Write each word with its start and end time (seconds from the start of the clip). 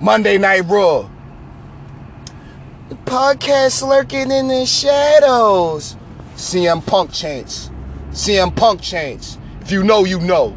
Monday 0.00 0.38
Night 0.38 0.64
Raw. 0.66 1.08
The 2.88 2.96
podcast 2.96 3.86
lurking 3.86 4.30
in 4.30 4.48
the 4.48 4.66
shadows. 4.66 5.96
CM 6.34 6.84
Punk 6.84 7.12
chants. 7.12 7.70
CM 8.10 8.54
Punk 8.54 8.82
chants. 8.82 9.38
If 9.60 9.70
you 9.70 9.84
know, 9.84 10.04
you 10.04 10.18
know. 10.20 10.56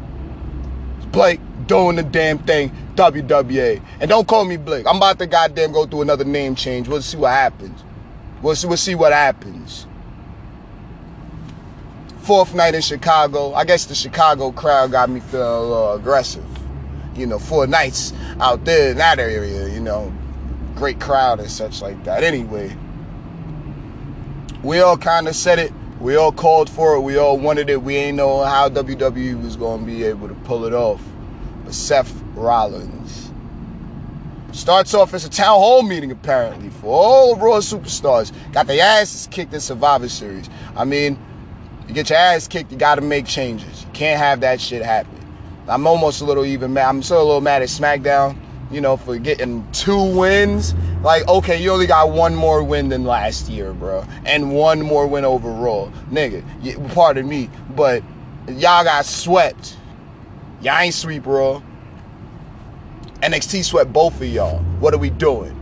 Blake 1.12 1.40
doing 1.66 1.96
the 1.96 2.02
damn 2.02 2.38
thing. 2.38 2.70
WWA. 2.96 3.80
And 4.00 4.10
don't 4.10 4.26
call 4.26 4.44
me 4.44 4.56
Blake. 4.56 4.86
I'm 4.88 4.96
about 4.96 5.20
to 5.20 5.26
goddamn 5.26 5.70
go 5.70 5.86
through 5.86 6.02
another 6.02 6.24
name 6.24 6.56
change. 6.56 6.88
We'll 6.88 7.00
see 7.00 7.16
what 7.16 7.30
happens. 7.30 7.84
We'll 8.42 8.56
see, 8.56 8.66
we'll 8.66 8.76
see 8.76 8.96
what 8.96 9.12
happens. 9.12 9.86
Fourth 12.22 12.54
night 12.54 12.74
in 12.74 12.82
Chicago. 12.82 13.54
I 13.54 13.64
guess 13.64 13.84
the 13.86 13.94
Chicago 13.94 14.50
crowd 14.50 14.90
got 14.90 15.08
me 15.08 15.20
feeling 15.20 15.46
a 15.46 15.60
little 15.60 15.92
aggressive. 15.94 16.47
You 17.18 17.26
know, 17.26 17.38
four 17.38 17.66
nights 17.66 18.12
out 18.40 18.64
there 18.64 18.92
in 18.92 18.98
that 18.98 19.18
area, 19.18 19.68
you 19.68 19.80
know, 19.80 20.12
great 20.76 21.00
crowd 21.00 21.40
and 21.40 21.50
such 21.50 21.82
like 21.82 22.02
that. 22.04 22.22
Anyway, 22.22 22.76
we 24.62 24.80
all 24.80 24.96
kind 24.96 25.26
of 25.26 25.34
said 25.34 25.58
it. 25.58 25.72
We 26.00 26.14
all 26.14 26.30
called 26.30 26.70
for 26.70 26.94
it. 26.94 27.00
We 27.00 27.18
all 27.18 27.36
wanted 27.36 27.68
it. 27.70 27.82
We 27.82 27.96
ain't 27.96 28.16
know 28.16 28.44
how 28.44 28.68
WWE 28.68 29.42
was 29.42 29.56
going 29.56 29.80
to 29.80 29.86
be 29.86 30.04
able 30.04 30.28
to 30.28 30.34
pull 30.34 30.64
it 30.64 30.72
off. 30.72 31.02
But 31.64 31.74
Seth 31.74 32.14
Rollins 32.34 33.32
starts 34.52 34.94
off 34.94 35.12
as 35.14 35.24
a 35.24 35.30
town 35.30 35.58
hall 35.58 35.82
meeting, 35.82 36.10
apparently, 36.12 36.70
for 36.70 36.86
all 36.86 37.36
Raw 37.36 37.58
superstars. 37.58 38.32
Got 38.52 38.68
their 38.68 38.82
asses 38.82 39.26
kicked 39.28 39.52
in 39.52 39.60
Survivor 39.60 40.08
Series. 40.08 40.48
I 40.76 40.84
mean, 40.84 41.18
you 41.88 41.94
get 41.94 42.10
your 42.10 42.18
ass 42.18 42.46
kicked, 42.46 42.70
you 42.70 42.78
got 42.78 42.96
to 42.96 43.00
make 43.00 43.26
changes. 43.26 43.82
You 43.82 43.90
can't 43.92 44.18
have 44.18 44.40
that 44.40 44.60
shit 44.60 44.82
happen. 44.82 45.17
I'm 45.68 45.86
almost 45.86 46.20
a 46.20 46.24
little 46.24 46.44
even 46.44 46.72
mad. 46.72 46.88
I'm 46.88 47.02
still 47.02 47.22
a 47.22 47.24
little 47.24 47.40
mad 47.40 47.62
at 47.62 47.68
SmackDown, 47.68 48.36
you 48.70 48.80
know, 48.80 48.96
for 48.96 49.18
getting 49.18 49.70
two 49.72 50.16
wins. 50.16 50.74
Like, 51.02 51.28
okay, 51.28 51.60
you 51.60 51.70
only 51.70 51.86
got 51.86 52.10
one 52.10 52.34
more 52.34 52.62
win 52.62 52.88
than 52.88 53.04
last 53.04 53.48
year, 53.48 53.72
bro, 53.72 54.04
and 54.24 54.52
one 54.52 54.80
more 54.80 55.06
win 55.06 55.24
overall, 55.24 55.92
nigga. 56.10 56.42
Pardon 56.94 57.28
me, 57.28 57.50
but 57.76 58.02
y'all 58.48 58.84
got 58.84 59.04
swept. 59.04 59.76
Y'all 60.60 60.78
ain't 60.78 60.94
sweep, 60.94 61.22
bro. 61.22 61.62
NXT 63.22 63.64
swept 63.64 63.92
both 63.92 64.20
of 64.20 64.28
y'all. 64.28 64.60
What 64.80 64.94
are 64.94 64.98
we 64.98 65.10
doing? 65.10 65.54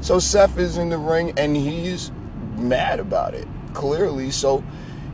So 0.00 0.18
Seth 0.18 0.58
is 0.58 0.76
in 0.76 0.90
the 0.90 0.98
ring 0.98 1.32
and 1.38 1.56
he's 1.56 2.12
mad 2.56 3.00
about 3.00 3.34
it, 3.34 3.48
clearly. 3.72 4.30
So 4.30 4.62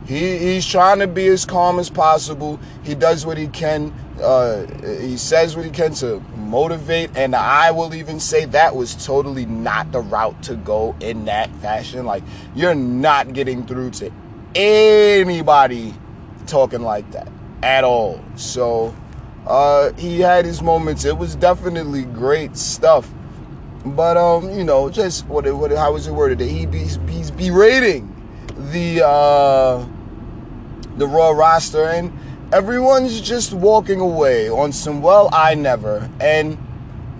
he, 0.05 0.37
he's 0.37 0.65
trying 0.65 0.99
to 0.99 1.07
be 1.07 1.27
as 1.27 1.45
calm 1.45 1.79
as 1.79 1.89
possible. 1.89 2.59
He 2.83 2.95
does 2.95 3.25
what 3.25 3.37
he 3.37 3.47
can. 3.47 3.93
Uh, 4.21 4.65
he 4.99 5.17
says 5.17 5.55
what 5.55 5.65
he 5.65 5.71
can 5.71 5.93
to 5.95 6.19
motivate. 6.37 7.11
And 7.15 7.35
I 7.35 7.71
will 7.71 7.93
even 7.93 8.19
say 8.19 8.45
that 8.45 8.75
was 8.75 9.05
totally 9.05 9.45
not 9.45 9.91
the 9.91 10.01
route 10.01 10.41
to 10.43 10.55
go 10.55 10.95
in 10.99 11.25
that 11.25 11.53
fashion. 11.57 12.05
Like, 12.05 12.23
you're 12.55 12.75
not 12.75 13.33
getting 13.33 13.65
through 13.65 13.91
to 13.91 14.11
anybody 14.55 15.95
talking 16.47 16.81
like 16.81 17.09
that 17.11 17.29
at 17.63 17.83
all. 17.83 18.23
So, 18.35 18.95
uh, 19.47 19.91
he 19.93 20.19
had 20.19 20.45
his 20.45 20.61
moments. 20.61 21.03
It 21.05 21.17
was 21.17 21.35
definitely 21.35 22.05
great 22.05 22.55
stuff. 22.55 23.11
But 23.83 24.15
um, 24.15 24.51
you 24.51 24.63
know, 24.63 24.89
just 24.89 25.25
what 25.25 25.51
what 25.55 25.71
how 25.71 25.93
was 25.93 26.07
it 26.07 26.11
worded? 26.11 26.39
He 26.39 26.67
he's, 26.67 26.99
he's 27.09 27.31
berating 27.31 28.07
the 28.71 29.03
uh, 29.05 29.85
the 30.97 31.07
Raw 31.07 31.31
roster, 31.31 31.85
and 31.85 32.11
everyone's 32.53 33.21
just 33.21 33.53
walking 33.53 33.99
away 33.99 34.49
on 34.49 34.71
some 34.73 35.01
well, 35.01 35.29
I 35.31 35.55
never, 35.55 36.09
and 36.19 36.57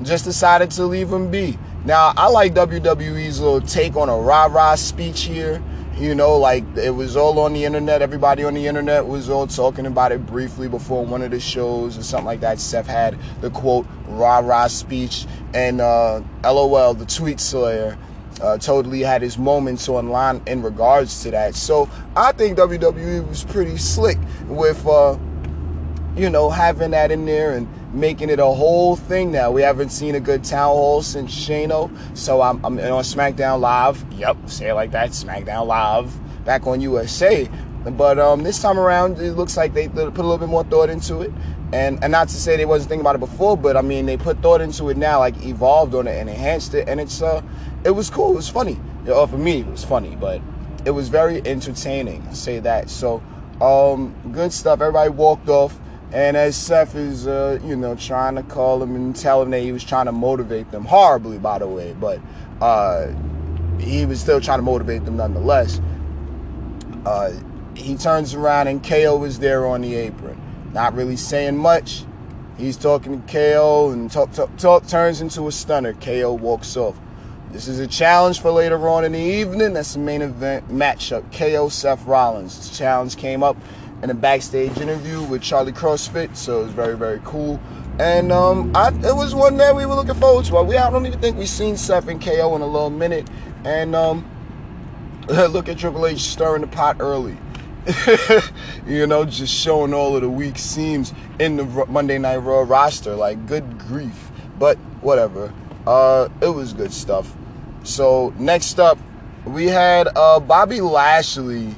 just 0.04 0.26
decided 0.26 0.72
to 0.72 0.86
leave 0.86 1.12
him 1.12 1.32
be. 1.32 1.58
Now, 1.86 2.14
I 2.18 2.28
like 2.28 2.54
WWE's 2.54 3.40
little 3.40 3.62
take 3.62 3.96
on 3.96 4.10
a 4.10 4.18
rah 4.18 4.46
rah 4.46 4.76
speech 4.76 5.24
here. 5.24 5.62
You 5.98 6.16
know, 6.16 6.38
like 6.38 6.64
it 6.78 6.92
was 6.92 7.16
all 7.16 7.40
on 7.40 7.54
the 7.54 7.64
internet. 7.66 8.02
Everybody 8.02 8.44
on 8.44 8.54
the 8.54 8.66
internet 8.66 9.06
was 9.06 9.30
all 9.30 9.46
talking 9.46 9.86
about 9.86 10.12
it 10.12 10.26
briefly 10.26 10.68
before 10.68 11.06
one 11.06 11.22
of 11.22 11.32
the 11.32 11.40
shows 11.40 11.98
or 11.98 12.04
something 12.04 12.26
like 12.26 12.40
that. 12.40 12.60
Seth 12.60 12.88
had 12.88 13.18
the 13.42 13.50
quote 13.52 13.86
rah 14.08 14.40
rah 14.40 14.68
speech, 14.68 15.26
and 15.54 15.82
uh, 15.82 16.22
LOL, 16.44 16.94
the 16.94 17.06
tweet 17.06 17.40
slayer, 17.40 17.98
uh, 18.42 18.58
totally 18.58 19.02
had 19.02 19.22
his 19.22 19.38
moments 19.38 19.88
online 19.88 20.42
in 20.48 20.62
regards 20.62 21.22
to 21.24 21.32
that. 21.32 21.56
So 21.56 21.90
I 22.16 22.32
think 22.32 22.58
WWE 22.58 23.28
was 23.28 23.44
pretty 23.44 23.78
slick 23.78 24.18
with, 24.48 24.86
uh, 24.86 25.18
you 26.16 26.30
know, 26.30 26.50
having 26.50 26.92
that 26.92 27.12
in 27.12 27.26
there 27.26 27.54
and 27.54 27.68
making 27.94 28.30
it 28.30 28.40
a 28.40 28.46
whole 28.46 28.96
thing 28.96 29.32
now. 29.32 29.52
We 29.52 29.62
haven't 29.62 29.90
seen 29.90 30.16
a 30.16 30.20
good 30.20 30.44
town 30.44 30.70
hall 30.70 31.02
since 31.02 31.34
Shano. 31.34 31.96
So 32.18 32.42
I'm, 32.42 32.64
I'm 32.66 32.80
on 32.80 33.04
SmackDown 33.04 33.60
Live. 33.60 34.04
Yep, 34.14 34.50
say 34.50 34.70
it 34.70 34.74
like 34.74 34.92
that. 34.92 35.12
SmackDown 35.12 35.68
Live. 35.68 36.46
Back 36.46 36.66
on 36.66 36.82
USA. 36.82 37.50
But 37.84 38.20
um, 38.20 38.44
this 38.44 38.62
time 38.62 38.80
around, 38.80 39.20
it 39.20 39.34
looks 39.34 39.58
like 39.58 39.74
they 39.74 39.88
put 39.88 40.04
a 40.06 40.10
little 40.10 40.38
bit 40.38 40.50
more 40.50 40.64
thought 40.64 40.90
into 40.90 41.22
it. 41.22 41.32
And, 41.74 42.04
and 42.04 42.12
not 42.12 42.28
to 42.30 42.36
say 42.36 42.58
they 42.58 42.66
wasn't 42.66 42.90
thinking 42.90 43.02
about 43.02 43.16
it 43.16 43.20
before, 43.20 43.56
but 43.56 43.78
I 43.78 43.82
mean 43.82 44.06
they 44.06 44.18
put 44.18 44.42
thought 44.42 44.60
into 44.60 44.90
it 44.90 44.98
now, 44.98 45.20
like 45.20 45.42
evolved 45.46 45.96
on 45.96 46.06
it 46.06 46.18
and 46.20 46.30
enhanced 46.30 46.74
it, 46.74 46.90
and 46.90 47.00
it's 47.00 47.22
uh 47.22 47.42
it 47.84 47.92
was 47.92 48.10
cool. 48.10 48.34
It 48.34 48.36
was 48.36 48.50
funny. 48.50 48.80
For 49.06 49.38
me, 49.38 49.62
it 49.62 49.68
was 49.68 49.84
funny, 49.84 50.16
but 50.16 50.42
it 50.86 50.92
was 50.92 51.10
very 51.10 51.46
entertaining. 51.46 52.26
I 52.30 52.34
say 52.34 52.60
that. 52.60 52.90
So, 52.90 53.24
um, 53.60 54.16
good 54.32 54.54
stuff. 54.54 54.82
Everybody 54.82 55.10
walked 55.10 55.50
off, 55.50 55.80
and 56.12 56.38
as 56.38 56.56
Seth 56.56 56.96
is, 56.96 57.28
uh, 57.28 57.60
you 57.64 57.76
know, 57.76 57.96
trying 57.96 58.36
to 58.36 58.44
call 58.44 58.82
him 58.82 58.96
and 58.96 59.16
tell 59.16 59.42
him 59.42 59.52
that 59.52 59.62
he 59.62 59.72
was 59.72 59.84
trying 59.84 60.06
to 60.06 60.12
motivate 60.12 60.72
them 60.72 60.86
horribly, 60.86 61.40
by 61.40 61.60
the 61.60 61.68
way, 61.68 61.94
but 62.00 62.20
uh, 62.62 63.08
he 63.80 64.06
was 64.06 64.22
still 64.22 64.40
trying 64.40 64.60
to 64.60 64.64
motivate 64.64 65.06
them 65.06 65.18
nonetheless. 65.18 65.82
Uh, 67.06 67.32
he 67.76 67.96
turns 67.96 68.34
around 68.34 68.68
and 68.68 68.84
KO 68.84 69.24
is 69.24 69.40
there 69.40 69.66
on 69.66 69.82
the 69.82 69.96
apron, 69.96 70.40
not 70.74 70.94
really 70.94 71.16
saying 71.16 71.58
much. 71.58 72.04
He's 72.58 72.78
talking 72.78 73.24
to 73.24 73.32
KO 73.32 73.90
and 73.92 74.12
talk, 74.12 74.32
talk, 74.34 74.56
talk 74.58 74.88
turns 74.88 75.22
into 75.22 75.48
a 75.48 75.52
stunner. 75.52 75.94
KO 75.94 76.34
walks 76.34 76.78
off. 76.78 77.00
This 77.52 77.68
is 77.68 77.80
a 77.80 77.88
challenge 77.88 78.40
for 78.40 78.50
later 78.50 78.88
on 78.88 79.04
in 79.04 79.12
the 79.12 79.20
evening. 79.20 79.74
That's 79.74 79.94
the 79.94 80.00
main 80.00 80.22
event 80.22 80.70
matchup. 80.70 81.30
KO 81.34 81.68
Seth 81.68 82.06
Rollins. 82.06 82.56
This 82.56 82.78
challenge 82.78 83.18
came 83.18 83.44
up 83.44 83.58
in 84.02 84.10
a 84.10 84.14
backstage 84.14 84.78
interview 84.80 85.22
with 85.24 85.42
Charlie 85.42 85.74
CrossFit, 85.74 86.38
so 86.38 86.62
it 86.62 86.64
was 86.64 86.72
very, 86.72 86.96
very 86.96 87.20
cool. 87.26 87.60
And 88.00 88.32
um, 88.32 88.72
I, 88.74 88.88
it 88.88 89.16
was 89.16 89.36
one 89.36 89.58
that 89.58 89.76
we 89.76 89.86
were 89.86 89.96
looking 89.96 90.16
forward 90.16 90.46
to. 90.46 90.64
We 90.64 90.78
I 90.78 90.90
don't 90.90 91.06
even 91.06 91.20
think 91.20 91.38
we've 91.38 91.50
seen 91.50 91.76
Seth 91.76 92.08
and 92.08 92.24
KO 92.24 92.56
in 92.56 92.62
a 92.62 92.66
little 92.66 92.90
minute. 92.90 93.30
And 93.66 93.96
um, 93.98 94.26
look 95.28 95.68
at 95.68 95.78
Triple 95.78 96.08
H 96.08 96.22
stirring 96.22 96.62
the 96.62 96.68
pot 96.68 96.98
early. 97.02 97.38
you 98.88 99.08
know, 99.08 99.26
just 99.26 99.54
showing 99.54 99.94
all 99.94 100.16
of 100.16 100.22
the 100.22 100.30
weak 100.30 100.58
seams 100.58 101.14
in 101.38 101.58
the 101.58 101.66
Monday 101.90 102.18
Night 102.18 102.38
Raw 102.38 102.62
roster. 102.62 103.14
Like, 103.14 103.46
good 103.46 103.78
grief. 103.78 104.32
But 104.58 104.78
whatever. 105.02 105.54
Uh, 105.86 106.30
it 106.42 106.48
was 106.48 106.74
good 106.74 106.94
stuff. 106.94 107.36
So 107.84 108.34
next 108.38 108.80
up, 108.80 108.98
we 109.46 109.66
had 109.66 110.08
uh, 110.16 110.40
Bobby 110.40 110.82
Lashley 110.82 111.74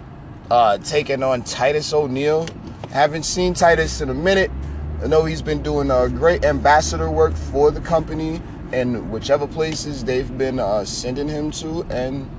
uh, 0.52 0.78
taking 0.80 1.24
on 1.24 1.44
Titus 1.44 1.94
O'Neil. 1.94 2.47
Haven't 2.92 3.24
seen 3.24 3.53
Titus 3.53 4.02
in 4.02 4.09
a 4.09 4.13
minute. 4.13 4.52
I 5.02 5.08
know 5.08 5.25
he's 5.25 5.42
been 5.42 5.63
doing 5.63 5.90
uh, 5.90 6.08
great 6.08 6.46
ambassador 6.46 7.09
work 7.09 7.34
for 7.34 7.72
the 7.72 7.81
company 7.81 8.42
and 8.72 9.12
whichever 9.12 9.47
places 9.47 10.03
they've 10.03 10.38
been 10.38 10.59
uh, 10.59 10.84
sending 10.86 11.28
him 11.28 11.52
to. 11.52 11.84
And 11.90 12.30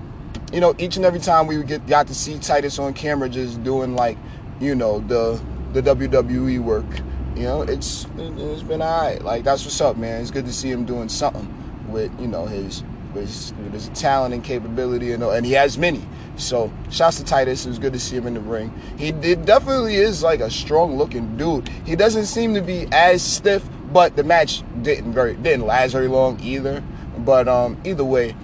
you 0.52 0.60
know, 0.60 0.74
each 0.78 0.96
and 0.96 1.04
every 1.04 1.20
time 1.20 1.46
we 1.46 1.62
get 1.62 1.86
got 1.86 2.06
to 2.08 2.14
see 2.14 2.38
Titus 2.38 2.78
on 2.78 2.94
camera, 2.94 3.28
just 3.28 3.62
doing 3.64 3.94
like, 3.94 4.18
you 4.60 4.74
know, 4.74 5.00
the 5.00 5.40
the 5.72 5.82
WWE 5.82 6.60
work. 6.60 6.86
You 7.36 7.42
know, 7.42 7.62
it's 7.62 8.06
it's 8.16 8.62
been 8.62 8.82
alright. 8.82 9.22
Like 9.22 9.44
that's 9.44 9.64
what's 9.64 9.80
up, 9.80 9.96
man. 9.96 10.20
It's 10.20 10.30
good 10.30 10.46
to 10.46 10.52
see 10.52 10.70
him 10.70 10.84
doing 10.84 11.08
something 11.08 11.48
with 11.88 12.12
you 12.20 12.28
know 12.28 12.46
his 12.46 12.84
with 13.14 13.72
his 13.72 13.88
talent 13.90 14.34
and 14.34 14.42
capability, 14.42 15.12
and, 15.12 15.22
and 15.22 15.46
he 15.46 15.52
has 15.52 15.78
many. 15.78 16.02
So, 16.36 16.72
shouts 16.90 17.18
to 17.18 17.24
Titus. 17.24 17.64
It 17.64 17.68
was 17.68 17.78
good 17.78 17.92
to 17.92 18.00
see 18.00 18.16
him 18.16 18.26
in 18.26 18.34
the 18.34 18.40
ring. 18.40 18.72
He 18.98 19.12
did, 19.12 19.44
definitely 19.44 19.94
is 19.94 20.22
like 20.22 20.40
a 20.40 20.50
strong 20.50 20.96
looking 20.96 21.36
dude. 21.36 21.68
He 21.84 21.94
doesn't 21.94 22.26
seem 22.26 22.54
to 22.54 22.60
be 22.60 22.88
as 22.90 23.22
stiff, 23.22 23.64
but 23.92 24.16
the 24.16 24.24
match 24.24 24.62
didn't 24.82 25.12
very 25.12 25.34
didn't 25.36 25.66
last 25.66 25.92
very 25.92 26.08
long 26.08 26.40
either. 26.40 26.82
But 27.18 27.46
um, 27.48 27.80
either 27.84 28.04
way, 28.04 28.34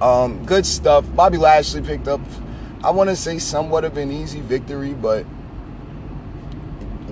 um, 0.00 0.44
good 0.44 0.66
stuff. 0.66 1.04
Bobby 1.14 1.38
Lashley 1.38 1.82
picked 1.82 2.08
up, 2.08 2.20
I 2.82 2.90
want 2.90 3.10
to 3.10 3.16
say, 3.16 3.38
somewhat 3.38 3.84
of 3.84 3.96
an 3.96 4.10
easy 4.10 4.40
victory, 4.40 4.92
but 4.92 5.24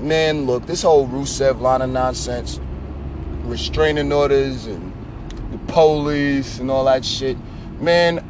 man, 0.02 0.46
look, 0.46 0.66
this 0.66 0.82
whole 0.82 1.06
Rusev 1.08 1.60
line 1.60 1.82
of 1.82 1.90
nonsense, 1.90 2.60
restraining 3.42 4.12
orders 4.12 4.66
and 4.66 4.92
the 5.50 5.58
police 5.72 6.58
and 6.58 6.70
all 6.70 6.84
that 6.84 7.04
shit. 7.04 7.36
Man, 7.80 8.24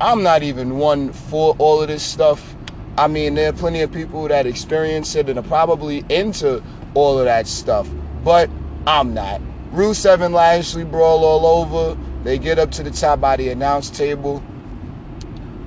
I'm 0.00 0.22
not 0.22 0.42
even 0.42 0.78
one 0.78 1.12
for 1.12 1.54
all 1.58 1.82
of 1.82 1.88
this 1.88 2.02
stuff. 2.02 2.54
I 2.96 3.08
mean, 3.08 3.34
there 3.34 3.50
are 3.50 3.52
plenty 3.52 3.80
of 3.80 3.92
people 3.92 4.28
that 4.28 4.46
experience 4.46 5.14
it 5.14 5.28
and 5.28 5.38
are 5.38 5.42
probably 5.42 6.04
into 6.08 6.62
all 6.94 7.18
of 7.18 7.24
that 7.24 7.46
stuff, 7.46 7.88
but 8.22 8.48
I'm 8.86 9.14
not. 9.14 9.40
Rusev 9.72 10.20
and 10.20 10.34
Lashley 10.34 10.84
brawl 10.84 11.24
all 11.24 11.46
over. 11.46 12.00
They 12.22 12.38
get 12.38 12.58
up 12.58 12.70
to 12.72 12.82
the 12.82 12.90
top 12.90 13.20
by 13.20 13.36
the 13.36 13.48
announce 13.48 13.90
table. 13.90 14.42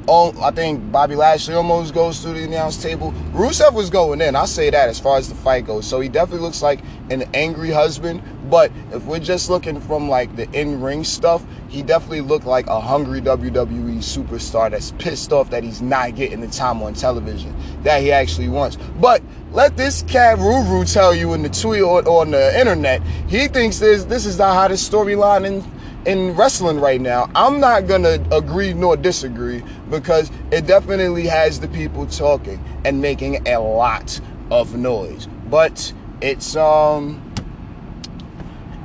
Oh, 0.09 0.33
I 0.41 0.51
think 0.51 0.89
Bobby 0.89 1.15
Lashley 1.15 1.53
almost 1.53 1.93
goes 1.93 2.21
through 2.21 2.35
the 2.35 2.43
announce 2.45 2.81
table. 2.81 3.11
Rusev 3.33 3.73
was 3.73 3.89
going 3.89 4.21
in. 4.21 4.37
I'll 4.37 4.47
say 4.47 4.69
that 4.69 4.87
as 4.87 4.99
far 4.99 5.17
as 5.17 5.27
the 5.27 5.35
fight 5.35 5.65
goes. 5.65 5.85
So 5.85 5.99
he 5.99 6.07
definitely 6.07 6.45
looks 6.45 6.61
like 6.61 6.79
an 7.09 7.23
angry 7.33 7.71
husband. 7.71 8.21
But 8.49 8.71
if 8.93 9.03
we're 9.03 9.19
just 9.19 9.49
looking 9.49 9.81
from 9.81 10.07
like 10.07 10.33
the 10.37 10.49
in-ring 10.57 11.03
stuff, 11.03 11.43
he 11.67 11.83
definitely 11.83 12.21
looked 12.21 12.45
like 12.45 12.67
a 12.67 12.79
hungry 12.79 13.19
WWE 13.19 13.97
superstar 13.97 14.71
that's 14.71 14.91
pissed 14.91 15.33
off 15.33 15.49
that 15.49 15.63
he's 15.63 15.81
not 15.81 16.15
getting 16.15 16.39
the 16.39 16.47
time 16.47 16.81
on 16.81 16.93
television 16.93 17.53
that 17.83 18.01
he 18.01 18.09
actually 18.13 18.47
wants. 18.47 18.77
But 19.01 19.21
let 19.51 19.75
this 19.75 20.03
cat 20.03 20.37
Ruru 20.37 20.91
tell 20.91 21.13
you 21.13 21.33
in 21.33 21.43
the 21.43 21.49
tweet 21.49 21.81
or 21.81 22.07
on 22.07 22.31
the 22.31 22.57
internet, 22.57 23.01
he 23.27 23.49
thinks 23.49 23.79
this 23.79 24.05
this 24.05 24.25
is 24.25 24.37
the 24.37 24.45
hottest 24.45 24.89
storyline 24.89 25.45
in 25.45 25.61
in 26.07 26.33
wrestling 26.37 26.79
right 26.79 27.01
now. 27.01 27.29
I'm 27.35 27.59
not 27.59 27.85
gonna 27.85 28.25
agree 28.31 28.73
nor 28.73 28.95
disagree 28.95 29.61
because 29.89 30.31
it 30.51 30.65
definitely 30.67 31.27
has 31.27 31.59
the 31.59 31.67
people 31.67 32.05
talking 32.07 32.63
and 32.85 33.01
making 33.01 33.47
a 33.47 33.57
lot 33.59 34.19
of 34.51 34.75
noise. 34.75 35.27
But 35.49 35.93
it's 36.21 36.55
um, 36.55 37.21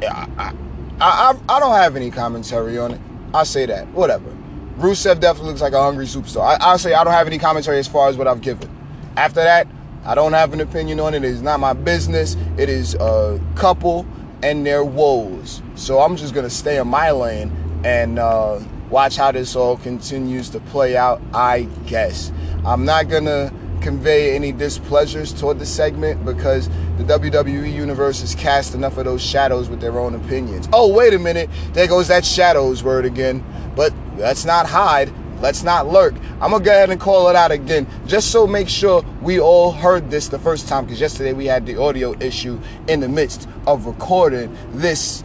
I 0.02 0.28
I, 0.38 0.54
I, 1.00 1.38
I 1.48 1.60
don't 1.60 1.74
have 1.74 1.96
any 1.96 2.10
commentary 2.10 2.78
on 2.78 2.92
it. 2.92 3.00
I'll 3.34 3.44
say 3.44 3.66
that. 3.66 3.88
Whatever. 3.88 4.36
Rusev 4.78 5.20
definitely 5.20 5.50
looks 5.50 5.60
like 5.60 5.74
a 5.74 5.82
hungry 5.82 6.06
superstar. 6.06 6.42
I, 6.42 6.56
I'll 6.60 6.78
say 6.78 6.94
I 6.94 7.04
don't 7.04 7.12
have 7.12 7.26
any 7.26 7.38
commentary 7.38 7.78
as 7.78 7.88
far 7.88 8.08
as 8.08 8.16
what 8.16 8.26
I've 8.26 8.40
given. 8.40 8.70
After 9.16 9.42
that, 9.42 9.66
I 10.04 10.14
don't 10.14 10.32
have 10.32 10.52
an 10.52 10.60
opinion 10.60 10.98
on 11.00 11.14
it. 11.14 11.24
It 11.24 11.30
is 11.30 11.42
not 11.42 11.60
my 11.60 11.72
business. 11.72 12.36
It 12.56 12.68
is 12.68 12.94
a 12.94 13.40
couple 13.54 14.06
and 14.42 14.66
their 14.66 14.84
woes. 14.84 15.62
So 15.76 16.00
I'm 16.00 16.16
just 16.16 16.34
gonna 16.34 16.50
stay 16.50 16.78
in 16.78 16.88
my 16.88 17.10
lane 17.10 17.52
and 17.84 18.18
uh, 18.18 18.60
watch 18.92 19.16
how 19.16 19.32
this 19.32 19.56
all 19.56 19.78
continues 19.78 20.50
to 20.50 20.60
play 20.60 20.96
out. 20.96 21.20
I 21.32 21.62
guess 21.86 22.30
I'm 22.64 22.84
not 22.84 23.08
gonna 23.08 23.50
convey 23.80 24.36
any 24.36 24.52
displeasures 24.52 25.32
toward 25.32 25.58
the 25.58 25.66
segment 25.66 26.24
because 26.24 26.68
the 26.98 27.04
WWE 27.04 27.72
universe 27.72 28.20
has 28.20 28.34
cast 28.34 28.74
enough 28.74 28.98
of 28.98 29.06
those 29.06 29.22
shadows 29.22 29.68
with 29.70 29.80
their 29.80 29.98
own 29.98 30.14
opinions. 30.14 30.68
Oh, 30.72 30.92
wait 30.92 31.14
a 31.14 31.18
minute, 31.18 31.48
there 31.72 31.88
goes 31.88 32.06
that 32.08 32.24
shadows 32.24 32.84
word 32.84 33.06
again. 33.06 33.42
But 33.74 33.94
let's 34.18 34.44
not 34.44 34.66
hide. 34.66 35.10
Let's 35.40 35.64
not 35.64 35.88
lurk. 35.88 36.14
I'm 36.40 36.52
gonna 36.52 36.62
go 36.62 36.70
ahead 36.70 36.90
and 36.90 37.00
call 37.00 37.28
it 37.28 37.34
out 37.34 37.50
again, 37.50 37.88
just 38.06 38.30
so 38.30 38.46
make 38.46 38.68
sure 38.68 39.02
we 39.22 39.40
all 39.40 39.72
heard 39.72 40.10
this 40.10 40.28
the 40.28 40.38
first 40.38 40.68
time, 40.68 40.84
because 40.84 41.00
yesterday 41.00 41.32
we 41.32 41.46
had 41.46 41.66
the 41.66 41.80
audio 41.80 42.14
issue 42.20 42.60
in 42.86 43.00
the 43.00 43.08
midst 43.08 43.48
of 43.66 43.86
recording 43.86 44.56
this 44.72 45.24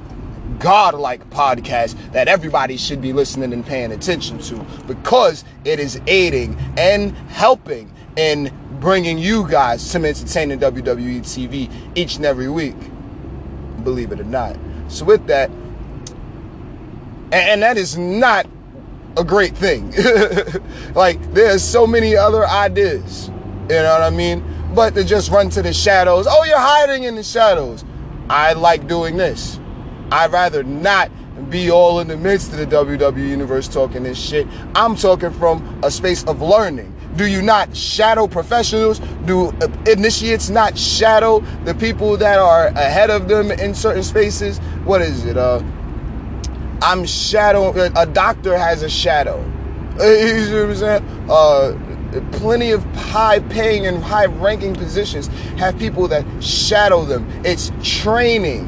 godlike 0.60 1.30
podcast 1.30 1.96
that 2.12 2.28
everybody 2.28 2.78
should 2.78 3.02
be 3.02 3.14
listening 3.14 3.54
and 3.54 3.66
paying 3.66 3.92
attention 3.92 4.40
to 4.40 4.56
because 4.88 5.44
it 5.66 5.80
is 5.80 6.02
aiding 6.08 6.58
and 6.78 7.16
helping 7.30 7.92
in 8.16 8.52
bringing 8.80 9.18
you 9.18 9.48
guys 9.48 9.82
some 9.82 10.06
entertaining 10.06 10.60
WWE 10.60 11.22
TV 11.22 11.72
each 11.96 12.18
and 12.18 12.26
every 12.26 12.50
week. 12.50 12.76
Believe 13.84 14.12
it 14.12 14.20
or 14.20 14.26
not. 14.26 14.58
So 14.88 15.06
with 15.06 15.26
that, 15.28 15.50
and 17.32 17.62
that 17.62 17.78
is 17.78 17.98
not 17.98 18.48
a 19.18 19.24
great 19.24 19.56
thing. 19.56 19.94
like 20.96 21.22
there's 21.34 21.64
so 21.64 21.86
many 21.86 22.16
other 22.16 22.48
ideas. 22.48 23.30
You 23.70 23.76
know 23.76 23.94
what 23.94 24.02
I 24.02 24.10
mean? 24.10 24.44
But 24.74 24.96
to 24.96 25.04
just 25.04 25.32
run 25.32 25.50
to 25.52 25.62
the 25.62 25.74
shadows. 25.74 26.26
Oh, 26.30 26.44
you're 26.44 26.60
hiding 26.60 27.04
in 27.04 27.16
the 27.16 27.24
shadows. 27.24 27.84
I 28.30 28.54
like 28.54 28.88
doing 28.88 29.18
this. 29.18 29.60
I'd 30.12 30.32
rather 30.32 30.64
not 30.64 31.12
be 31.50 31.70
all 31.70 32.00
in 32.00 32.08
the 32.08 32.18
midst 32.18 32.52
of 32.52 32.58
the 32.58 32.66
WWE 32.66 33.30
universe 33.30 33.68
talking 33.68 34.04
this 34.04 34.18
shit. 34.18 34.48
I'm 34.76 34.96
talking 34.96 35.32
from 35.32 35.80
a 35.84 35.92
space 35.92 36.24
of 36.26 36.42
learning. 36.42 36.94
Do 37.16 37.26
you 37.26 37.42
not 37.42 37.76
shadow 37.76 38.28
professionals? 38.28 39.00
Do 39.26 39.52
initiates 39.88 40.50
not 40.50 40.78
shadow 40.78 41.40
the 41.66 41.74
people 41.74 42.16
that 42.18 42.38
are 42.38 42.68
ahead 42.68 43.10
of 43.10 43.28
them 43.28 43.52
in 43.52 43.74
certain 43.74 44.04
spaces? 44.04 44.60
What 44.84 45.02
is 45.02 45.26
it? 45.26 45.38
Uh, 45.38 45.64
I'm 46.82 47.06
shadowing. 47.06 47.92
A 47.98 48.06
doctor 48.06 48.58
has 48.58 48.84
a 48.84 48.90
shadow. 48.90 49.44
You 49.98 50.46
see 50.46 50.54
what 50.54 50.64
I'm 50.64 50.76
saying? 50.76 51.28
Uh, 51.28 52.32
plenty 52.34 52.70
of 52.70 52.84
high 52.96 53.40
paying 53.40 53.88
and 53.88 54.04
high 54.04 54.28
ranking 54.28 54.76
positions 54.76 55.28
have 55.58 55.78
people 55.80 56.08
that 56.08 56.24
shadow 56.42 57.04
them. 57.04 57.28
It's 57.44 57.72
training, 57.82 58.68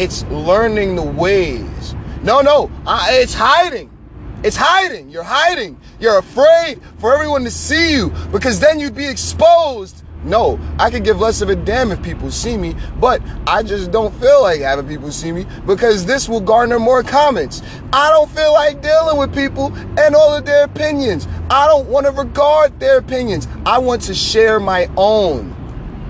it's 0.00 0.24
learning 0.24 0.96
the 0.96 1.02
ways. 1.02 1.94
No, 2.22 2.40
no, 2.40 2.70
it's 2.86 3.34
hiding. 3.34 3.90
It's 4.42 4.56
hiding. 4.56 5.10
You're 5.10 5.22
hiding. 5.22 5.78
You're 6.00 6.18
afraid 6.18 6.80
for 6.98 7.14
everyone 7.14 7.44
to 7.44 7.50
see 7.50 7.94
you 7.94 8.10
because 8.32 8.58
then 8.58 8.80
you'd 8.80 8.94
be 8.94 9.06
exposed 9.06 10.02
no, 10.22 10.60
I 10.78 10.90
could 10.90 11.04
give 11.04 11.18
less 11.20 11.40
of 11.40 11.48
a 11.48 11.56
damn 11.56 11.90
if 11.92 12.02
people 12.02 12.30
see 12.30 12.56
me, 12.56 12.76
but 12.98 13.22
I 13.46 13.62
just 13.62 13.90
don't 13.90 14.14
feel 14.20 14.42
like 14.42 14.60
having 14.60 14.86
people 14.86 15.10
see 15.10 15.32
me 15.32 15.46
because 15.66 16.04
this 16.04 16.28
will 16.28 16.42
garner 16.42 16.78
more 16.78 17.02
comments. 17.02 17.62
I 17.92 18.10
don't 18.10 18.30
feel 18.30 18.52
like 18.52 18.82
dealing 18.82 19.16
with 19.16 19.34
people 19.34 19.74
and 19.98 20.14
all 20.14 20.34
of 20.34 20.44
their 20.44 20.64
opinions. 20.64 21.26
I 21.48 21.66
don't 21.66 21.88
want 21.88 22.04
to 22.04 22.12
regard 22.12 22.78
their 22.80 22.98
opinions. 22.98 23.48
I 23.64 23.78
want 23.78 24.02
to 24.02 24.14
share 24.14 24.60
my 24.60 24.90
own. 24.96 25.56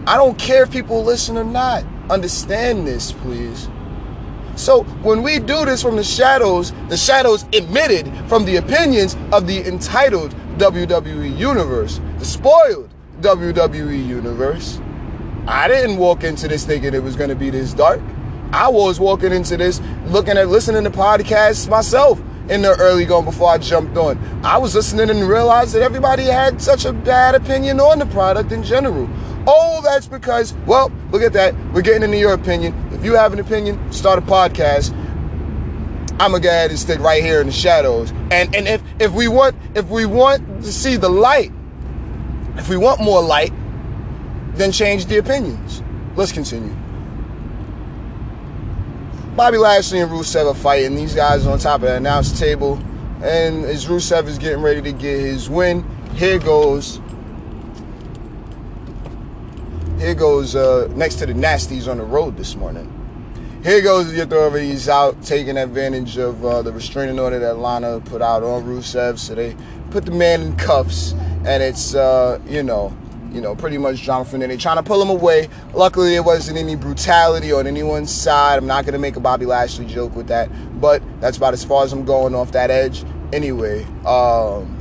I 0.09 0.17
don't 0.17 0.39
care 0.39 0.65
if 0.65 0.73
people 0.73 1.05
listen 1.05 1.37
or 1.37 1.45
not. 1.45 1.85
Understand 2.11 2.89
this, 2.89 3.13
please. 3.13 3.69
So 4.61 4.83
when 5.03 5.23
we 5.23 5.39
do 5.39 5.65
this 5.65 5.81
from 5.81 5.97
the 5.97 6.05
shadows, 6.05 6.73
the 6.91 6.97
shadows 6.97 7.45
emitted 7.53 8.13
from 8.29 8.45
the 8.45 8.57
opinions 8.57 9.17
of 9.33 9.47
the 9.47 9.67
entitled 9.67 10.35
WWE 10.59 11.37
universe, 11.39 11.99
the 12.19 12.27
spoiled 12.27 12.91
WWE 13.23 14.07
universe. 14.07 14.79
I 15.47 15.67
didn't 15.67 15.97
walk 15.97 16.25
into 16.25 16.47
this 16.47 16.67
thinking 16.67 16.93
it 16.93 17.03
was 17.03 17.17
going 17.17 17.31
to 17.31 17.37
be 17.37 17.49
this 17.49 17.73
dark. 17.73 18.03
I 18.53 18.69
was 18.69 19.01
walking 19.01 19.33
into 19.33 19.57
this 19.57 19.81
looking 20.09 20.37
at 20.37 20.49
listening 20.49 20.85
to 20.85 20.91
podcasts 20.91 21.67
myself 21.67 22.21
in 22.51 22.61
the 22.61 22.77
early 22.79 23.07
going 23.07 23.25
before 23.25 23.49
I 23.49 23.57
jumped 23.57 23.97
on. 23.97 24.19
I 24.45 24.59
was 24.59 24.75
listening 24.75 25.09
and 25.09 25.27
realized 25.27 25.75
that 25.75 25.81
everybody 25.81 26.25
had 26.25 26.61
such 26.61 26.85
a 26.85 26.93
bad 26.93 27.35
opinion 27.35 27.81
on 27.81 27.99
the 27.99 28.07
product 28.07 28.53
in 28.53 28.63
general. 28.63 29.09
Oh, 29.47 29.81
that's 29.83 30.07
because, 30.07 30.53
well, 30.67 30.93
look 31.13 31.23
at 31.23 31.33
that. 31.33 31.55
We're 31.73 31.81
getting 31.81 32.03
into 32.03 32.19
your 32.19 32.35
opinion. 32.35 32.75
If 33.01 33.07
you 33.07 33.15
have 33.15 33.33
an 33.33 33.39
opinion, 33.39 33.91
start 33.95 34.19
a 34.19 34.23
podcast. 34.23 34.93
I'm 36.21 36.35
a 36.35 36.39
guy 36.39 36.51
ahead 36.51 36.79
stick 36.79 37.01
right 37.01 37.25
here 37.25 37.41
in 37.41 37.47
the 37.47 37.53
shadows. 37.53 38.11
And 38.31 38.55
and 38.55 38.69
if 38.69 38.83
if 38.99 39.11
we 39.13 39.27
want 39.27 39.57
if 39.75 39.89
we 39.89 40.05
want 40.05 40.63
to 40.63 40.71
see 40.71 40.97
the 40.97 41.09
light, 41.09 41.51
if 42.57 42.69
we 42.69 42.77
want 42.77 43.01
more 43.01 43.23
light, 43.23 43.55
then 44.53 44.71
change 44.71 45.07
the 45.07 45.17
opinions. 45.17 45.83
Let's 46.15 46.31
continue. 46.31 46.77
Bobby 49.35 49.57
Lashley 49.57 50.01
and 50.01 50.11
Rusev 50.11 50.51
are 50.51 50.55
fighting. 50.55 50.95
These 50.95 51.15
guys 51.15 51.47
on 51.47 51.59
top 51.59 51.77
of 51.77 51.89
the 51.89 51.97
announce 51.97 52.39
table. 52.39 52.79
And 53.23 53.65
as 53.65 53.87
Rusev 53.87 54.27
is 54.27 54.37
getting 54.37 54.61
ready 54.61 54.83
to 54.83 54.93
get 54.93 55.21
his 55.21 55.49
win, 55.49 55.87
here 56.17 56.39
goes. 56.39 57.01
Here 60.01 60.15
goes 60.15 60.57
uh, 60.57 60.89
next 60.95 61.17
to 61.17 61.27
the 61.27 61.35
Nasties 61.35 61.87
on 61.87 61.99
the 61.99 62.05
road 62.05 62.39
this 62.39 62.57
morning. 62.57 62.91
Here 63.63 63.83
goes 63.83 64.11
the 64.11 64.23
authorities 64.23 64.89
out 64.89 65.23
taking 65.23 65.59
advantage 65.59 66.17
of 66.17 66.43
uh, 66.43 66.63
the 66.63 66.73
restraining 66.73 67.21
order 67.21 67.39
that 67.39 67.59
Lana 67.59 68.01
put 68.01 68.23
out 68.23 68.43
on 68.43 68.65
Rusev. 68.65 69.19
So 69.19 69.35
they 69.35 69.55
put 69.91 70.07
the 70.07 70.11
man 70.11 70.41
in 70.41 70.57
cuffs 70.57 71.13
and 71.45 71.63
it's 71.63 71.95
uh, 71.95 72.41
you 72.47 72.63
know, 72.63 72.97
you 73.31 73.43
know, 73.43 73.55
pretty 73.55 73.77
much 73.77 74.03
drama 74.03 74.25
from. 74.25 74.41
They 74.41 74.57
trying 74.57 74.79
to 74.79 74.83
pull 74.83 75.03
him 75.03 75.11
away. 75.11 75.51
Luckily, 75.75 76.15
it 76.15 76.25
wasn't 76.25 76.57
any 76.57 76.77
brutality 76.77 77.53
on 77.53 77.67
anyone's 77.67 78.11
side. 78.11 78.57
I'm 78.57 78.67
not 78.67 78.87
gonna 78.87 78.99
make 78.99 79.17
a 79.17 79.21
Bobby 79.21 79.45
Lashley 79.45 79.85
joke 79.85 80.17
with 80.17 80.29
that, 80.29 80.49
but 80.81 81.03
that's 81.21 81.37
about 81.37 81.53
as 81.53 81.63
far 81.63 81.85
as 81.85 81.93
I'm 81.93 82.07
going 82.07 82.35
off 82.35 82.53
that 82.53 82.71
edge. 82.71 83.05
Anyway, 83.35 83.85
um, 84.07 84.80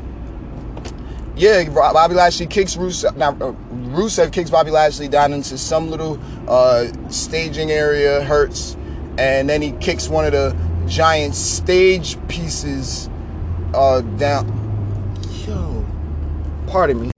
yeah, 1.40 1.64
Bobby 1.70 2.16
Lashley 2.16 2.48
kicks 2.48 2.76
Rusev. 2.76 3.16
Now, 3.16 3.30
uh, 3.30 3.54
Rusev 3.72 4.34
kicks 4.34 4.50
Bobby 4.50 4.72
Lashley 4.72 5.08
down 5.08 5.32
into 5.32 5.58
some 5.58 5.90
little 5.90 6.20
uh, 6.50 6.88
staging 7.10 7.72
area, 7.72 8.22
hurts, 8.26 8.76
and 9.18 9.50
then 9.50 9.62
he 9.62 9.72
kicks 9.74 10.10
one 10.10 10.26
of 10.26 10.34
the 10.34 10.56
giant 10.86 11.36
stage 11.36 12.18
pieces 12.28 13.10
uh, 13.74 14.02
down 14.02 14.48
Yo, 15.48 15.86
Pardon 16.68 17.04
me. 17.04 17.12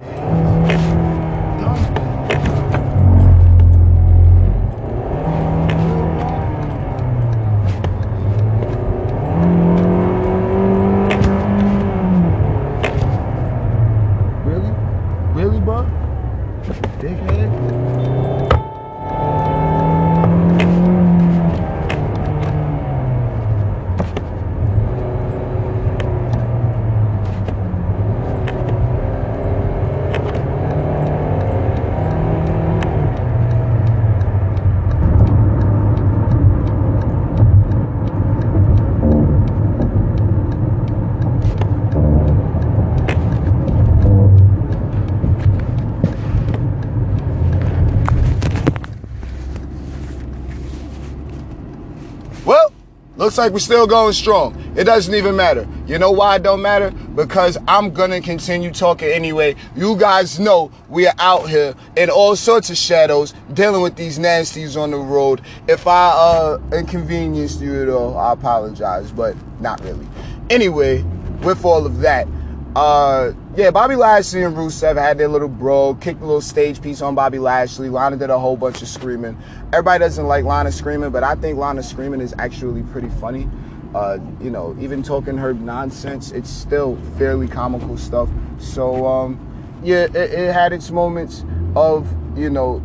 Looks 53.32 53.38
like 53.38 53.54
we're 53.54 53.60
still 53.60 53.88
going 53.88 54.12
strong. 54.12 54.54
It 54.76 54.84
doesn't 54.84 55.16
even 55.16 55.38
matter. 55.38 55.66
You 55.88 55.98
know 55.98 56.12
why 56.12 56.36
it 56.36 56.44
don't 56.44 56.62
matter? 56.62 56.92
Because 56.92 57.58
I'm 57.66 57.92
gonna 57.92 58.20
continue 58.20 58.72
talking 58.72 59.08
anyway. 59.08 59.56
You 59.74 59.96
guys 59.96 60.38
know 60.38 60.70
we 60.90 61.08
are 61.08 61.14
out 61.18 61.48
here 61.48 61.74
in 61.96 62.10
all 62.10 62.36
sorts 62.36 62.70
of 62.70 62.76
shadows 62.76 63.34
dealing 63.54 63.82
with 63.82 63.96
these 63.96 64.20
nasties 64.20 64.76
on 64.76 64.92
the 64.92 64.98
road. 64.98 65.40
If 65.70 65.88
I 65.88 66.10
uh 66.10 66.60
inconvenienced 66.74 67.62
you 67.62 67.82
at 67.82 67.88
all, 67.88 68.18
I 68.18 68.34
apologize, 68.34 69.14
but 69.14 69.34
not 69.62 69.82
really. 69.86 70.06
Anyway, 70.50 71.02
with 71.42 71.64
all 71.64 71.86
of 71.86 72.00
that, 72.00 72.28
uh, 72.76 73.32
yeah, 73.56 73.70
Bobby 73.70 73.96
Lashley 73.96 74.44
and 74.44 74.56
Rusev 74.56 74.96
had 74.96 75.18
their 75.18 75.28
little 75.28 75.50
bro, 75.50 75.96
kicked 75.96 76.22
a 76.22 76.26
little 76.26 76.40
stage 76.40 76.82
piece 76.82 77.02
on 77.02 77.16
Bobby 77.16 77.38
Lashley. 77.38 77.90
Lana 77.90 78.16
did 78.16 78.30
a 78.30 78.40
whole 78.40 78.56
bunch 78.56 78.82
of 78.82 78.88
screaming. 78.88 79.38
Everybody 79.74 80.00
doesn't 80.00 80.26
like 80.26 80.46
Lana 80.46 80.72
screaming, 80.72 81.10
but 81.10 81.24
I 81.24 81.36
think 81.36 81.58
Lana 81.58 81.84
screaming 81.84 82.22
is 82.22 82.34
actually 82.38 82.84
pretty 82.84 83.10
funny. 83.20 83.50
Uh, 83.94 84.20
you 84.40 84.50
know, 84.50 84.74
even 84.80 85.04
talking 85.04 85.38
her 85.38 85.54
nonsense, 85.54 86.32
it's 86.32 86.50
still 86.50 86.96
fairly 87.18 87.46
comical 87.46 87.98
stuff. 87.98 88.30
So, 88.58 89.06
um, 89.06 89.38
yeah, 89.84 90.04
it, 90.04 90.16
it, 90.16 90.54
had 90.54 90.72
its 90.72 90.90
moments 90.90 91.44
of, 91.76 92.08
you 92.38 92.50
know, 92.50 92.82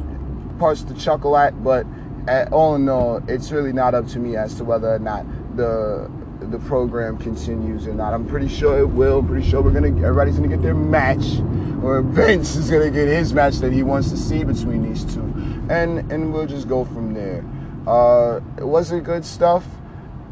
parts 0.58 0.82
to 0.82 0.94
chuckle 0.94 1.36
at, 1.36 1.62
but 1.62 1.86
at 2.26 2.52
all 2.52 2.74
in 2.74 2.88
all, 2.88 3.22
it's 3.28 3.52
really 3.52 3.72
not 3.72 3.94
up 3.94 4.08
to 4.08 4.18
me 4.18 4.34
as 4.34 4.56
to 4.56 4.64
whether 4.64 4.92
or 4.92 4.98
not 4.98 5.24
the 5.56 6.10
the 6.50 6.58
program 6.60 7.16
continues 7.18 7.86
or 7.86 7.94
not. 7.94 8.14
I'm 8.14 8.26
pretty 8.26 8.48
sure 8.48 8.78
it 8.78 8.86
will. 8.86 9.18
I'm 9.18 9.26
pretty 9.26 9.48
sure 9.48 9.62
we're 9.62 9.72
gonna 9.72 9.88
everybody's 9.88 10.36
gonna 10.36 10.48
get 10.48 10.62
their 10.62 10.74
match, 10.74 11.40
or 11.82 12.02
Vince 12.02 12.56
is 12.56 12.70
gonna 12.70 12.90
get 12.90 13.08
his 13.08 13.32
match 13.32 13.56
that 13.56 13.72
he 13.72 13.82
wants 13.82 14.10
to 14.10 14.16
see 14.16 14.44
between 14.44 14.82
these 14.82 15.04
two, 15.04 15.22
and 15.68 16.10
and 16.12 16.32
we'll 16.32 16.46
just 16.46 16.68
go 16.68 16.84
from 16.84 17.14
there. 17.14 17.44
Uh, 17.86 18.40
it 18.58 18.66
was 18.66 18.92
it 18.92 19.04
good 19.04 19.24
stuff? 19.24 19.64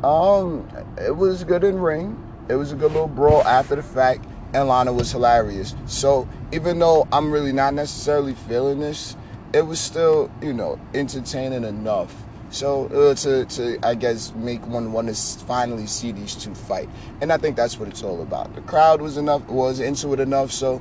Um, 0.02 0.68
it 0.98 1.16
was 1.16 1.44
good 1.44 1.64
in 1.64 1.78
ring. 1.78 2.20
It 2.48 2.56
was 2.56 2.72
a 2.72 2.76
good 2.76 2.92
little 2.92 3.08
brawl 3.08 3.42
after 3.44 3.76
the 3.76 3.82
fact, 3.82 4.26
and 4.52 4.68
Lana 4.68 4.92
was 4.92 5.10
hilarious. 5.12 5.74
So 5.86 6.28
even 6.52 6.78
though 6.78 7.08
I'm 7.12 7.30
really 7.30 7.52
not 7.52 7.74
necessarily 7.74 8.34
feeling 8.34 8.80
this, 8.80 9.16
it 9.52 9.66
was 9.66 9.80
still 9.80 10.30
you 10.42 10.52
know 10.52 10.80
entertaining 10.94 11.64
enough 11.64 12.23
so 12.54 12.86
uh, 12.86 13.14
to, 13.16 13.44
to, 13.44 13.78
I 13.82 13.96
guess, 13.96 14.32
make 14.36 14.64
one 14.68 14.92
want 14.92 15.08
to 15.08 15.44
finally 15.44 15.88
see 15.88 16.12
these 16.12 16.36
two 16.36 16.54
fight. 16.54 16.88
And 17.20 17.32
I 17.32 17.36
think 17.36 17.56
that's 17.56 17.80
what 17.80 17.88
it's 17.88 18.04
all 18.04 18.22
about. 18.22 18.54
The 18.54 18.60
crowd 18.60 19.02
was 19.02 19.16
enough, 19.16 19.44
was 19.48 19.80
into 19.80 20.12
it 20.12 20.20
enough, 20.20 20.52
so 20.52 20.78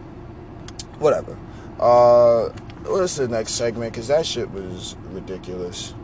whatever. 0.99 1.35
Uh, 1.79 2.49
what's 2.85 3.15
the 3.15 3.27
next 3.27 3.53
segment? 3.53 3.91
Because 3.91 4.07
that 4.09 4.23
shit 4.23 4.51
was 4.51 4.95
ridiculous. 5.09 5.95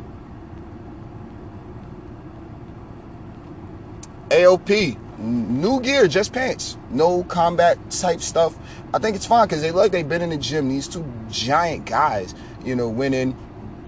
AOP, 4.29 4.97
new 5.19 5.81
gear, 5.81 6.07
just 6.07 6.33
pants, 6.33 6.77
no 6.89 7.23
combat 7.25 7.77
type 7.91 8.21
stuff. 8.21 8.57
I 8.91 8.97
think 8.97 9.15
it's 9.15 9.25
fine 9.27 9.47
because 9.47 9.61
they 9.61 9.71
look 9.71 9.91
they've 9.91 10.07
been 10.07 10.23
in 10.23 10.31
the 10.31 10.37
gym. 10.37 10.67
These 10.67 10.87
two 10.87 11.05
giant 11.29 11.85
guys, 11.85 12.33
you 12.63 12.75
know, 12.75 12.89
winning 12.89 13.37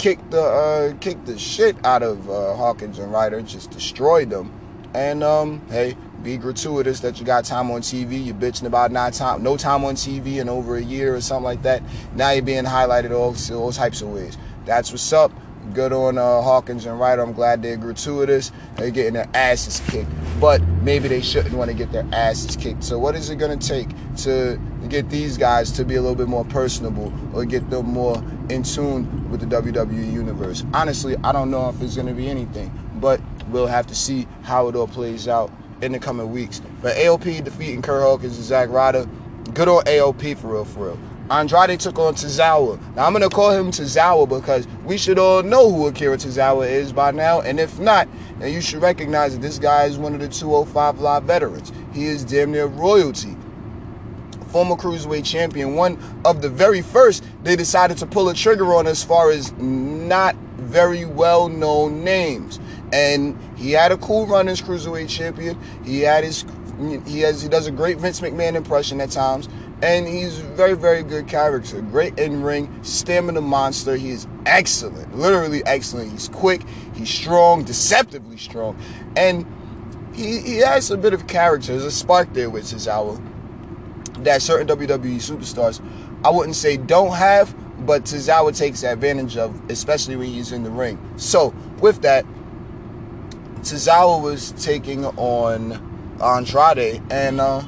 kicked 0.01 0.31
the 0.31 0.41
uh, 0.41 0.93
kicked 0.99 1.27
the 1.27 1.37
shit 1.37 1.75
out 1.85 2.01
of 2.01 2.27
uh, 2.27 2.55
Hawkins 2.55 2.97
and 2.97 3.11
Ryder, 3.11 3.39
just 3.43 3.69
destroyed 3.69 4.31
them. 4.31 4.51
And 4.95 5.23
um, 5.23 5.61
hey, 5.69 5.95
be 6.23 6.37
gratuitous 6.37 7.01
that 7.01 7.19
you 7.19 7.25
got 7.25 7.45
time 7.45 7.69
on 7.69 7.81
TV. 7.81 8.25
You're 8.25 8.33
bitching 8.33 8.65
about 8.65 8.91
not 8.91 9.13
time, 9.13 9.43
no 9.43 9.57
time 9.57 9.85
on 9.85 9.93
TV 9.93 10.41
in 10.41 10.49
over 10.49 10.75
a 10.75 10.81
year 10.81 11.15
or 11.15 11.21
something 11.21 11.43
like 11.43 11.61
that. 11.61 11.83
Now 12.15 12.31
you're 12.31 12.41
being 12.41 12.63
highlighted 12.63 13.11
all, 13.11 13.35
all 13.55 13.71
types 13.71 14.01
of 14.01 14.09
ways. 14.09 14.39
That's 14.65 14.91
what's 14.91 15.13
up. 15.13 15.31
Good 15.73 15.93
on 15.93 16.17
uh, 16.17 16.41
Hawkins 16.41 16.85
and 16.85 16.99
Ryder. 16.99 17.21
I'm 17.21 17.31
glad 17.31 17.61
they're 17.61 17.77
gratuitous. 17.77 18.51
They're 18.75 18.91
getting 18.91 19.13
their 19.13 19.29
asses 19.33 19.79
kicked, 19.89 20.09
but 20.39 20.61
maybe 20.83 21.07
they 21.07 21.21
shouldn't 21.21 21.53
want 21.53 21.71
to 21.71 21.77
get 21.77 21.93
their 21.93 22.05
asses 22.11 22.57
kicked. 22.57 22.83
So 22.83 22.99
what 22.99 23.15
is 23.15 23.29
it 23.29 23.37
going 23.37 23.57
to 23.57 23.67
take 23.67 23.87
to 24.23 24.59
get 24.89 25.09
these 25.09 25.37
guys 25.37 25.71
to 25.73 25.85
be 25.85 25.95
a 25.95 26.01
little 26.01 26.17
bit 26.17 26.27
more 26.27 26.43
personable 26.43 27.13
or 27.33 27.45
get 27.45 27.69
them 27.69 27.85
more 27.85 28.21
in 28.49 28.63
tune 28.63 29.29
with 29.31 29.39
the 29.39 29.45
WWE 29.45 30.11
universe? 30.11 30.65
Honestly, 30.73 31.15
I 31.23 31.31
don't 31.31 31.49
know 31.49 31.69
if 31.69 31.81
it's 31.81 31.95
going 31.95 32.07
to 32.07 32.13
be 32.13 32.27
anything, 32.27 32.77
but 32.95 33.21
we'll 33.47 33.67
have 33.67 33.87
to 33.87 33.95
see 33.95 34.27
how 34.41 34.67
it 34.67 34.75
all 34.75 34.87
plays 34.87 35.29
out 35.29 35.51
in 35.81 35.93
the 35.93 35.99
coming 35.99 36.31
weeks. 36.31 36.61
But 36.81 36.97
AOP 36.97 37.45
defeating 37.45 37.81
Kurt 37.81 38.01
Hawkins 38.01 38.35
and 38.35 38.45
Zack 38.45 38.69
Ryder, 38.69 39.07
good 39.53 39.69
old 39.69 39.85
AOP 39.85 40.37
for 40.37 40.47
real, 40.47 40.65
for 40.65 40.87
real. 40.87 40.99
Andrade 41.31 41.79
took 41.79 41.97
on 41.97 42.13
Tozawa. 42.13 42.77
Now 42.93 43.05
I'm 43.05 43.13
gonna 43.13 43.29
call 43.29 43.51
him 43.51 43.71
Tozawa 43.71 44.27
because 44.27 44.67
we 44.83 44.97
should 44.97 45.17
all 45.17 45.41
know 45.41 45.71
who 45.71 45.87
Akira 45.87 46.17
Tozawa 46.17 46.69
is 46.69 46.91
by 46.91 47.11
now, 47.11 47.39
and 47.39 47.57
if 47.57 47.79
not, 47.79 48.09
then 48.39 48.51
you 48.51 48.59
should 48.59 48.81
recognize 48.81 49.31
that 49.31 49.41
this 49.41 49.57
guy 49.57 49.85
is 49.85 49.97
one 49.97 50.13
of 50.13 50.19
the 50.19 50.27
205 50.27 50.99
Live 50.99 51.23
veterans. 51.23 51.71
He 51.93 52.03
is 52.03 52.25
damn 52.25 52.51
near 52.51 52.65
royalty. 52.65 53.37
Former 54.47 54.75
cruiserweight 54.75 55.23
champion, 55.23 55.75
one 55.75 55.97
of 56.25 56.41
the 56.41 56.49
very 56.49 56.81
first 56.81 57.23
they 57.43 57.55
decided 57.55 57.97
to 57.99 58.05
pull 58.05 58.27
a 58.27 58.33
trigger 58.33 58.73
on 58.73 58.85
as 58.85 59.01
far 59.01 59.31
as 59.31 59.53
not 59.53 60.35
very 60.57 61.05
well 61.05 61.47
known 61.47 62.03
names. 62.03 62.59
And 62.91 63.39
he 63.55 63.71
had 63.71 63.93
a 63.93 63.97
cool 63.97 64.27
run 64.27 64.49
as 64.49 64.61
cruiserweight 64.61 65.07
champion. 65.07 65.57
He 65.85 66.01
had 66.01 66.25
his 66.25 66.43
he 67.05 67.21
has 67.21 67.41
he 67.41 67.47
does 67.47 67.67
a 67.67 67.71
great 67.71 67.99
Vince 67.99 68.19
McMahon 68.19 68.55
impression 68.55 68.99
at 68.99 69.11
times 69.11 69.47
and 69.81 70.07
he's 70.07 70.37
very, 70.37 70.73
very 70.75 71.03
good 71.03 71.27
character. 71.27 71.81
Great 71.81 72.17
in 72.19 72.43
ring, 72.43 72.83
stamina 72.83 73.41
monster. 73.41 73.95
He 73.95 74.11
is 74.11 74.27
excellent, 74.45 75.15
literally 75.17 75.63
excellent. 75.65 76.11
He's 76.11 76.29
quick, 76.29 76.61
he's 76.93 77.09
strong, 77.09 77.63
deceptively 77.63 78.37
strong, 78.37 78.79
and 79.15 79.45
he, 80.13 80.39
he 80.39 80.57
has 80.57 80.91
a 80.91 80.97
bit 80.97 81.13
of 81.13 81.27
character. 81.27 81.71
There's 81.71 81.85
a 81.85 81.91
spark 81.91 82.33
there 82.33 82.49
with 82.49 82.65
Tozawa 82.65 83.21
that 84.23 84.41
certain 84.41 84.67
WWE 84.67 85.15
superstars, 85.15 85.81
I 86.23 86.29
wouldn't 86.29 86.55
say 86.55 86.77
don't 86.77 87.13
have, 87.13 87.55
but 87.85 88.03
Tozawa 88.03 88.55
takes 88.55 88.83
advantage 88.83 89.37
of, 89.37 89.59
especially 89.69 90.15
when 90.15 90.27
he's 90.27 90.51
in 90.51 90.63
the 90.63 90.69
ring. 90.69 90.99
So, 91.17 91.53
with 91.79 92.01
that, 92.03 92.25
Tozawa 93.61 94.21
was 94.21 94.51
taking 94.63 95.05
on 95.05 96.17
Andrade, 96.21 97.01
and 97.09 97.41
uh, 97.41 97.63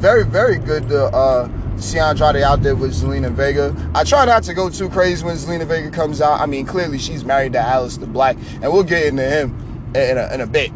very, 0.00 0.24
very 0.24 0.56
good 0.56 0.88
to 0.88 1.04
uh, 1.04 1.48
see 1.76 1.98
Andrade 1.98 2.36
out 2.36 2.62
there 2.62 2.74
with 2.74 2.92
Zelina 2.92 3.30
Vega. 3.30 3.76
I 3.94 4.02
try 4.02 4.24
not 4.24 4.42
to 4.44 4.54
go 4.54 4.70
too 4.70 4.88
crazy 4.88 5.24
when 5.24 5.36
Zelina 5.36 5.66
Vega 5.66 5.90
comes 5.90 6.22
out. 6.22 6.40
I 6.40 6.46
mean, 6.46 6.64
clearly 6.64 6.98
she's 6.98 7.22
married 7.22 7.52
to 7.52 7.58
Aleister 7.58 8.10
Black, 8.10 8.36
and 8.62 8.72
we'll 8.72 8.82
get 8.82 9.06
into 9.06 9.22
him 9.22 9.92
in 9.94 10.16
a, 10.16 10.32
in 10.32 10.40
a 10.40 10.46
bit. 10.46 10.72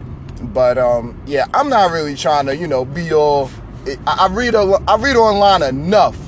But 0.53 0.77
um, 0.77 1.21
yeah, 1.27 1.47
I'm 1.55 1.71
not 1.71 1.91
really 1.91 2.15
trying 2.15 2.47
to, 2.47 2.57
you 2.57 2.67
know, 2.67 2.85
be 2.85 3.15
all. 3.15 3.51
I, 4.07 4.29
read 4.31 4.55
a, 4.55 4.83
I 4.87 4.97
read 4.97 5.17
online 5.17 5.63
enough. 5.63 6.19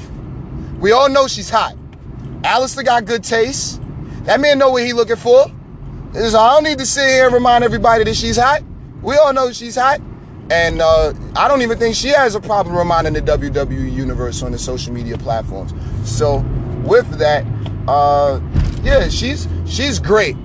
We 0.78 0.92
all 0.92 1.08
know 1.10 1.26
she's 1.26 1.50
hot. 1.50 1.74
Aleister 2.42 2.84
got 2.84 3.04
good 3.04 3.24
taste. 3.24 3.80
That 4.24 4.40
man 4.40 4.58
know 4.58 4.70
what 4.70 4.84
he 4.84 4.94
looking 4.94 5.16
for. 5.16 5.46
So 6.14 6.38
I 6.38 6.54
don't 6.54 6.64
need 6.64 6.78
to 6.78 6.86
sit 6.86 7.06
here 7.08 7.26
and 7.26 7.34
remind 7.34 7.62
everybody 7.62 8.04
that 8.04 8.14
she's 8.14 8.36
hot. 8.36 8.62
We 9.02 9.16
all 9.16 9.34
know 9.34 9.52
she's 9.52 9.76
hot. 9.76 10.00
And 10.50 10.80
uh, 10.80 11.12
I 11.34 11.48
don't 11.48 11.62
even 11.62 11.78
think 11.78 11.94
she 11.94 12.08
has 12.08 12.34
a 12.34 12.40
problem 12.40 12.76
reminding 12.76 13.14
the 13.14 13.20
WWE 13.20 13.92
universe 13.92 14.42
on 14.42 14.52
the 14.52 14.58
social 14.58 14.92
media 14.92 15.18
platforms. 15.18 15.74
So 16.08 16.38
with 16.84 17.08
that, 17.18 17.44
uh, 17.88 18.40
yeah, 18.82 19.08
she's 19.08 19.48
she's 19.66 19.98
great. 19.98 20.36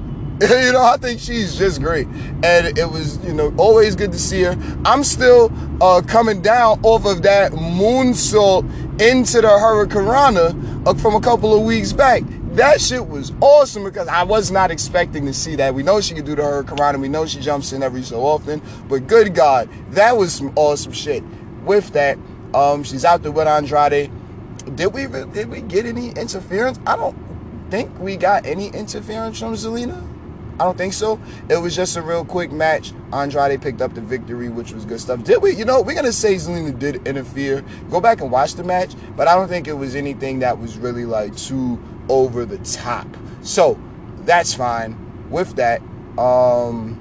you 0.42 0.72
know, 0.72 0.82
I 0.82 0.98
think 0.98 1.20
she's 1.20 1.56
just 1.56 1.82
great. 1.82 2.08
And 2.44 2.76
it 2.76 2.90
was, 2.90 3.24
you 3.24 3.34
know, 3.34 3.54
always 3.58 3.96
good 3.96 4.12
to 4.12 4.18
see 4.18 4.42
her. 4.42 4.58
I'm 4.86 5.04
still 5.04 5.52
uh, 5.82 6.02
coming 6.02 6.42
down 6.42 6.80
off 6.82 7.06
of 7.06 7.22
that 7.22 7.52
moonsault 7.52 8.64
into 9.00 9.42
the 9.42 9.48
Hurricanrana 9.48 10.88
uh, 10.88 10.96
from 10.96 11.14
a 11.14 11.22
couple 11.22 11.54
of 11.54 11.62
weeks 11.62 11.94
back. 11.94 12.24
That 12.56 12.82
shit 12.82 13.08
was 13.08 13.32
awesome 13.40 13.86
because 13.86 14.10
I 14.10 14.24
was 14.24 14.52
not 14.52 14.72
expecting 14.72 15.26
to 15.26 15.34
see 15.34 15.56
that. 15.56 15.74
We 15.74 15.84
know 15.84 16.02
she 16.02 16.14
can 16.14 16.26
do 16.26 16.36
the 16.36 16.42
Hurricanrana. 16.42 17.00
We 17.00 17.08
know 17.08 17.26
she 17.26 17.40
jumps 17.40 17.72
in 17.72 17.82
every 17.82 18.04
so 18.04 18.26
often. 18.26 18.62
But 18.90 19.08
good 19.08 19.34
God, 19.34 19.70
that 19.92 20.18
was 20.18 20.34
some 20.34 20.52
awesome 20.58 20.92
shit. 20.92 21.24
With 21.64 21.92
that, 21.94 22.18
um, 22.54 22.84
she's 22.84 23.06
out 23.06 23.24
there 23.24 23.32
with 23.32 23.48
Andrade. 23.48 24.12
Did 24.76 24.88
we 24.88 25.08
did 25.08 25.50
we 25.50 25.62
get 25.62 25.86
any 25.86 26.10
interference? 26.10 26.78
I 26.86 26.98
don't 26.98 27.18
think 27.70 27.98
we 28.00 28.18
got 28.18 28.46
any 28.46 28.68
interference 28.68 29.40
from 29.40 29.54
Zelina. 29.54 30.06
I 30.60 30.66
don't 30.66 30.78
think 30.78 30.92
so. 30.92 31.22
It 31.50 31.58
was 31.58 31.74
just 31.74 31.96
a 31.96 32.02
real 32.02 32.26
quick 32.26 32.52
match. 32.52 32.92
Andrade 33.14 33.62
picked 33.62 33.82
up 33.82 33.96
the 33.96 34.02
victory, 34.02 34.50
which 34.50 34.74
was 34.74 34.84
good 34.84 35.00
stuff. 35.00 35.24
Did 35.24 35.42
we? 35.42 35.56
You 35.56 35.64
know, 35.64 35.82
we're 35.82 35.96
gonna 35.96 36.12
say 36.12 36.36
Zelina 36.36 36.78
did 36.78 37.08
interfere. 37.08 37.64
Go 37.90 38.02
back 38.02 38.20
and 38.20 38.30
watch 38.30 38.56
the 38.56 38.64
match, 38.66 38.94
but 39.16 39.30
I 39.30 39.36
don't 39.36 39.48
think 39.48 39.70
it 39.70 39.74
was 39.74 39.96
anything 39.96 40.40
that 40.40 40.60
was 40.60 40.78
really 40.78 41.06
like 41.06 41.36
too 41.38 41.80
over 42.10 42.46
the 42.46 42.58
top. 42.60 43.08
So 43.42 43.80
that's 44.22 44.54
fine. 44.54 44.98
With 45.30 45.56
that, 45.56 45.82
um, 46.18 46.98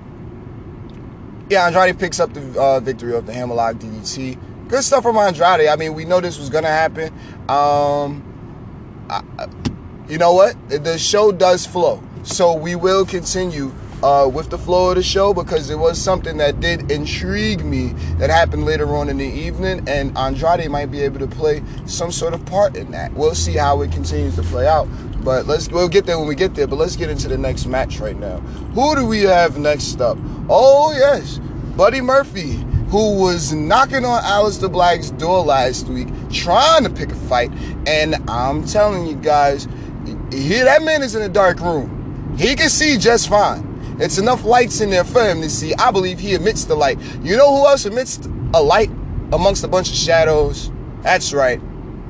yeah, 1.51 1.67
Andrade 1.67 1.99
picks 1.99 2.21
up 2.21 2.33
the 2.33 2.61
uh, 2.61 2.81
victory 2.81 3.15
of 3.15 3.27
the 3.27 3.33
Hammerlock 3.33 3.77
DDT. 3.77 4.39
Good 4.69 4.85
stuff 4.85 5.03
from 5.03 5.17
Andrade. 5.17 5.69
I 5.69 5.77
mean, 5.77 5.95
we 5.95 6.05
know 6.05 6.21
this 6.21 6.39
was 6.39 6.49
gonna 6.49 6.69
happen. 6.69 7.13
Um, 7.49 8.25
I, 9.11 9.49
you 10.09 10.19
know 10.19 10.33
what? 10.33 10.57
The 10.69 10.99
show 10.99 11.33
does 11.33 11.67
flow, 11.67 12.03
so 12.23 12.55
we 12.55 12.77
will 12.77 13.05
continue 13.05 13.73
uh, 14.03 14.31
with 14.33 14.51
the 14.51 14.59
flow 14.59 14.91
of 14.91 14.97
the 14.97 15.03
show 15.03 15.35
because 15.35 15.71
it 15.71 15.79
was 15.79 16.01
something 16.01 16.37
that 16.39 16.61
did 16.61 16.91
intrigue 16.91 17.65
me 17.65 17.89
that 18.19 18.31
happened 18.31 18.65
later 18.65 18.97
on 18.97 19.09
in 19.09 19.19
the 19.19 19.25
evening, 19.25 19.87
and 19.89 20.17
Andrade 20.17 20.71
might 20.71 20.91
be 20.91 21.03
able 21.03 21.19
to 21.19 21.27
play 21.27 21.63
some 21.87 22.11
sort 22.11 22.35
of 22.35 22.45
part 22.47 22.77
in 22.77 22.91
that. 22.93 23.13
We'll 23.15 23.35
see 23.35 23.55
how 23.55 23.83
it 23.83 23.93
continues 23.93 24.37
to 24.37 24.43
play 24.43 24.67
out. 24.67 24.89
But 25.23 25.47
let's 25.47 25.69
we'll 25.69 25.89
get 25.89 26.07
there 26.07 26.19
when 26.19 26.29
we 26.29 26.35
get 26.35 26.55
there. 26.55 26.67
But 26.67 26.77
let's 26.77 26.97
get 26.97 27.11
into 27.11 27.29
the 27.29 27.37
next 27.37 27.67
match 27.67 28.01
right 28.01 28.19
now. 28.19 28.39
Who 28.75 28.97
do 28.97 29.07
we 29.07 29.21
have 29.21 29.59
next 29.59 30.01
up? 30.01 30.17
Oh 30.49 30.93
yes, 30.93 31.39
Buddy 31.77 32.01
Murphy, 32.01 32.55
who 32.89 33.21
was 33.21 33.53
knocking 33.53 34.05
on 34.05 34.23
Aleister 34.23 34.73
Black's 34.73 35.11
door 35.11 35.45
last 35.45 35.89
week, 35.89 36.09
trying 36.31 36.85
to 36.85 36.91
pick 36.91 37.13
a 37.13 37.15
fight. 37.15 37.53
And 37.87 38.17
I'm 38.31 38.65
telling 38.65 39.07
you 39.07 39.17
guys, 39.17 39.69
he, 40.33 40.61
that 40.61 40.83
man 40.83 41.03
is 41.03 41.15
in 41.15 41.23
a 41.23 41.29
dark 41.29 41.61
room. 41.61 42.35
He 42.39 42.57
can 42.57 42.71
see 42.71 42.97
just 42.97 43.29
fine. 43.29 43.70
It's 44.01 44.19
enough 44.19 44.45
lights 44.45 44.81
in 44.81 44.91
there 44.91 45.05
for 45.05 45.23
him 45.23 45.43
to 45.43 45.51
see. 45.51 45.75
I 45.75 45.91
believe 45.91 46.19
he 46.19 46.35
emits 46.35 46.65
the 46.65 46.75
light. 46.75 46.99
You 47.23 47.37
know 47.37 47.55
who 47.57 47.67
else 47.67 47.85
emits 47.87 48.19
a 48.55 48.63
light 48.63 48.91
amongst 49.33 49.63
a 49.63 49.69
bunch 49.69 49.91
of 49.91 49.97
shadows? 49.97 50.71
That's 51.03 51.33
right, 51.33 51.61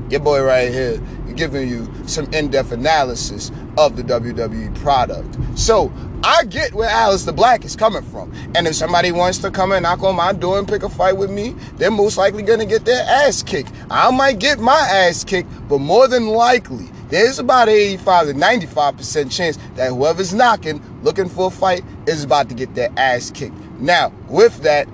your 0.08 0.20
boy 0.20 0.42
right 0.42 0.72
here 0.72 1.00
giving 1.40 1.68
you 1.68 1.90
some 2.06 2.30
in-depth 2.32 2.72
analysis 2.72 3.50
of 3.78 3.96
the 3.96 4.02
WWE 4.02 4.74
product. 4.82 5.38
So 5.58 5.92
I 6.22 6.44
get 6.44 6.74
where 6.74 6.90
Aleister 6.90 7.34
Black 7.34 7.64
is 7.64 7.76
coming 7.76 8.02
from. 8.02 8.32
And 8.54 8.66
if 8.66 8.74
somebody 8.74 9.10
wants 9.10 9.38
to 9.38 9.50
come 9.50 9.72
and 9.72 9.84
knock 9.84 10.02
on 10.02 10.16
my 10.16 10.32
door 10.32 10.58
and 10.58 10.68
pick 10.68 10.82
a 10.82 10.88
fight 10.88 11.16
with 11.16 11.30
me, 11.30 11.54
they're 11.76 11.90
most 11.90 12.18
likely 12.18 12.42
gonna 12.42 12.66
get 12.66 12.84
their 12.84 13.04
ass 13.06 13.42
kicked. 13.42 13.72
I 13.90 14.10
might 14.10 14.38
get 14.38 14.58
my 14.58 14.78
ass 14.78 15.24
kicked, 15.24 15.48
but 15.68 15.78
more 15.78 16.08
than 16.08 16.28
likely, 16.28 16.90
there's 17.10 17.38
about 17.38 17.68
85 17.68 18.28
to 18.28 18.34
95% 18.34 19.30
chance 19.30 19.58
that 19.74 19.88
whoever's 19.88 20.32
knocking, 20.32 20.82
looking 21.02 21.28
for 21.28 21.48
a 21.48 21.50
fight, 21.50 21.84
is 22.06 22.24
about 22.24 22.48
to 22.48 22.54
get 22.54 22.74
their 22.74 22.90
ass 22.96 23.30
kicked. 23.30 23.54
Now, 23.78 24.12
with 24.28 24.62
that, 24.62 24.88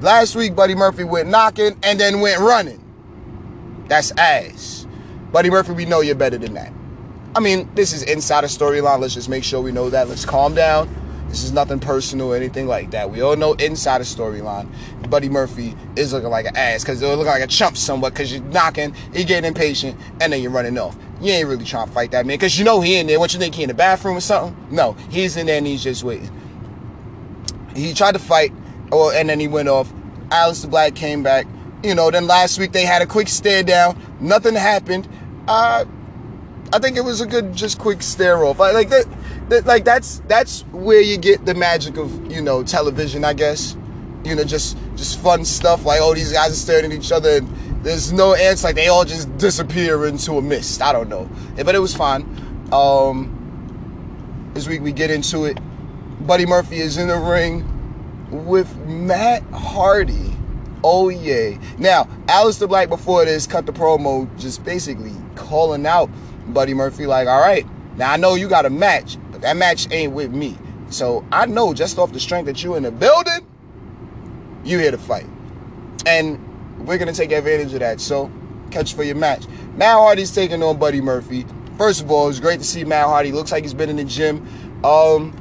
last 0.00 0.34
week 0.36 0.54
Buddy 0.54 0.74
Murphy 0.74 1.04
went 1.04 1.28
knocking 1.28 1.76
and 1.82 1.98
then 2.00 2.20
went 2.20 2.40
running. 2.40 2.82
That's 3.88 4.10
ass. 4.12 4.86
Buddy 5.32 5.50
Murphy, 5.50 5.72
we 5.72 5.84
know 5.84 6.00
you're 6.00 6.14
better 6.14 6.38
than 6.38 6.54
that. 6.54 6.72
I 7.34 7.40
mean, 7.40 7.70
this 7.74 7.92
is 7.92 8.02
inside 8.02 8.44
a 8.44 8.48
storyline. 8.48 9.00
Let's 9.00 9.14
just 9.14 9.28
make 9.28 9.44
sure 9.44 9.62
we 9.62 9.72
know 9.72 9.88
that. 9.90 10.08
Let's 10.08 10.24
calm 10.24 10.54
down. 10.54 10.88
This 11.32 11.44
is 11.44 11.52
nothing 11.52 11.80
personal 11.80 12.34
or 12.34 12.36
anything 12.36 12.66
like 12.66 12.90
that. 12.90 13.10
We 13.10 13.22
all 13.22 13.36
know 13.36 13.54
inside 13.54 14.02
a 14.02 14.04
storyline, 14.04 14.68
Buddy 15.08 15.30
Murphy 15.30 15.74
is 15.96 16.12
looking 16.12 16.28
like 16.28 16.44
an 16.44 16.54
ass 16.54 16.82
because 16.82 17.00
they're 17.00 17.08
looking 17.16 17.24
like 17.24 17.42
a 17.42 17.46
chump 17.46 17.78
somewhat 17.78 18.12
because 18.12 18.30
you're 18.30 18.44
knocking, 18.44 18.94
you're 19.14 19.24
getting 19.24 19.48
impatient, 19.48 19.98
and 20.20 20.30
then 20.30 20.42
you're 20.42 20.50
running 20.50 20.76
off. 20.76 20.94
You 21.22 21.32
ain't 21.32 21.48
really 21.48 21.64
trying 21.64 21.86
to 21.86 21.92
fight 21.94 22.10
that 22.10 22.26
man 22.26 22.34
because 22.34 22.58
you 22.58 22.66
know 22.66 22.82
he 22.82 22.98
in 22.98 23.06
there. 23.06 23.18
What 23.18 23.32
you 23.32 23.40
think 23.40 23.54
he 23.54 23.62
in 23.62 23.68
the 23.68 23.74
bathroom 23.74 24.18
or 24.18 24.20
something? 24.20 24.54
No, 24.70 24.92
he's 25.08 25.38
in 25.38 25.46
there 25.46 25.56
and 25.56 25.66
he's 25.66 25.82
just 25.82 26.04
waiting. 26.04 26.30
He 27.74 27.94
tried 27.94 28.12
to 28.12 28.18
fight, 28.18 28.52
or 28.90 29.14
and 29.14 29.30
then 29.30 29.40
he 29.40 29.48
went 29.48 29.70
off. 29.70 29.90
Aleister 30.28 30.68
Black 30.68 30.94
came 30.94 31.22
back. 31.22 31.46
You 31.82 31.94
know, 31.94 32.10
then 32.10 32.26
last 32.26 32.58
week 32.58 32.72
they 32.72 32.84
had 32.84 33.00
a 33.00 33.06
quick 33.06 33.28
stare 33.28 33.62
down. 33.62 33.98
Nothing 34.20 34.54
happened. 34.54 35.08
Uh, 35.48 35.86
I 36.74 36.78
think 36.78 36.96
it 36.96 37.04
was 37.04 37.20
a 37.22 37.26
good, 37.26 37.54
just 37.54 37.78
quick 37.78 38.02
stare 38.02 38.44
off. 38.44 38.60
I, 38.60 38.72
like 38.72 38.88
that, 38.90 39.06
like 39.60 39.84
that's 39.84 40.20
that's 40.28 40.62
where 40.72 41.00
you 41.00 41.18
get 41.18 41.44
the 41.44 41.54
magic 41.54 41.96
of 41.96 42.30
you 42.30 42.42
know 42.42 42.62
television, 42.62 43.24
I 43.24 43.34
guess. 43.34 43.76
You 44.24 44.36
know, 44.36 44.44
just 44.44 44.76
just 44.96 45.20
fun 45.20 45.44
stuff 45.44 45.84
like 45.84 46.00
oh 46.00 46.14
these 46.14 46.32
guys 46.32 46.52
are 46.52 46.54
staring 46.54 46.86
at 46.86 46.92
each 46.92 47.12
other 47.12 47.38
and 47.38 47.48
there's 47.82 48.12
no 48.12 48.34
answer, 48.34 48.68
like 48.68 48.76
they 48.76 48.88
all 48.88 49.04
just 49.04 49.36
disappear 49.38 50.06
into 50.06 50.34
a 50.34 50.42
mist. 50.42 50.80
I 50.80 50.92
don't 50.92 51.08
know, 51.08 51.28
but 51.56 51.74
it 51.74 51.80
was 51.80 51.94
fun. 51.94 52.22
Um, 52.72 54.50
this 54.54 54.68
week 54.68 54.82
we 54.82 54.92
get 54.92 55.10
into 55.10 55.44
it. 55.44 55.58
Buddy 56.26 56.46
Murphy 56.46 56.78
is 56.78 56.96
in 56.96 57.08
the 57.08 57.18
ring 57.18 57.68
with 58.46 58.74
Matt 58.86 59.42
Hardy. 59.52 60.36
Oh 60.84 61.08
yeah. 61.08 61.58
Now, 61.78 62.04
Aleister 62.26 62.68
Black 62.68 62.88
before 62.88 63.24
this 63.24 63.46
cut 63.46 63.66
the 63.66 63.72
promo 63.72 64.28
just 64.38 64.64
basically 64.64 65.12
calling 65.34 65.86
out 65.86 66.08
Buddy 66.48 66.74
Murphy 66.74 67.06
like, 67.06 67.28
all 67.28 67.40
right, 67.40 67.66
now 67.96 68.12
I 68.12 68.16
know 68.16 68.34
you 68.34 68.48
got 68.48 68.66
a 68.66 68.70
match, 68.70 69.16
that 69.42 69.56
match 69.56 69.88
ain't 69.90 70.12
with 70.12 70.32
me. 70.32 70.56
So 70.88 71.24
I 71.30 71.46
know 71.46 71.74
just 71.74 71.98
off 71.98 72.12
the 72.12 72.20
strength 72.20 72.46
that 72.46 72.62
you 72.62 72.74
in 72.74 72.82
the 72.82 72.90
building, 72.90 73.46
you 74.64 74.78
here 74.78 74.90
to 74.90 74.98
fight. 74.98 75.26
And 76.06 76.38
we're 76.86 76.98
gonna 76.98 77.12
take 77.12 77.32
advantage 77.32 77.72
of 77.74 77.80
that. 77.80 78.00
So 78.00 78.30
catch 78.70 78.94
for 78.94 79.04
your 79.04 79.16
match. 79.16 79.46
Matt 79.76 79.96
Hardy's 79.96 80.34
taking 80.34 80.62
on 80.62 80.78
Buddy 80.78 81.00
Murphy. 81.00 81.46
First 81.78 82.02
of 82.02 82.10
all, 82.10 82.28
it's 82.28 82.40
great 82.40 82.60
to 82.60 82.66
see 82.66 82.84
Matt 82.84 83.06
Hardy. 83.06 83.32
Looks 83.32 83.52
like 83.52 83.64
he's 83.64 83.74
been 83.74 83.88
in 83.90 83.96
the 83.96 84.04
gym. 84.04 84.46
Um, 84.84 85.36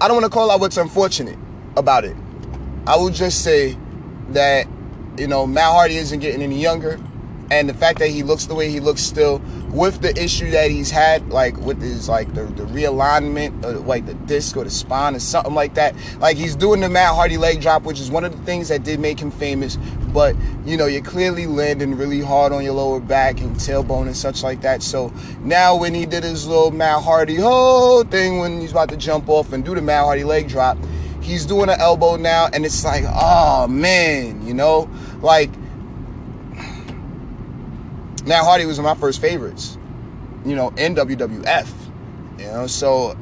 I 0.00 0.08
don't 0.08 0.16
want 0.16 0.24
to 0.24 0.30
call 0.30 0.50
out 0.50 0.60
what's 0.60 0.76
unfortunate 0.76 1.38
about 1.76 2.04
it. 2.04 2.16
I 2.86 2.96
will 2.96 3.10
just 3.10 3.44
say 3.44 3.76
that 4.30 4.66
you 5.18 5.26
know 5.26 5.46
Matt 5.46 5.72
Hardy 5.72 5.96
isn't 5.96 6.20
getting 6.20 6.42
any 6.42 6.60
younger 6.60 6.98
and 7.50 7.68
the 7.68 7.74
fact 7.74 7.98
that 7.98 8.08
he 8.08 8.22
looks 8.22 8.46
the 8.46 8.54
way 8.54 8.70
he 8.70 8.78
looks 8.80 9.02
still 9.02 9.40
with 9.72 10.00
the 10.00 10.16
issue 10.22 10.50
that 10.50 10.70
he's 10.70 10.90
had 10.90 11.28
like 11.30 11.56
with 11.58 11.80
his 11.82 12.08
like 12.08 12.32
the, 12.34 12.42
the 12.42 12.62
realignment 12.64 13.64
of, 13.64 13.86
like 13.86 14.06
the 14.06 14.14
disc 14.14 14.56
or 14.56 14.64
the 14.64 14.70
spine 14.70 15.14
or 15.14 15.18
something 15.18 15.54
like 15.54 15.74
that 15.74 15.94
like 16.18 16.36
he's 16.36 16.54
doing 16.54 16.80
the 16.80 16.88
Matt 16.88 17.14
Hardy 17.14 17.36
leg 17.36 17.60
drop 17.60 17.82
which 17.82 18.00
is 18.00 18.10
one 18.10 18.24
of 18.24 18.36
the 18.36 18.42
things 18.44 18.68
that 18.68 18.84
did 18.84 19.00
make 19.00 19.18
him 19.18 19.30
famous. 19.30 19.76
But 20.12 20.34
you 20.64 20.76
know 20.76 20.86
you're 20.86 21.02
clearly 21.02 21.46
landing 21.46 21.96
really 21.96 22.20
hard 22.20 22.52
on 22.52 22.64
your 22.64 22.74
lower 22.74 23.00
back 23.00 23.40
and 23.40 23.56
tailbone 23.56 24.06
and 24.06 24.16
such 24.16 24.42
like 24.42 24.60
that. 24.62 24.82
So 24.82 25.12
now 25.40 25.76
when 25.76 25.94
he 25.94 26.06
did 26.06 26.24
his 26.24 26.46
little 26.46 26.70
Matt 26.70 27.02
Hardy 27.02 27.36
whole 27.36 28.04
thing 28.04 28.38
when 28.38 28.60
he's 28.60 28.72
about 28.72 28.88
to 28.90 28.96
jump 28.96 29.28
off 29.28 29.52
and 29.52 29.64
do 29.64 29.74
the 29.74 29.82
Matt 29.82 30.04
Hardy 30.04 30.24
leg 30.24 30.48
drop 30.48 30.78
he's 31.20 31.44
doing 31.44 31.68
an 31.68 31.78
elbow 31.78 32.16
now 32.16 32.48
and 32.52 32.64
it's 32.64 32.82
like 32.84 33.04
oh 33.06 33.66
man 33.68 34.44
you 34.46 34.54
know? 34.54 34.88
Like 35.20 35.50
Matt 38.24 38.44
Hardy 38.44 38.66
was 38.66 38.78
one 38.78 38.90
of 38.90 38.96
my 38.96 39.00
first 39.00 39.20
favorites, 39.20 39.78
you 40.44 40.54
know, 40.54 40.68
in 40.76 40.94
WWF. 40.94 41.68
You 42.38 42.46
know, 42.46 42.66
so 42.66 43.16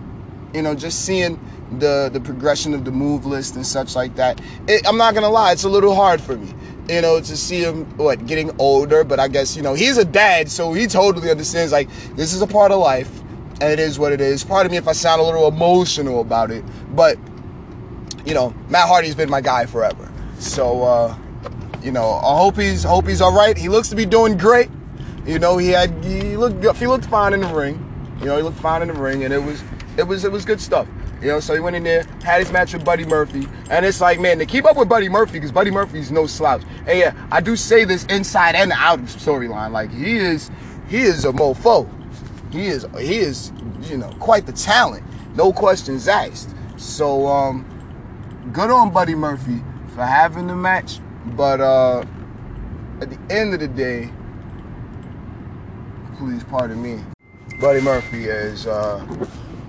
you 0.55 0.63
know, 0.63 0.75
just 0.75 1.05
seeing 1.05 1.39
the 1.79 2.09
the 2.13 2.21
progression 2.21 2.75
of 2.75 2.85
the 2.85 2.91
move 2.91 3.27
list 3.27 3.57
and 3.57 3.67
such 3.67 3.95
like 3.95 4.15
that. 4.17 4.41
It, 4.67 4.87
I'm 4.87 4.97
not 4.97 5.15
gonna 5.15 5.29
lie, 5.29 5.53
it's 5.53 5.65
a 5.65 5.69
little 5.69 5.95
hard 5.95 6.21
for 6.21 6.37
me, 6.37 6.55
you 6.89 7.01
know, 7.01 7.21
to 7.21 7.37
see 7.37 7.63
him 7.63 7.85
what 7.97 8.27
getting 8.27 8.51
older. 8.59 9.05
But 9.05 9.21
I 9.21 9.29
guess 9.29 9.57
you 9.57 9.63
know 9.63 9.75
he's 9.75 9.99
a 9.99 10.05
dad, 10.05 10.51
so 10.51 10.73
he 10.73 10.87
totally 10.87 11.31
understands. 11.31 11.73
Like 11.73 11.89
this 12.17 12.33
is 12.33 12.43
a 12.43 12.47
part 12.47 12.73
of 12.73 12.81
life, 12.81 13.21
and 13.61 13.65
it 13.65 13.79
is 13.79 13.99
what 13.99 14.13
it 14.13 14.21
is. 14.21 14.45
Part 14.45 14.67
of 14.67 14.73
me 14.73 14.79
if 14.79 14.89
I 14.89 14.93
sound 14.93 15.21
a 15.21 15.25
little 15.25 15.49
emotional 15.49 16.21
about 16.21 16.51
it, 16.51 16.65
but 16.95 17.19
you 18.25 18.35
know, 18.35 18.55
Matt 18.69 18.89
Hardy's 18.89 19.15
been 19.15 19.31
my 19.31 19.41
guy 19.41 19.67
forever. 19.67 20.11
So 20.39 20.83
uh, 20.85 21.17
you 21.83 21.93
know, 21.93 22.13
I 22.15 22.37
hope 22.39 22.57
he's 22.57 22.83
hope 22.83 23.07
he's 23.07 23.21
all 23.21 23.35
right. 23.35 23.57
He 23.57 23.69
looks 23.69 23.89
to 23.89 23.97
be 23.97 24.07
doing 24.07 24.37
great. 24.39 24.71
You 25.27 25.39
know, 25.39 25.59
he 25.59 25.69
had 25.69 26.05
he 26.05 26.37
looked 26.37 26.77
he 26.77 26.87
looked 26.87 27.07
fine 27.07 27.35
in 27.35 27.41
the 27.41 27.49
ring. 27.49 27.85
You 28.21 28.27
know, 28.27 28.37
he 28.37 28.43
looked 28.43 28.59
fine 28.59 28.83
in 28.83 28.89
the 28.89 28.95
ring, 28.95 29.25
and 29.25 29.33
it 29.33 29.43
was 29.43 29.63
it 29.97 30.05
was 30.05 30.25
it 30.25 30.33
was 30.33 30.45
good 30.45 30.61
stuff. 30.61 30.89
You 31.21 31.29
know, 31.29 31.41
so 31.41 31.53
he 31.53 31.61
went 31.61 31.75
in 31.75 31.83
there, 31.83 32.05
had 32.23 32.39
his 32.39 32.53
match 32.53 32.73
with 32.73 32.85
Buddy 32.85 33.05
Murphy, 33.05 33.49
and 33.71 33.85
it's 33.85 34.01
like, 34.01 34.21
man, 34.21 34.39
to 34.39 34.47
keep 34.47 34.65
up 34.65 34.77
with 34.77 34.89
Buddy 34.89 35.09
Murphy, 35.09 35.33
because 35.33 35.51
Buddy 35.51 35.71
Murphy's 35.73 36.13
no 36.13 36.27
slouch. 36.27 36.63
And 36.87 36.97
yeah, 36.97 37.29
I 37.33 37.41
do 37.41 37.57
say 37.57 37.85
this 37.85 38.05
inside 38.05 38.55
and 38.55 38.71
out 38.73 39.01
of 39.01 39.07
storyline. 39.07 39.73
Like 39.73 39.91
he 39.91 40.17
is, 40.17 40.49
he 40.89 40.99
is 40.99 41.25
a 41.25 41.33
mofo. 41.33 41.91
He 42.53 42.67
is, 42.69 42.87
he 42.99 43.19
is, 43.19 43.53
you 43.83 43.99
know, 43.99 44.11
quite 44.21 44.47
the 44.47 44.53
talent. 44.53 45.05
No 45.35 45.53
questions 45.53 46.07
asked. 46.07 46.55
So, 46.77 47.27
um, 47.27 47.67
good 48.53 48.71
on 48.71 48.93
Buddy 48.93 49.17
Murphy 49.17 49.61
for 49.95 50.05
having 50.05 50.47
the 50.47 50.55
match, 50.55 51.01
but 51.37 51.61
uh, 51.61 52.05
at 53.01 53.11
the 53.11 53.19
end 53.29 53.55
of 53.55 53.61
the 53.61 53.69
day, 53.69 54.11
please 56.19 56.43
pardon 56.45 56.83
me. 56.83 57.01
Buddy 57.61 57.81
Murphy 57.81 58.25
is, 58.25 58.67
uh, 58.67 59.07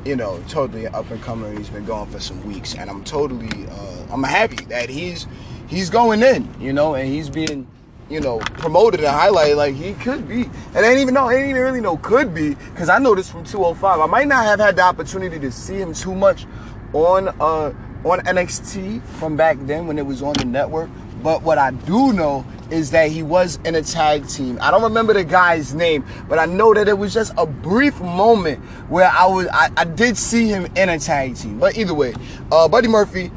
you 0.03 0.15
know, 0.15 0.43
totally 0.49 0.87
up 0.87 1.09
and 1.11 1.21
coming. 1.21 1.55
He's 1.55 1.69
been 1.69 1.85
going 1.85 2.09
for 2.09 2.19
some 2.19 2.43
weeks, 2.45 2.75
and 2.75 2.89
I'm 2.89 3.03
totally, 3.03 3.67
uh, 3.67 4.07
I'm 4.11 4.23
happy 4.23 4.65
that 4.65 4.89
he's 4.89 5.27
he's 5.67 5.89
going 5.89 6.23
in, 6.23 6.49
you 6.59 6.73
know, 6.73 6.95
and 6.95 7.07
he's 7.07 7.29
being, 7.29 7.67
you 8.09 8.19
know, 8.19 8.39
promoted 8.39 9.01
and 9.01 9.09
highlighted 9.09 9.57
like 9.57 9.75
he 9.75 9.93
could 9.93 10.27
be. 10.27 10.49
And 10.73 10.77
I 10.77 10.89
ain't 10.89 10.99
even 10.99 11.13
know, 11.13 11.29
I 11.29 11.35
ain't 11.35 11.49
even 11.49 11.61
really 11.61 11.81
know 11.81 11.97
could 11.97 12.33
be, 12.33 12.55
because 12.55 12.89
I 12.89 12.97
know 12.97 13.13
this 13.13 13.29
from 13.29 13.43
205. 13.43 13.99
I 13.99 14.05
might 14.07 14.27
not 14.27 14.43
have 14.45 14.59
had 14.59 14.75
the 14.75 14.81
opportunity 14.81 15.39
to 15.39 15.51
see 15.51 15.75
him 15.75 15.93
too 15.93 16.15
much 16.15 16.47
on 16.93 17.27
uh 17.39 17.71
on 18.03 18.19
NXT 18.21 19.03
from 19.19 19.35
back 19.37 19.57
then 19.61 19.85
when 19.85 19.99
it 19.99 20.05
was 20.05 20.23
on 20.23 20.33
the 20.33 20.45
network. 20.45 20.89
But 21.21 21.43
what 21.43 21.59
I 21.59 21.71
do 21.71 22.13
know 22.13 22.43
is 22.71 22.91
that 22.91 23.11
he 23.11 23.23
was 23.23 23.59
in 23.65 23.75
a 23.75 23.81
tag 23.81 24.27
team. 24.27 24.57
I 24.61 24.71
don't 24.71 24.83
remember 24.83 25.13
the 25.13 25.23
guy's 25.23 25.73
name, 25.73 26.05
but 26.27 26.39
I 26.39 26.45
know 26.45 26.73
that 26.73 26.87
it 26.87 26.97
was 26.97 27.13
just 27.13 27.33
a 27.37 27.45
brief 27.45 27.99
moment 28.01 28.59
where 28.89 29.09
I 29.09 29.25
was 29.25 29.47
I, 29.47 29.69
I 29.77 29.83
did 29.85 30.17
see 30.17 30.47
him 30.47 30.65
in 30.75 30.89
a 30.89 30.99
tag 30.99 31.35
team. 31.35 31.59
But 31.59 31.77
either 31.77 31.93
way, 31.93 32.13
uh, 32.51 32.67
Buddy 32.67 32.87
Murphy, 32.87 33.31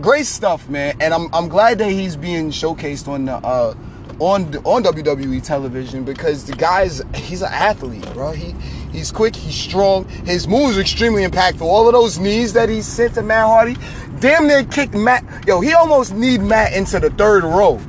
great 0.00 0.26
stuff, 0.26 0.68
man, 0.68 0.96
and 1.00 1.12
I'm 1.14 1.32
I'm 1.34 1.48
glad 1.48 1.78
that 1.78 1.90
he's 1.90 2.16
being 2.16 2.50
showcased 2.50 3.08
on 3.08 3.26
the 3.26 3.34
uh, 3.34 3.74
on 4.20 4.56
on 4.64 4.82
WWE 4.82 5.42
television 5.42 6.04
because 6.04 6.44
the 6.44 6.54
guy's 6.54 7.02
he's 7.14 7.42
an 7.42 7.52
athlete, 7.52 8.10
bro. 8.12 8.32
He 8.32 8.54
He's 8.92 9.12
quick. 9.12 9.36
He's 9.36 9.54
strong. 9.54 10.06
His 10.24 10.48
moves 10.48 10.78
are 10.78 10.80
extremely 10.80 11.24
impactful. 11.24 11.62
All 11.62 11.86
of 11.86 11.92
those 11.92 12.18
knees 12.18 12.52
that 12.54 12.68
he 12.68 12.82
sent 12.82 13.14
to 13.14 13.22
Matt 13.22 13.46
Hardy, 13.46 13.76
damn 14.20 14.46
near 14.46 14.64
kicked 14.64 14.94
Matt. 14.94 15.24
Yo, 15.46 15.60
he 15.60 15.72
almost 15.74 16.14
kneed 16.14 16.40
Matt 16.40 16.72
into 16.72 16.98
the 16.98 17.10
third 17.10 17.44
row. 17.44 17.80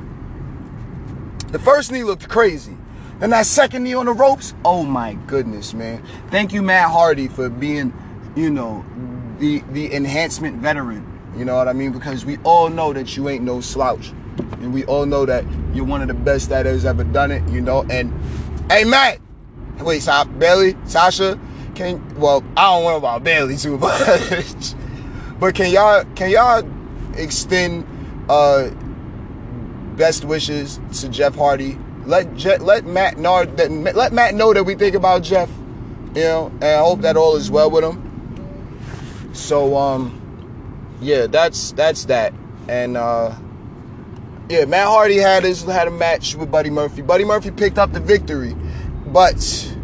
The 1.52 1.58
first 1.58 1.90
knee 1.90 2.04
looked 2.04 2.28
crazy. 2.28 2.76
Then 3.18 3.30
that 3.30 3.46
second 3.46 3.82
knee 3.82 3.94
on 3.94 4.06
the 4.06 4.12
ropes, 4.12 4.54
oh 4.64 4.82
my 4.82 5.14
goodness, 5.26 5.74
man. 5.74 6.02
Thank 6.30 6.52
you, 6.52 6.62
Matt 6.62 6.90
Hardy, 6.90 7.28
for 7.28 7.48
being, 7.50 7.92
you 8.34 8.50
know, 8.50 8.84
the 9.38 9.60
the 9.72 9.92
enhancement 9.94 10.58
veteran. 10.58 11.06
You 11.36 11.44
know 11.44 11.56
what 11.56 11.68
I 11.68 11.72
mean? 11.72 11.92
Because 11.92 12.24
we 12.24 12.38
all 12.38 12.68
know 12.70 12.92
that 12.92 13.16
you 13.16 13.28
ain't 13.28 13.44
no 13.44 13.60
slouch. 13.60 14.12
And 14.60 14.72
we 14.72 14.84
all 14.84 15.06
know 15.06 15.26
that 15.26 15.44
you're 15.74 15.84
one 15.84 16.02
of 16.02 16.08
the 16.08 16.14
best 16.14 16.48
that 16.48 16.66
has 16.66 16.84
ever 16.84 17.04
done 17.04 17.30
it, 17.30 17.46
you 17.50 17.60
know. 17.60 17.84
And 17.90 18.12
hey 18.70 18.84
Matt, 18.84 19.18
wait, 19.80 20.02
Sa- 20.02 20.24
Bayley, 20.24 20.76
Sasha, 20.86 21.38
can 21.74 22.02
well, 22.18 22.44
I 22.56 22.72
don't 22.72 22.84
know 22.84 22.96
about 22.96 23.24
Bayley 23.24 23.56
too, 23.56 23.76
but 23.78 24.74
but 25.38 25.54
can 25.54 25.70
y'all 25.70 26.04
can 26.14 26.30
y'all 26.30 26.66
extend 27.16 27.86
uh 28.28 28.70
best 29.96 30.24
wishes 30.24 30.80
to 31.00 31.08
Jeff 31.08 31.34
Hardy 31.34 31.78
let 32.06 32.34
Je- 32.34 32.58
let 32.58 32.84
Matt 32.84 33.18
know 33.18 33.44
that 33.44 33.70
let 33.70 34.12
Matt 34.12 34.34
know 34.34 34.52
that 34.52 34.64
we 34.64 34.74
think 34.74 34.94
about 34.94 35.22
Jeff, 35.22 35.48
you 36.14 36.22
know, 36.22 36.46
and 36.46 36.64
I 36.64 36.78
hope 36.78 37.00
that 37.02 37.16
all 37.16 37.36
is 37.36 37.50
well 37.50 37.70
with 37.70 37.84
him. 37.84 39.30
So 39.32 39.76
um, 39.76 40.96
yeah, 41.00 41.26
that's 41.26 41.72
that's 41.72 42.06
that, 42.06 42.34
and 42.68 42.96
uh, 42.96 43.34
yeah, 44.48 44.64
Matt 44.64 44.86
Hardy 44.86 45.16
had 45.16 45.44
his 45.44 45.62
had 45.62 45.88
a 45.88 45.90
match 45.90 46.34
with 46.34 46.50
Buddy 46.50 46.70
Murphy. 46.70 47.02
Buddy 47.02 47.24
Murphy 47.24 47.50
picked 47.50 47.78
up 47.78 47.92
the 47.92 48.00
victory, 48.00 48.56
but 49.06 49.76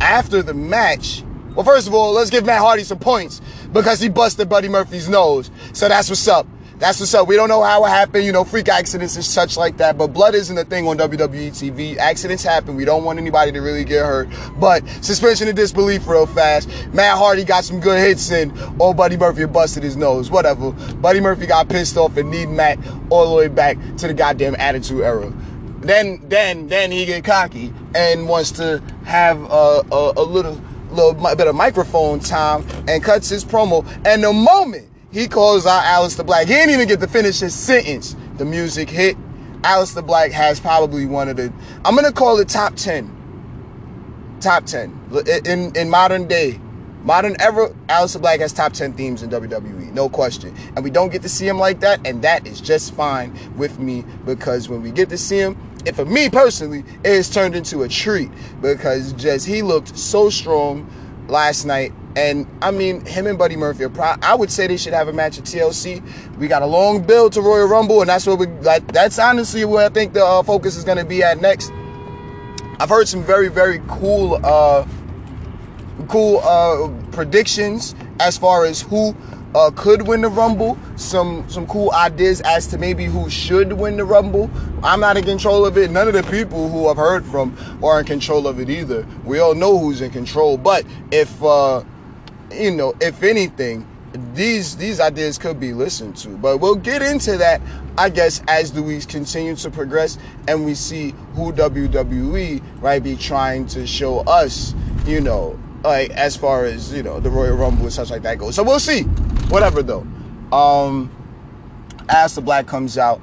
after 0.00 0.42
the 0.42 0.54
match, 0.54 1.22
well, 1.54 1.64
first 1.64 1.86
of 1.86 1.94
all, 1.94 2.12
let's 2.12 2.30
give 2.30 2.44
Matt 2.44 2.60
Hardy 2.60 2.84
some 2.84 2.98
points 2.98 3.40
because 3.72 4.00
he 4.00 4.08
busted 4.08 4.48
Buddy 4.48 4.68
Murphy's 4.68 5.08
nose. 5.08 5.50
So 5.72 5.88
that's 5.88 6.08
what's 6.08 6.26
up. 6.28 6.46
That's 6.82 6.98
what's 6.98 7.14
up. 7.14 7.28
We 7.28 7.36
don't 7.36 7.48
know 7.48 7.62
how 7.62 7.84
it 7.84 7.90
happened, 7.90 8.24
you 8.24 8.32
know, 8.32 8.42
freak 8.42 8.68
accidents 8.68 9.14
and 9.14 9.24
such 9.24 9.56
like 9.56 9.76
that. 9.76 9.96
But 9.96 10.08
blood 10.08 10.34
isn't 10.34 10.58
a 10.58 10.64
thing 10.64 10.88
on 10.88 10.98
WWE 10.98 11.50
TV. 11.50 11.96
Accidents 11.96 12.42
happen. 12.42 12.74
We 12.74 12.84
don't 12.84 13.04
want 13.04 13.20
anybody 13.20 13.52
to 13.52 13.60
really 13.60 13.84
get 13.84 14.04
hurt. 14.04 14.28
But 14.58 14.82
suspension 15.00 15.46
of 15.46 15.54
disbelief 15.54 16.08
real 16.08 16.26
fast. 16.26 16.68
Matt 16.92 17.18
Hardy 17.18 17.44
got 17.44 17.62
some 17.62 17.78
good 17.78 18.00
hits 18.00 18.32
in. 18.32 18.52
Oh, 18.80 18.92
Buddy 18.92 19.16
Murphy 19.16 19.46
busted 19.46 19.84
his 19.84 19.96
nose. 19.96 20.28
Whatever. 20.28 20.72
Buddy 20.96 21.20
Murphy 21.20 21.46
got 21.46 21.68
pissed 21.68 21.96
off 21.96 22.16
and 22.16 22.32
kneed 22.32 22.48
Matt 22.48 22.80
all 23.10 23.30
the 23.30 23.36
way 23.36 23.46
back 23.46 23.78
to 23.98 24.08
the 24.08 24.14
goddamn 24.14 24.56
Attitude 24.58 25.02
Era. 25.02 25.32
Then, 25.82 26.20
then, 26.28 26.66
then 26.66 26.90
he 26.90 27.06
get 27.06 27.22
cocky 27.22 27.72
and 27.94 28.28
wants 28.28 28.50
to 28.52 28.82
have 29.04 29.40
a, 29.40 29.84
a, 29.92 30.12
a 30.16 30.24
little, 30.24 30.60
little 30.90 31.14
bit 31.36 31.46
of 31.46 31.54
microphone 31.54 32.18
time 32.18 32.66
and 32.88 33.04
cuts 33.04 33.28
his 33.28 33.44
promo. 33.44 33.86
And 34.04 34.24
the 34.24 34.32
moment 34.32 34.88
he 35.12 35.28
calls 35.28 35.66
out 35.66 35.84
Aleister 35.84 36.24
Black. 36.24 36.46
He 36.46 36.54
didn't 36.54 36.74
even 36.74 36.88
get 36.88 37.00
to 37.00 37.06
finish 37.06 37.40
his 37.40 37.54
sentence. 37.54 38.16
The 38.38 38.44
music 38.44 38.88
hit. 38.88 39.16
Aleister 39.60 40.04
Black 40.04 40.32
has 40.32 40.58
probably 40.58 41.06
one 41.06 41.28
of 41.28 41.36
the, 41.36 41.52
I'm 41.84 41.94
going 41.94 42.06
to 42.06 42.12
call 42.12 42.40
it 42.40 42.48
top 42.48 42.74
10. 42.74 44.38
Top 44.40 44.64
10. 44.64 45.00
In, 45.44 45.76
in 45.76 45.90
modern 45.90 46.26
day, 46.26 46.58
modern 47.02 47.36
ever, 47.38 47.68
Aleister 47.88 48.20
Black 48.20 48.40
has 48.40 48.52
top 48.52 48.72
10 48.72 48.94
themes 48.94 49.22
in 49.22 49.30
WWE. 49.30 49.92
No 49.92 50.08
question. 50.08 50.56
And 50.74 50.82
we 50.82 50.90
don't 50.90 51.12
get 51.12 51.22
to 51.22 51.28
see 51.28 51.46
him 51.46 51.58
like 51.58 51.80
that. 51.80 52.04
And 52.06 52.22
that 52.22 52.46
is 52.46 52.60
just 52.60 52.94
fine 52.94 53.38
with 53.56 53.78
me 53.78 54.04
because 54.24 54.68
when 54.68 54.82
we 54.82 54.90
get 54.90 55.10
to 55.10 55.18
see 55.18 55.38
him, 55.38 55.56
and 55.86 55.94
for 55.94 56.06
me 56.06 56.30
personally, 56.30 56.84
it 57.04 57.14
has 57.14 57.28
turned 57.28 57.54
into 57.54 57.82
a 57.82 57.88
treat 57.88 58.30
because 58.60 59.12
just 59.12 59.46
he 59.46 59.62
looked 59.62 59.96
so 59.96 60.30
strong 60.30 60.88
last 61.28 61.64
night 61.66 61.92
and 62.16 62.46
I 62.60 62.70
mean, 62.70 63.04
him 63.06 63.26
and 63.26 63.38
Buddy 63.38 63.56
Murphy 63.56 63.88
pro- 63.88 64.14
I 64.22 64.34
would 64.34 64.50
say 64.50 64.66
they 64.66 64.76
should 64.76 64.92
have 64.92 65.08
a 65.08 65.12
match 65.12 65.38
at 65.38 65.44
TLC. 65.44 66.02
We 66.38 66.48
got 66.48 66.62
a 66.62 66.66
long 66.66 67.02
build 67.02 67.32
to 67.34 67.40
Royal 67.40 67.66
Rumble, 67.66 68.00
and 68.00 68.08
that's 68.08 68.26
what 68.26 68.38
we 68.38 68.46
like. 68.46 68.86
That's 68.92 69.18
honestly 69.18 69.64
where 69.64 69.86
I 69.86 69.88
think 69.88 70.12
the 70.12 70.24
uh, 70.24 70.42
focus 70.42 70.76
is 70.76 70.84
going 70.84 70.98
to 70.98 71.04
be 71.04 71.22
at 71.22 71.40
next. 71.40 71.72
I've 72.78 72.88
heard 72.88 73.08
some 73.08 73.22
very, 73.22 73.48
very 73.48 73.80
cool, 73.86 74.40
uh, 74.44 74.86
cool 76.08 76.40
uh, 76.40 76.88
predictions 77.12 77.94
as 78.20 78.36
far 78.36 78.64
as 78.64 78.82
who 78.82 79.16
uh, 79.54 79.70
could 79.70 80.06
win 80.06 80.22
the 80.22 80.28
Rumble. 80.28 80.78
Some 80.96 81.48
some 81.48 81.66
cool 81.66 81.92
ideas 81.92 82.40
as 82.42 82.66
to 82.68 82.78
maybe 82.78 83.04
who 83.04 83.30
should 83.30 83.72
win 83.72 83.96
the 83.96 84.04
Rumble. 84.04 84.50
I'm 84.82 85.00
not 85.00 85.16
in 85.16 85.24
control 85.24 85.64
of 85.64 85.78
it. 85.78 85.90
None 85.90 86.08
of 86.08 86.14
the 86.14 86.22
people 86.24 86.68
who 86.68 86.88
I've 86.88 86.96
heard 86.96 87.24
from 87.24 87.56
are 87.82 88.00
in 88.00 88.06
control 88.06 88.46
of 88.46 88.60
it 88.60 88.68
either. 88.68 89.06
We 89.24 89.38
all 89.38 89.54
know 89.54 89.78
who's 89.78 90.00
in 90.00 90.10
control. 90.10 90.56
But 90.56 90.84
if 91.10 91.42
uh, 91.42 91.84
you 92.54 92.70
know, 92.70 92.94
if 93.00 93.22
anything, 93.22 93.86
these 94.34 94.76
these 94.76 95.00
ideas 95.00 95.38
could 95.38 95.58
be 95.58 95.72
listened 95.72 96.16
to. 96.18 96.28
But 96.28 96.58
we'll 96.58 96.76
get 96.76 97.02
into 97.02 97.36
that, 97.38 97.60
I 97.96 98.08
guess, 98.10 98.42
as 98.48 98.72
the 98.72 98.82
weeks 98.82 99.06
continue 99.06 99.56
to 99.56 99.70
progress 99.70 100.18
and 100.48 100.64
we 100.64 100.74
see 100.74 101.14
who 101.34 101.52
WWE 101.52 102.62
right 102.80 103.02
be 103.02 103.16
trying 103.16 103.66
to 103.68 103.86
show 103.86 104.20
us, 104.20 104.74
you 105.06 105.20
know, 105.20 105.58
like 105.82 106.10
as 106.10 106.36
far 106.36 106.64
as 106.64 106.92
you 106.92 107.02
know 107.02 107.20
the 107.20 107.30
Royal 107.30 107.56
Rumble 107.56 107.84
and 107.84 107.92
such 107.92 108.10
like 108.10 108.22
that 108.22 108.38
goes. 108.38 108.54
So 108.54 108.62
we'll 108.62 108.80
see. 108.80 109.02
Whatever 109.48 109.82
though. 109.82 110.06
Um, 110.52 111.10
Aleister 112.08 112.44
Black 112.44 112.66
comes 112.66 112.98
out, 112.98 113.20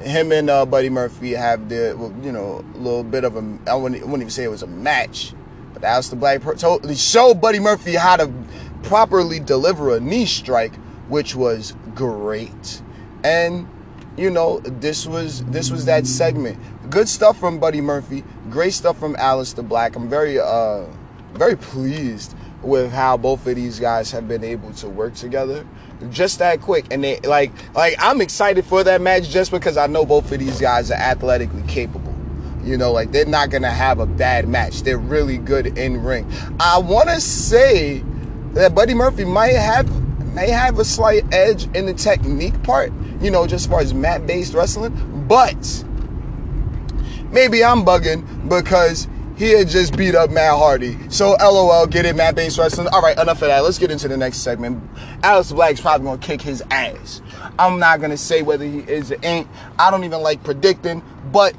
him 0.00 0.32
and 0.32 0.48
uh, 0.48 0.64
Buddy 0.64 0.88
Murphy 0.88 1.32
have 1.32 1.68
the 1.68 1.96
you 2.22 2.32
know 2.32 2.64
a 2.74 2.78
little 2.78 3.04
bit 3.04 3.24
of 3.24 3.36
a 3.36 3.58
I 3.66 3.74
wouldn't, 3.74 4.02
wouldn't 4.02 4.22
even 4.22 4.30
say 4.30 4.44
it 4.44 4.50
was 4.50 4.62
a 4.62 4.66
match, 4.66 5.34
but 5.72 5.82
Aleister 5.82 6.18
Black 6.18 6.42
totally 6.42 6.94
showed 6.94 7.40
Buddy 7.40 7.58
Murphy 7.58 7.94
how 7.94 8.16
to 8.16 8.32
properly 8.82 9.40
deliver 9.40 9.96
a 9.96 10.00
knee 10.00 10.26
strike, 10.26 10.74
which 11.08 11.34
was 11.34 11.74
great. 11.94 12.82
And 13.24 13.68
you 14.16 14.30
know, 14.30 14.58
this 14.60 15.06
was 15.06 15.44
this 15.46 15.70
was 15.70 15.84
that 15.84 16.06
segment. 16.06 16.58
Good 16.90 17.08
stuff 17.08 17.38
from 17.38 17.58
Buddy 17.58 17.80
Murphy. 17.80 18.24
Great 18.50 18.72
stuff 18.72 18.98
from 18.98 19.14
Aleister 19.16 19.66
Black. 19.66 19.94
I'm 19.96 20.08
very 20.08 20.38
uh 20.38 20.86
very 21.34 21.56
pleased 21.56 22.34
with 22.62 22.90
how 22.90 23.16
both 23.16 23.46
of 23.46 23.54
these 23.54 23.78
guys 23.78 24.10
have 24.10 24.26
been 24.26 24.42
able 24.42 24.72
to 24.72 24.88
work 24.88 25.14
together 25.14 25.64
just 26.10 26.38
that 26.38 26.60
quick 26.60 26.86
and 26.90 27.04
they 27.04 27.20
like 27.20 27.52
like 27.74 27.94
I'm 27.98 28.20
excited 28.20 28.64
for 28.64 28.82
that 28.84 29.00
match 29.00 29.28
just 29.28 29.50
because 29.50 29.76
I 29.76 29.86
know 29.86 30.04
both 30.04 30.30
of 30.32 30.38
these 30.38 30.60
guys 30.60 30.90
are 30.90 30.94
athletically 30.98 31.62
capable 31.62 32.14
you 32.64 32.76
know 32.76 32.92
like 32.92 33.12
they're 33.12 33.24
not 33.26 33.50
gonna 33.50 33.70
have 33.70 34.00
a 34.00 34.06
bad 34.06 34.48
match 34.48 34.82
they're 34.82 34.98
really 34.98 35.38
good 35.38 35.78
in 35.78 36.02
ring 36.02 36.30
I 36.60 36.78
want 36.78 37.08
to 37.08 37.20
say 37.20 38.02
that 38.54 38.74
Buddy 38.74 38.94
Murphy 38.94 39.24
might 39.24 39.54
have 39.54 39.88
may 40.34 40.50
have 40.50 40.78
a 40.78 40.84
slight 40.84 41.24
edge 41.32 41.64
in 41.74 41.86
the 41.86 41.94
technique 41.94 42.62
part, 42.62 42.92
you 43.20 43.30
know, 43.30 43.46
just 43.46 43.64
as 43.64 43.70
far 43.70 43.80
as 43.80 43.94
mat 43.94 44.26
based 44.26 44.54
wrestling, 44.54 45.24
but 45.26 45.84
maybe 47.30 47.64
I'm 47.64 47.84
bugging 47.84 48.48
because 48.48 49.08
he 49.36 49.50
had 49.50 49.68
just 49.68 49.96
beat 49.96 50.14
up 50.14 50.30
Matt 50.30 50.58
Hardy. 50.58 50.96
So 51.10 51.36
LOL, 51.40 51.86
get 51.86 52.04
it, 52.04 52.16
mat 52.16 52.34
based 52.34 52.58
wrestling. 52.58 52.88
All 52.88 53.00
right, 53.00 53.18
enough 53.18 53.42
of 53.42 53.48
that. 53.48 53.60
Let's 53.60 53.78
get 53.78 53.90
into 53.90 54.08
the 54.08 54.16
next 54.16 54.38
segment. 54.38 54.82
Aleister 55.22 55.54
Black's 55.54 55.80
probably 55.80 56.06
gonna 56.06 56.18
kick 56.18 56.42
his 56.42 56.62
ass. 56.70 57.22
I'm 57.58 57.78
not 57.78 58.00
gonna 58.00 58.16
say 58.16 58.42
whether 58.42 58.64
he 58.64 58.78
is 58.80 59.12
or 59.12 59.16
ain't. 59.22 59.48
I 59.78 59.90
don't 59.90 60.04
even 60.04 60.22
like 60.22 60.42
predicting, 60.42 61.02
but 61.32 61.54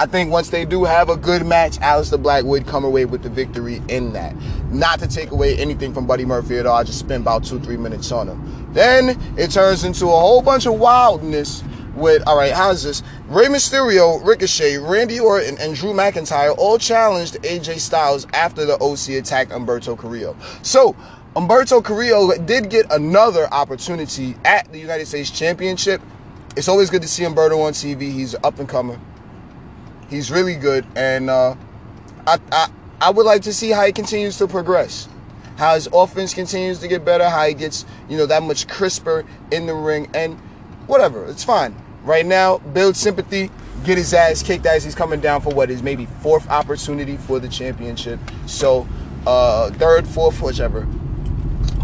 I 0.00 0.06
think 0.06 0.30
once 0.30 0.50
they 0.50 0.64
do 0.64 0.84
have 0.84 1.08
a 1.08 1.16
good 1.16 1.44
match, 1.44 1.76
Aleister 1.78 2.22
Black 2.22 2.44
would 2.44 2.68
come 2.68 2.84
away 2.84 3.04
with 3.04 3.24
the 3.24 3.28
victory 3.28 3.82
in 3.88 4.12
that. 4.12 4.32
Not 4.70 5.00
to 5.00 5.08
take 5.08 5.32
away 5.32 5.56
anything 5.56 5.92
from 5.92 6.06
Buddy 6.06 6.24
Murphy 6.24 6.56
at 6.58 6.66
all. 6.66 6.76
I 6.76 6.84
just 6.84 7.00
spent 7.00 7.22
about 7.22 7.42
two, 7.42 7.58
three 7.58 7.76
minutes 7.76 8.12
on 8.12 8.28
him. 8.28 8.72
Then 8.72 9.20
it 9.36 9.50
turns 9.50 9.82
into 9.82 10.06
a 10.06 10.10
whole 10.10 10.40
bunch 10.40 10.66
of 10.66 10.74
wildness 10.78 11.64
with, 11.96 12.22
all 12.28 12.36
right, 12.36 12.52
how's 12.52 12.84
this? 12.84 13.02
Rey 13.26 13.46
Mysterio, 13.46 14.24
Ricochet, 14.24 14.78
Randy 14.78 15.18
Orton, 15.18 15.58
and 15.58 15.74
Drew 15.74 15.92
McIntyre 15.92 16.56
all 16.56 16.78
challenged 16.78 17.34
AJ 17.42 17.80
Styles 17.80 18.24
after 18.34 18.64
the 18.64 18.74
OC 18.80 19.20
attacked 19.20 19.50
Humberto 19.50 19.98
Carrillo. 19.98 20.36
So, 20.62 20.94
Humberto 21.34 21.82
Carrillo 21.82 22.36
did 22.38 22.70
get 22.70 22.86
another 22.92 23.52
opportunity 23.52 24.36
at 24.44 24.70
the 24.70 24.78
United 24.78 25.06
States 25.06 25.30
Championship. 25.30 26.00
It's 26.56 26.68
always 26.68 26.88
good 26.88 27.02
to 27.02 27.08
see 27.08 27.24
Humberto 27.24 27.66
on 27.66 27.72
TV. 27.72 28.12
He's 28.12 28.36
up 28.44 28.60
and 28.60 28.68
coming. 28.68 29.00
He's 30.08 30.30
really 30.30 30.54
good, 30.54 30.86
and 30.96 31.28
uh, 31.28 31.54
I, 32.26 32.38
I 32.50 32.68
I 33.00 33.10
would 33.10 33.26
like 33.26 33.42
to 33.42 33.52
see 33.52 33.70
how 33.70 33.84
he 33.84 33.92
continues 33.92 34.38
to 34.38 34.48
progress, 34.48 35.08
how 35.56 35.74
his 35.74 35.88
offense 35.92 36.34
continues 36.34 36.78
to 36.80 36.88
get 36.88 37.04
better, 37.04 37.28
how 37.28 37.46
he 37.46 37.54
gets 37.54 37.84
you 38.08 38.16
know 38.16 38.26
that 38.26 38.42
much 38.42 38.68
crisper 38.68 39.24
in 39.50 39.66
the 39.66 39.74
ring, 39.74 40.08
and 40.14 40.38
whatever. 40.86 41.26
It's 41.26 41.44
fine. 41.44 41.74
Right 42.04 42.24
now, 42.24 42.58
build 42.58 42.96
sympathy, 42.96 43.50
get 43.84 43.98
his 43.98 44.14
ass 44.14 44.42
kicked 44.42 44.64
as 44.64 44.82
he's 44.82 44.94
coming 44.94 45.20
down 45.20 45.42
for 45.42 45.50
what 45.54 45.70
is 45.70 45.82
maybe 45.82 46.06
fourth 46.22 46.48
opportunity 46.48 47.18
for 47.18 47.38
the 47.38 47.48
championship. 47.48 48.18
So, 48.46 48.88
uh, 49.26 49.70
third, 49.72 50.08
fourth, 50.08 50.40
whichever. 50.40 50.82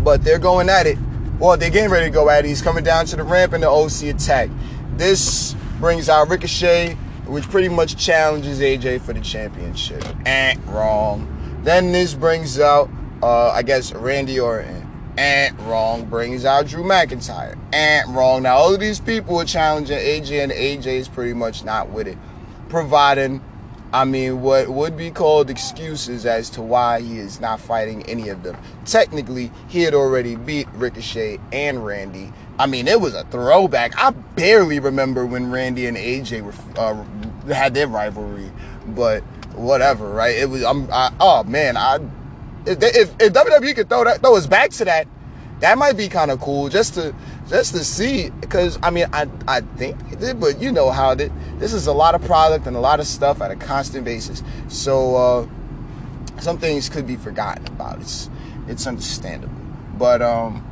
But 0.00 0.24
they're 0.24 0.38
going 0.38 0.70
at 0.70 0.87
it. 0.87 0.98
Well, 1.38 1.58
they're 1.58 1.70
getting 1.70 1.90
ready 1.90 2.06
to 2.06 2.10
go 2.10 2.30
at 2.30 2.44
it. 2.44 2.48
He's 2.48 2.62
coming 2.62 2.84
down 2.84 3.06
to 3.06 3.16
the 3.16 3.22
ramp 3.22 3.52
in 3.52 3.60
the 3.60 3.68
OC 3.68 4.14
attack. 4.14 4.48
This 4.96 5.54
brings 5.78 6.08
out 6.08 6.28
Ricochet 6.28 6.96
which 7.26 7.44
pretty 7.44 7.68
much 7.68 7.96
challenges 7.96 8.60
AJ 8.60 9.00
for 9.00 9.12
the 9.12 9.20
championship. 9.20 10.04
Eh, 10.26 10.54
wrong. 10.66 11.28
Then 11.62 11.92
this 11.92 12.14
brings 12.14 12.60
out, 12.60 12.90
uh, 13.22 13.50
I 13.50 13.62
guess, 13.62 13.92
Randy 13.92 14.38
Orton. 14.38 14.82
And 15.16 15.58
wrong 15.62 16.06
brings 16.06 16.44
out 16.44 16.66
Drew 16.66 16.82
McIntyre. 16.82 17.56
And 17.72 18.14
wrong. 18.14 18.42
Now, 18.42 18.56
all 18.56 18.74
of 18.74 18.80
these 18.80 19.00
people 19.00 19.40
are 19.40 19.44
challenging 19.44 19.96
AJ, 19.96 20.42
and 20.42 20.52
AJ 20.52 20.87
is 20.87 21.08
pretty 21.08 21.34
much 21.34 21.64
not 21.64 21.90
with 21.90 22.08
it. 22.08 22.18
Providing, 22.68 23.40
I 23.92 24.04
mean, 24.04 24.42
what 24.42 24.68
would 24.68 24.96
be 24.96 25.12
called 25.12 25.50
excuses 25.50 26.26
as 26.26 26.50
to 26.50 26.62
why 26.62 27.00
he 27.00 27.18
is 27.18 27.40
not 27.40 27.60
fighting 27.60 28.02
any 28.06 28.28
of 28.28 28.42
them. 28.42 28.56
Technically, 28.84 29.52
he 29.68 29.82
had 29.82 29.94
already 29.94 30.34
beat 30.34 30.66
Ricochet 30.74 31.38
and 31.52 31.87
Randy. 31.87 32.32
I 32.58 32.66
mean, 32.66 32.86
it 32.86 33.00
was 33.00 33.14
a 33.14 33.24
throwback. 33.24 33.94
I 33.96 34.10
barely 34.10 34.78
remember 34.78 35.26
when 35.26 35.50
Randy 35.50 35.86
and 35.86 35.96
AJ 35.96 36.42
were 36.42 36.54
uh, 36.80 37.04
had 37.52 37.74
their 37.74 37.88
rivalry, 37.88 38.50
but 38.86 39.22
whatever, 39.54 40.08
right? 40.08 40.36
It 40.36 40.48
was. 40.48 40.62
I'm. 40.62 40.88
I, 40.92 41.12
oh 41.18 41.42
man, 41.44 41.76
I 41.76 41.98
if, 42.66 42.82
if, 42.82 43.14
if 43.20 43.32
WWE 43.32 43.74
could 43.74 43.88
throw 43.88 44.04
that 44.04 44.20
throw 44.20 44.36
us 44.36 44.46
back 44.46 44.70
to 44.70 44.84
that, 44.84 45.08
that 45.60 45.78
might 45.78 45.96
be 45.96 46.08
kind 46.08 46.30
of 46.30 46.40
cool 46.40 46.68
just 46.68 46.94
to 46.94 47.14
just 47.48 47.74
to 47.74 47.84
see 47.84 48.30
because 48.40 48.78
I 48.82 48.90
mean 48.90 49.06
I 49.12 49.28
I 49.48 49.60
think 49.60 50.20
did, 50.20 50.40
but 50.40 50.60
you 50.60 50.70
know 50.70 50.90
how 50.90 51.10
it, 51.12 51.32
this 51.58 51.72
is 51.72 51.86
a 51.86 51.92
lot 51.92 52.14
of 52.14 52.22
product 52.24 52.66
and 52.66 52.76
a 52.76 52.80
lot 52.80 53.00
of 53.00 53.06
stuff 53.06 53.42
at 53.42 53.50
a 53.50 53.56
constant 53.56 54.04
basis. 54.04 54.42
So 54.68 55.16
uh, 55.16 56.40
some 56.40 56.58
things 56.58 56.88
could 56.88 57.06
be 57.06 57.16
forgotten 57.16 57.66
about. 57.66 58.00
It's 58.00 58.30
it's 58.68 58.86
understandable, 58.86 59.54
but 59.98 60.22
um. 60.22 60.64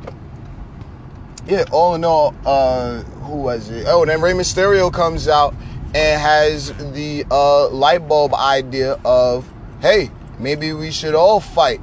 Yeah, 1.45 1.65
all 1.71 1.95
in 1.95 2.05
all, 2.05 2.33
uh, 2.45 3.01
who 3.01 3.35
was 3.35 3.69
it? 3.69 3.85
Oh, 3.87 4.05
then 4.05 4.21
Rey 4.21 4.31
Mysterio 4.31 4.91
comes 4.91 5.27
out 5.27 5.53
and 5.93 6.21
has 6.21 6.73
the 6.93 7.25
uh, 7.29 7.69
light 7.69 8.07
bulb 8.07 8.33
idea 8.33 8.97
of, 9.03 9.51
hey, 9.81 10.09
maybe 10.39 10.71
we 10.71 10.89
should 10.91 11.15
all 11.15 11.41
fight. 11.41 11.81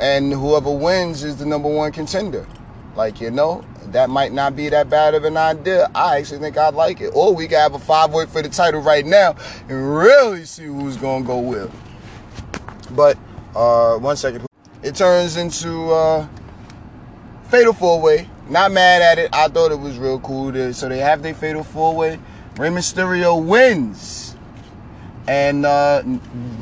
And 0.00 0.32
whoever 0.32 0.70
wins 0.70 1.22
is 1.22 1.36
the 1.36 1.46
number 1.46 1.68
one 1.68 1.92
contender. 1.92 2.46
Like 2.96 3.20
you 3.20 3.30
know 3.30 3.64
that 3.86 4.10
might 4.10 4.32
not 4.32 4.56
be 4.56 4.68
that 4.68 4.90
bad 4.90 5.14
of 5.14 5.24
an 5.24 5.36
idea. 5.36 5.90
I 5.94 6.18
actually 6.18 6.38
think 6.38 6.58
i'd 6.58 6.74
like 6.74 7.00
it. 7.00 7.12
Or 7.14 7.34
we 7.34 7.46
could 7.46 7.58
have 7.58 7.74
a 7.74 7.78
five 7.78 8.12
way 8.12 8.26
for 8.26 8.42
the 8.42 8.48
title 8.48 8.80
right 8.80 9.06
now 9.06 9.36
and 9.68 9.96
really 9.96 10.44
see 10.44 10.64
who's 10.64 10.96
gonna 10.96 11.24
go 11.24 11.38
with. 11.38 11.72
But 12.90 13.16
uh 13.54 13.96
one 13.98 14.16
second. 14.16 14.46
It 14.82 14.94
turns 14.96 15.36
into 15.36 15.90
uh 15.92 16.26
fatal 17.48 17.72
four 17.72 18.00
way 18.00 18.28
not 18.50 18.72
mad 18.72 19.00
at 19.00 19.18
it 19.18 19.30
i 19.32 19.48
thought 19.48 19.72
it 19.72 19.78
was 19.78 19.98
real 19.98 20.20
cool 20.20 20.52
so 20.72 20.88
they 20.88 20.98
have 20.98 21.22
their 21.22 21.34
fatal 21.34 21.62
four 21.62 21.94
way 21.94 22.18
Rey 22.60 22.68
Mysterio 22.68 23.42
wins 23.42 24.36
and 25.26 25.64
uh, 25.64 26.02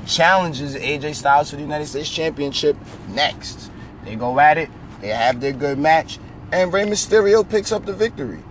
challenges 0.06 0.76
AJ 0.76 1.16
Styles 1.16 1.50
for 1.50 1.56
the 1.56 1.62
United 1.62 1.86
States 1.86 2.08
Championship 2.08 2.76
next. 3.08 3.70
They 4.04 4.14
go 4.14 4.38
at 4.38 4.58
it, 4.58 4.70
they 5.00 5.08
have 5.08 5.40
their 5.40 5.52
good 5.52 5.78
match, 5.78 6.18
and 6.52 6.72
Rey 6.72 6.84
Mysterio 6.84 7.48
picks 7.48 7.72
up 7.72 7.84
the 7.84 7.92
victory. 7.92 8.42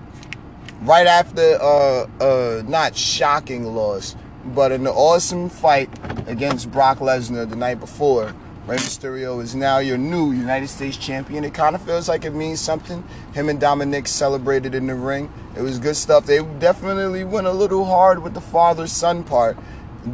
Right 0.81 1.07
after 1.07 1.57
uh, 1.61 2.07
uh, 2.19 2.63
not 2.67 2.97
shocking 2.97 3.63
loss, 3.63 4.15
but 4.45 4.71
an 4.71 4.87
awesome 4.87 5.49
fight 5.49 5.89
against 6.27 6.71
Brock 6.71 6.97
Lesnar 6.97 7.49
the 7.49 7.55
night 7.55 7.79
before. 7.79 8.33
Rey 8.67 8.75
Mysterio 8.75 9.41
is 9.41 9.55
now 9.55 9.77
your 9.77 9.97
new 9.97 10.31
United 10.33 10.67
States 10.67 10.97
champion. 10.97 11.45
It 11.45 11.53
kind 11.53 11.73
of 11.73 11.81
feels 11.81 12.09
like 12.09 12.25
it 12.25 12.33
means 12.33 12.59
something. 12.59 13.01
Him 13.33 13.47
and 13.47 13.61
Dominik 13.61 14.07
celebrated 14.07 14.75
in 14.75 14.87
the 14.87 14.95
ring. 14.95 15.31
It 15.55 15.61
was 15.61 15.79
good 15.79 15.95
stuff. 15.95 16.25
They 16.25 16.43
definitely 16.59 17.23
went 17.23 17.47
a 17.47 17.51
little 17.51 17.85
hard 17.85 18.21
with 18.21 18.33
the 18.33 18.41
father 18.41 18.85
son 18.85 19.23
part 19.23 19.57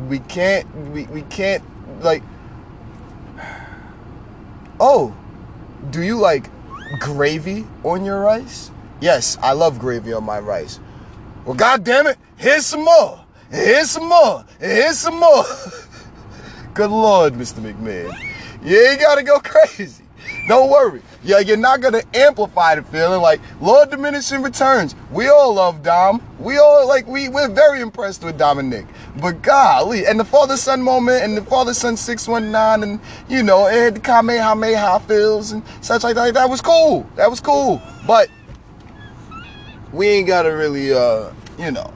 we 0.07 0.19
can't 0.19 0.67
we, 0.91 1.05
we 1.07 1.21
can't 1.23 1.63
like 2.01 2.23
oh 4.79 5.15
do 5.91 6.01
you 6.01 6.17
like 6.17 6.49
gravy 6.99 7.65
on 7.83 8.03
your 8.05 8.19
rice 8.19 8.71
yes 9.01 9.37
i 9.41 9.51
love 9.51 9.79
gravy 9.79 10.13
on 10.13 10.23
my 10.23 10.39
rice 10.39 10.79
well 11.45 11.55
god 11.55 11.83
damn 11.83 12.07
it 12.07 12.17
here's 12.37 12.65
some 12.65 12.83
more 12.83 13.23
here's 13.51 13.89
some 13.91 14.07
more 14.07 14.45
here's 14.59 14.97
some 14.97 15.19
more 15.19 15.43
good 16.73 16.89
lord 16.89 17.33
mr 17.33 17.59
mcmahon 17.59 18.32
you 18.63 18.79
ain't 18.79 18.99
gotta 18.99 19.23
go 19.23 19.39
crazy 19.39 20.03
don't 20.47 20.69
worry. 20.69 21.01
Yeah, 21.23 21.39
you're 21.39 21.57
not 21.57 21.81
gonna 21.81 22.01
amplify 22.13 22.75
the 22.75 22.83
feeling. 22.83 23.21
Like 23.21 23.39
Lord 23.61 23.89
diminishing 23.89 24.41
returns. 24.41 24.95
We 25.11 25.29
all 25.29 25.53
love 25.53 25.83
Dom. 25.83 26.21
We 26.39 26.57
all 26.57 26.87
like 26.87 27.07
we 27.07 27.29
we're 27.29 27.49
very 27.49 27.79
impressed 27.81 28.23
with 28.23 28.37
Dominik. 28.37 28.87
But 29.21 29.41
golly, 29.41 30.05
and 30.05 30.19
the 30.19 30.25
father 30.25 30.57
son 30.57 30.81
moment 30.81 31.23
and 31.23 31.37
the 31.37 31.43
father 31.43 31.73
son 31.73 31.95
six 31.95 32.27
one 32.27 32.51
nine 32.51 32.83
and 32.83 32.99
you 33.29 33.41
know 33.41 33.67
it 33.67 33.73
had 33.73 33.95
the 33.95 33.99
Kamehameha 34.01 34.99
feels 35.01 35.53
and 35.53 35.63
such 35.81 36.03
like 36.03 36.15
that. 36.15 36.33
That 36.33 36.49
was 36.49 36.61
cool. 36.61 37.09
That 37.15 37.29
was 37.29 37.39
cool. 37.39 37.81
But 38.05 38.27
we 39.93 40.07
ain't 40.07 40.27
gotta 40.27 40.53
really 40.53 40.93
uh 40.93 41.31
you 41.57 41.71
know 41.71 41.93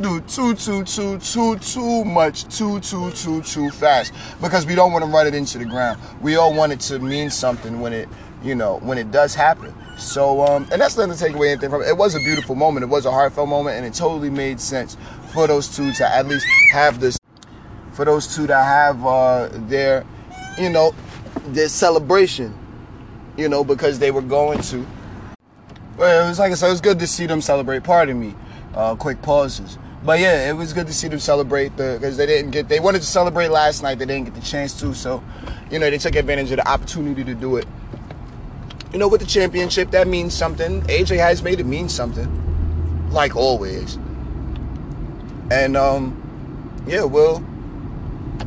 do 0.00 0.20
too, 0.22 0.54
too, 0.54 0.84
too, 0.84 1.18
too, 1.18 1.58
too 1.58 2.04
much, 2.04 2.44
too, 2.56 2.80
too, 2.80 3.10
too, 3.12 3.42
too 3.42 3.70
fast 3.70 4.12
because 4.40 4.66
we 4.66 4.74
don't 4.74 4.92
want 4.92 5.04
to 5.04 5.10
run 5.10 5.26
it 5.26 5.34
into 5.34 5.58
the 5.58 5.64
ground. 5.64 6.00
We 6.20 6.36
all 6.36 6.54
want 6.54 6.72
it 6.72 6.80
to 6.80 6.98
mean 6.98 7.30
something 7.30 7.80
when 7.80 7.92
it, 7.92 8.08
you 8.42 8.54
know, 8.54 8.78
when 8.78 8.98
it 8.98 9.10
does 9.10 9.34
happen. 9.34 9.74
So, 9.96 10.42
um, 10.46 10.68
and 10.70 10.80
that's 10.80 10.96
nothing 10.96 11.14
to 11.14 11.18
take 11.18 11.34
away 11.34 11.52
anything 11.52 11.70
from 11.70 11.82
it. 11.82 11.88
It 11.88 11.96
was 11.96 12.14
a 12.14 12.18
beautiful 12.18 12.54
moment. 12.54 12.84
It 12.84 12.88
was 12.88 13.06
a 13.06 13.10
heartfelt 13.10 13.48
moment, 13.48 13.76
and 13.76 13.86
it 13.86 13.94
totally 13.94 14.30
made 14.30 14.60
sense 14.60 14.96
for 15.32 15.46
those 15.46 15.74
two 15.74 15.92
to 15.94 16.06
at 16.06 16.26
least 16.26 16.46
have 16.72 17.00
this, 17.00 17.18
for 17.92 18.04
those 18.04 18.34
two 18.34 18.46
to 18.46 18.56
have 18.56 19.04
uh, 19.06 19.48
their, 19.68 20.04
you 20.58 20.68
know, 20.68 20.94
their 21.48 21.68
celebration, 21.68 22.56
you 23.38 23.48
know, 23.48 23.64
because 23.64 23.98
they 23.98 24.10
were 24.10 24.22
going 24.22 24.60
to. 24.60 24.86
Well, 25.96 26.26
it 26.26 26.28
was 26.28 26.38
like 26.38 26.52
I 26.52 26.54
said, 26.54 26.66
it 26.66 26.72
was 26.72 26.82
good 26.82 26.98
to 26.98 27.06
see 27.06 27.24
them 27.24 27.40
celebrate. 27.40 27.82
Pardon 27.82 28.20
me. 28.20 28.34
Uh, 28.74 28.94
quick 28.94 29.22
pauses. 29.22 29.78
But 30.06 30.20
yeah, 30.20 30.48
it 30.48 30.52
was 30.52 30.72
good 30.72 30.86
to 30.86 30.94
see 30.94 31.08
them 31.08 31.18
celebrate 31.18 31.76
the 31.76 31.98
because 31.98 32.16
they 32.16 32.26
didn't 32.26 32.52
get 32.52 32.68
they 32.68 32.78
wanted 32.78 33.00
to 33.00 33.06
celebrate 33.06 33.48
last 33.48 33.82
night, 33.82 33.98
they 33.98 34.06
didn't 34.06 34.26
get 34.26 34.34
the 34.36 34.40
chance 34.40 34.78
to, 34.78 34.94
so 34.94 35.20
you 35.68 35.80
know 35.80 35.90
they 35.90 35.98
took 35.98 36.14
advantage 36.14 36.52
of 36.52 36.58
the 36.58 36.68
opportunity 36.68 37.24
to 37.24 37.34
do 37.34 37.56
it. 37.56 37.66
You 38.92 39.00
know, 39.00 39.08
with 39.08 39.20
the 39.20 39.26
championship, 39.26 39.90
that 39.90 40.06
means 40.06 40.32
something. 40.32 40.82
AJ 40.82 41.18
has 41.18 41.42
made 41.42 41.58
it 41.58 41.66
mean 41.66 41.88
something, 41.88 43.10
like 43.10 43.34
always. 43.34 43.96
And 45.50 45.76
um, 45.76 46.22
yeah, 46.86 47.02
we'll 47.02 47.44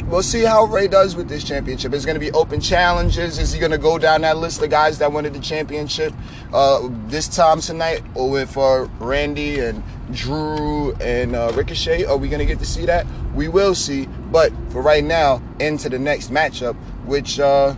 we'll 0.06 0.24
see 0.24 0.44
how 0.44 0.64
Rey 0.64 0.88
does 0.88 1.18
with 1.18 1.28
this 1.28 1.44
championship. 1.44 1.94
It's 1.94 2.06
going 2.06 2.16
to 2.16 2.22
be 2.22 2.32
open 2.32 2.62
challenges. 2.62 3.38
Is 3.38 3.52
he 3.52 3.60
going 3.60 3.74
to 3.74 3.78
go 3.78 3.98
down 3.98 4.22
that 4.22 4.38
list 4.38 4.64
of 4.64 4.70
guys 4.70 4.98
that 5.00 5.12
wanted 5.12 5.34
the 5.34 5.42
championship 5.42 6.14
uh, 6.54 6.88
this 7.08 7.28
time 7.28 7.60
tonight, 7.60 8.02
or 8.16 8.30
with 8.30 8.56
uh, 8.56 8.88
Randy 9.00 9.60
and 9.60 9.84
Drew 10.12 10.94
and 10.96 11.36
uh, 11.36 11.52
Ricochet? 11.56 12.06
Are 12.06 12.18
we 12.18 12.30
going 12.30 12.40
to 12.40 12.46
get 12.46 12.60
to 12.60 12.66
see 12.66 12.86
that? 12.86 13.06
We 13.34 13.48
will 13.48 13.76
see. 13.76 14.06
But 14.06 14.52
for 14.70 14.82
right 14.82 15.04
now, 15.04 15.42
into 15.60 15.90
the 15.90 16.00
next 16.00 16.32
matchup, 16.32 16.76
which 17.06 17.40
uh, 17.40 17.76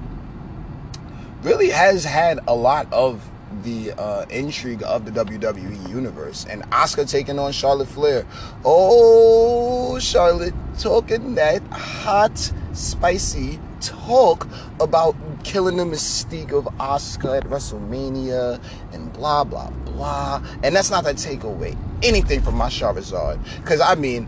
really 1.43 1.69
has 1.69 2.03
had 2.03 2.39
a 2.47 2.55
lot 2.55 2.91
of 2.91 3.27
the 3.63 3.91
uh, 3.91 4.25
intrigue 4.29 4.81
of 4.83 5.05
the 5.05 5.11
WWE 5.11 5.89
universe 5.89 6.45
and 6.49 6.63
Asuka 6.71 7.09
taking 7.09 7.37
on 7.37 7.51
Charlotte 7.51 7.89
Flair. 7.89 8.25
Oh, 8.63 9.99
Charlotte 9.99 10.53
talking 10.79 11.35
that 11.35 11.61
hot, 11.71 12.51
spicy 12.73 13.59
talk 13.81 14.47
about 14.79 15.15
killing 15.43 15.77
the 15.77 15.83
mystique 15.83 16.51
of 16.51 16.65
Asuka 16.77 17.37
at 17.37 17.43
WrestleMania 17.45 18.61
and 18.93 19.11
blah 19.13 19.43
blah 19.43 19.69
blah. 19.69 20.43
And 20.63 20.75
that's 20.75 20.91
not 20.91 21.05
to 21.05 21.13
take 21.13 21.43
away 21.43 21.75
anything 22.03 22.41
from 22.41 22.55
my 22.55 22.67
Charizard, 22.67 23.39
because 23.57 23.81
I 23.81 23.95
mean, 23.95 24.27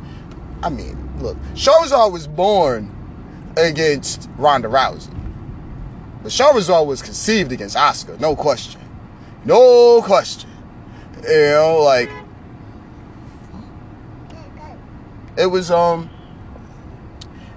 I 0.62 0.70
mean, 0.70 0.98
look, 1.22 1.38
Charizard 1.54 2.12
was 2.12 2.28
born 2.28 2.92
against 3.58 4.30
Ronda 4.38 4.68
Rousey, 4.68 5.16
but 6.22 6.32
Charizard 6.32 6.86
was 6.86 7.02
conceived 7.02 7.52
against 7.52 7.76
Asuka, 7.76 8.20
no 8.20 8.36
question. 8.36 8.82
No 9.46 10.02
question. 10.02 10.50
You 11.24 11.30
know, 11.30 11.82
like 11.84 12.10
it 15.38 15.48
was 15.48 15.70
um 15.72 16.10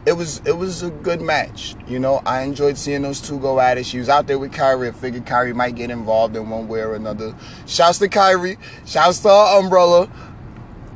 it 0.06 0.12
was 0.12 0.40
it 0.46 0.56
was 0.56 0.84
a 0.84 0.90
good 0.90 1.20
match. 1.20 1.74
You 1.88 1.98
know, 1.98 2.22
I 2.24 2.42
enjoyed 2.42 2.78
seeing 2.78 3.02
those 3.02 3.20
two 3.20 3.40
go 3.40 3.58
at 3.58 3.76
it. 3.76 3.84
She 3.84 3.98
was 3.98 4.08
out 4.08 4.28
there 4.28 4.38
with 4.38 4.52
Kairi. 4.52 4.88
I 4.88 4.92
figured 4.92 5.26
Kairi 5.26 5.52
might 5.52 5.74
get 5.74 5.90
involved 5.90 6.36
in 6.36 6.48
one 6.48 6.68
way 6.68 6.80
or 6.80 6.94
another. 6.94 7.34
Shouts 7.66 7.98
to 7.98 8.08
Kairi. 8.08 8.56
Shouts 8.86 9.18
to 9.20 9.28
her 9.28 9.58
umbrella. 9.58 10.08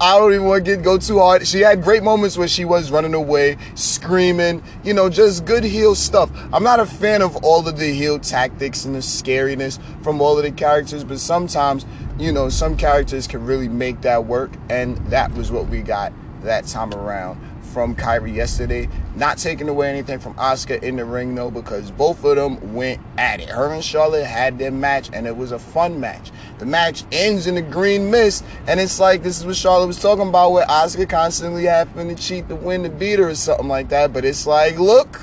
I 0.00 0.16
don't 0.16 0.32
even 0.32 0.46
want 0.46 0.64
to 0.64 0.76
get 0.76 0.84
go 0.84 0.96
too 0.96 1.18
hard. 1.18 1.46
She 1.46 1.60
had 1.60 1.82
great 1.82 2.02
moments 2.04 2.38
where 2.38 2.48
she 2.48 2.64
was 2.64 2.90
running 2.90 3.12
away, 3.12 3.58
screaming, 3.74 4.62
you 4.82 4.94
know, 4.94 5.10
just 5.10 5.44
good 5.44 5.64
heel 5.64 5.94
stuff. 5.94 6.30
I'm 6.54 6.62
not 6.62 6.80
a 6.80 6.86
fan 6.86 7.20
of 7.20 7.36
all 7.44 7.68
of 7.68 7.78
the 7.78 7.92
heel 7.92 8.18
tactics 8.18 8.86
and 8.86 8.94
the 8.94 9.00
scariness 9.00 9.78
from 10.02 10.22
all 10.22 10.38
of 10.38 10.44
the 10.44 10.52
characters, 10.52 11.04
but 11.04 11.18
sometimes, 11.18 11.84
you 12.18 12.32
know, 12.32 12.48
some 12.48 12.78
characters 12.78 13.26
can 13.26 13.44
really 13.44 13.68
make 13.68 14.00
that 14.00 14.24
work, 14.24 14.52
and 14.70 14.96
that 15.08 15.34
was 15.34 15.52
what 15.52 15.68
we 15.68 15.82
got 15.82 16.14
that 16.44 16.66
time 16.66 16.94
around 16.94 17.38
from 17.72 17.94
Kairi 17.94 18.34
yesterday. 18.34 18.88
Not 19.16 19.38
taking 19.38 19.68
away 19.68 19.88
anything 19.88 20.18
from 20.18 20.34
Asuka 20.34 20.82
in 20.82 20.96
the 20.96 21.04
ring 21.04 21.34
though, 21.34 21.50
because 21.50 21.90
both 21.90 22.24
of 22.24 22.36
them 22.36 22.74
went 22.74 23.00
at 23.16 23.40
it. 23.40 23.48
Her 23.48 23.72
and 23.72 23.84
Charlotte 23.84 24.24
had 24.24 24.58
their 24.58 24.70
match, 24.70 25.10
and 25.12 25.26
it 25.26 25.36
was 25.36 25.52
a 25.52 25.58
fun 25.58 26.00
match. 26.00 26.30
The 26.58 26.66
match 26.66 27.04
ends 27.12 27.46
in 27.46 27.56
a 27.56 27.62
green 27.62 28.10
mist, 28.10 28.44
and 28.66 28.80
it's 28.80 29.00
like 29.00 29.22
this 29.22 29.38
is 29.38 29.46
what 29.46 29.56
Charlotte 29.56 29.86
was 29.86 30.00
talking 30.00 30.28
about, 30.28 30.52
where 30.52 30.66
Asuka 30.66 31.08
constantly 31.08 31.64
having 31.64 32.14
to 32.14 32.14
cheat 32.14 32.48
to 32.48 32.56
win 32.56 32.82
to 32.82 32.88
beat 32.90 33.18
her 33.18 33.28
or 33.28 33.34
something 33.34 33.68
like 33.68 33.88
that. 33.88 34.12
But 34.12 34.24
it's 34.24 34.46
like, 34.46 34.78
look, 34.78 35.20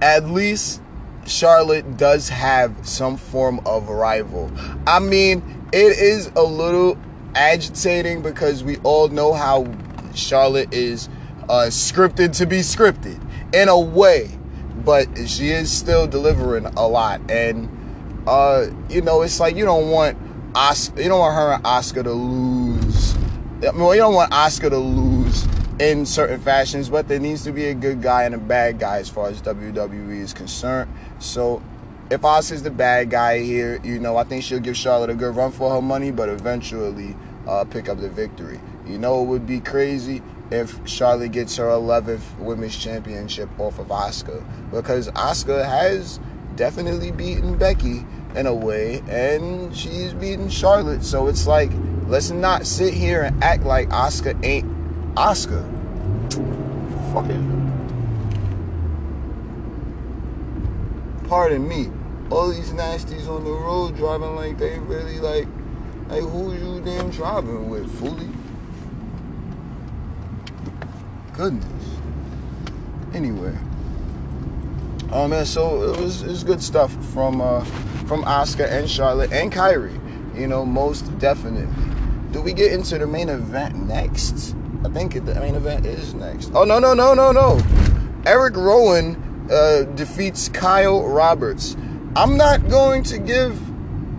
at 0.00 0.24
least 0.26 0.80
Charlotte 1.26 1.96
does 1.96 2.28
have 2.28 2.86
some 2.86 3.16
form 3.16 3.60
of 3.66 3.88
rival. 3.88 4.50
I 4.86 4.98
mean, 4.98 5.68
it 5.72 5.98
is 5.98 6.30
a 6.36 6.42
little 6.42 6.98
agitating 7.34 8.22
because 8.22 8.62
we 8.62 8.76
all 8.78 9.08
know 9.08 9.32
how 9.32 9.62
Charlotte 10.14 10.72
is 10.72 11.08
uh, 11.48 11.66
scripted 11.68 12.36
to 12.38 12.46
be 12.46 12.58
scripted 12.58 13.20
in 13.54 13.68
a 13.68 13.78
way, 13.78 14.30
but 14.84 15.06
she 15.26 15.50
is 15.50 15.70
still 15.70 16.06
delivering 16.06 16.66
a 16.66 16.86
lot. 16.86 17.20
And 17.30 17.68
uh, 18.26 18.66
you 18.88 19.02
know, 19.02 19.22
it's 19.22 19.40
like 19.40 19.56
you 19.56 19.64
don't 19.64 19.90
want 19.90 20.16
you 20.96 21.08
don't 21.08 21.18
want 21.18 21.34
her 21.34 21.52
and 21.54 21.64
Asuka 21.64 22.04
to 22.04 22.12
lose. 22.12 23.14
I 23.66 23.72
mean, 23.72 23.88
you 23.90 23.96
don't 23.96 24.14
want 24.14 24.32
Asuka 24.32 24.70
to 24.70 24.78
lose 24.78 25.46
in 25.80 26.06
certain 26.06 26.40
fashions, 26.40 26.88
but 26.88 27.08
there 27.08 27.18
needs 27.18 27.42
to 27.44 27.52
be 27.52 27.66
a 27.66 27.74
good 27.74 28.00
guy 28.00 28.24
and 28.24 28.34
a 28.34 28.38
bad 28.38 28.78
guy 28.78 28.98
as 28.98 29.08
far 29.08 29.28
as 29.28 29.42
WWE 29.42 30.20
is 30.20 30.32
concerned. 30.32 30.90
So 31.18 31.62
if 32.10 32.20
Asuka's 32.20 32.62
the 32.62 32.70
bad 32.70 33.10
guy 33.10 33.40
here, 33.40 33.80
you 33.82 33.98
know, 33.98 34.16
I 34.16 34.24
think 34.24 34.44
she'll 34.44 34.60
give 34.60 34.76
Charlotte 34.76 35.10
a 35.10 35.14
good 35.14 35.34
run 35.34 35.50
for 35.50 35.74
her 35.74 35.82
money, 35.82 36.10
but 36.10 36.28
eventually 36.28 37.16
uh, 37.46 37.64
pick 37.64 37.88
up 37.88 37.98
the 38.00 38.08
victory. 38.08 38.60
You 38.86 38.98
know, 38.98 39.22
it 39.22 39.26
would 39.26 39.46
be 39.46 39.60
crazy 39.60 40.22
if 40.50 40.78
Charlotte 40.86 41.32
gets 41.32 41.56
her 41.56 41.64
11th 41.64 42.38
women's 42.38 42.76
championship 42.76 43.48
off 43.58 43.78
of 43.78 43.86
Asuka 43.88 44.44
because 44.70 45.08
Asuka 45.12 45.64
has 45.64 46.20
definitely 46.56 47.10
beaten 47.10 47.56
Becky 47.56 48.04
in 48.34 48.46
a 48.46 48.54
way, 48.54 49.02
and 49.08 49.74
she's 49.74 50.12
beaten 50.12 50.48
Charlotte. 50.48 51.04
So 51.04 51.28
it's 51.28 51.46
like, 51.46 51.70
let's 52.06 52.30
not 52.30 52.66
sit 52.66 52.92
here 52.92 53.22
and 53.22 53.42
act 53.42 53.64
like 53.64 53.88
Asuka 53.90 54.42
ain't 54.44 54.66
Asuka. 55.14 55.62
Fucking. 57.12 57.54
Pardon 61.28 61.66
me. 61.66 61.90
All 62.30 62.50
these 62.50 62.70
nasties 62.70 63.28
on 63.28 63.44
the 63.44 63.50
road 63.50 63.96
driving 63.96 64.34
like 64.34 64.58
they 64.58 64.78
really 64.78 65.20
like, 65.20 65.46
like 66.08 66.22
who 66.22 66.52
you 66.54 66.80
damn 66.84 67.10
driving 67.10 67.70
with, 67.70 67.90
fully? 67.98 68.28
Goodness. 71.34 71.98
Anyway. 73.12 73.56
Oh 75.10 75.28
man, 75.28 75.46
so 75.46 75.82
it 75.82 76.00
was 76.00 76.22
it's 76.22 76.42
good 76.42 76.62
stuff 76.62 76.92
from 77.12 77.40
uh, 77.40 77.64
from 78.06 78.22
Asuka 78.24 78.70
and 78.70 78.88
Charlotte 78.88 79.32
and 79.32 79.52
Kairi. 79.52 80.00
You 80.38 80.46
know, 80.46 80.64
most 80.64 81.16
definitely. 81.18 81.68
Do 82.32 82.40
we 82.40 82.52
get 82.52 82.72
into 82.72 82.98
the 82.98 83.06
main 83.06 83.28
event 83.28 83.86
next? 83.86 84.56
I 84.84 84.88
think 84.88 85.14
the 85.14 85.34
main 85.36 85.54
event 85.54 85.86
is 85.86 86.14
next. 86.14 86.52
Oh 86.54 86.64
no 86.64 86.78
no 86.78 86.94
no 86.94 87.14
no 87.14 87.32
no! 87.32 87.60
Erick 88.26 88.56
Rowan 88.56 89.48
uh, 89.50 89.82
defeats 89.94 90.48
Kyle 90.48 91.02
Roberts. 91.02 91.76
I'm 92.16 92.36
not 92.36 92.68
going 92.68 93.02
to 93.04 93.18
give 93.18 93.60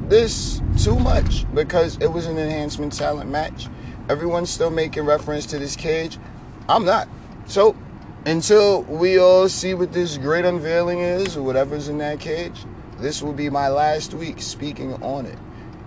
this 0.10 0.62
too 0.78 0.99
much 0.99 1.45
because 1.54 1.97
it 1.97 2.08
was 2.08 2.25
an 2.25 2.38
enhancement 2.38 2.93
talent 2.93 3.30
match. 3.30 3.67
Everyone's 4.10 4.49
still 4.49 4.69
making 4.69 5.06
reference 5.06 5.45
to 5.47 5.60
this 5.60 5.75
cage. 5.75 6.17
I'm 6.67 6.84
not. 6.84 7.08
So 7.45 7.75
until 8.25 8.82
we 8.84 9.19
all 9.19 9.47
see 9.47 9.75
what 9.75 9.93
this 9.93 10.17
great 10.17 10.45
unveiling 10.45 10.99
is 10.99 11.38
or 11.38 11.43
whatever's 11.43 11.89
in 11.89 11.99
that 11.99 12.19
cage, 12.19 12.65
this 12.97 13.21
will 13.21 13.34
be 13.34 13.49
my 13.49 13.67
last 13.67 14.15
week 14.15 14.41
speaking 14.41 14.93
on 15.04 15.28
it. 15.28 15.38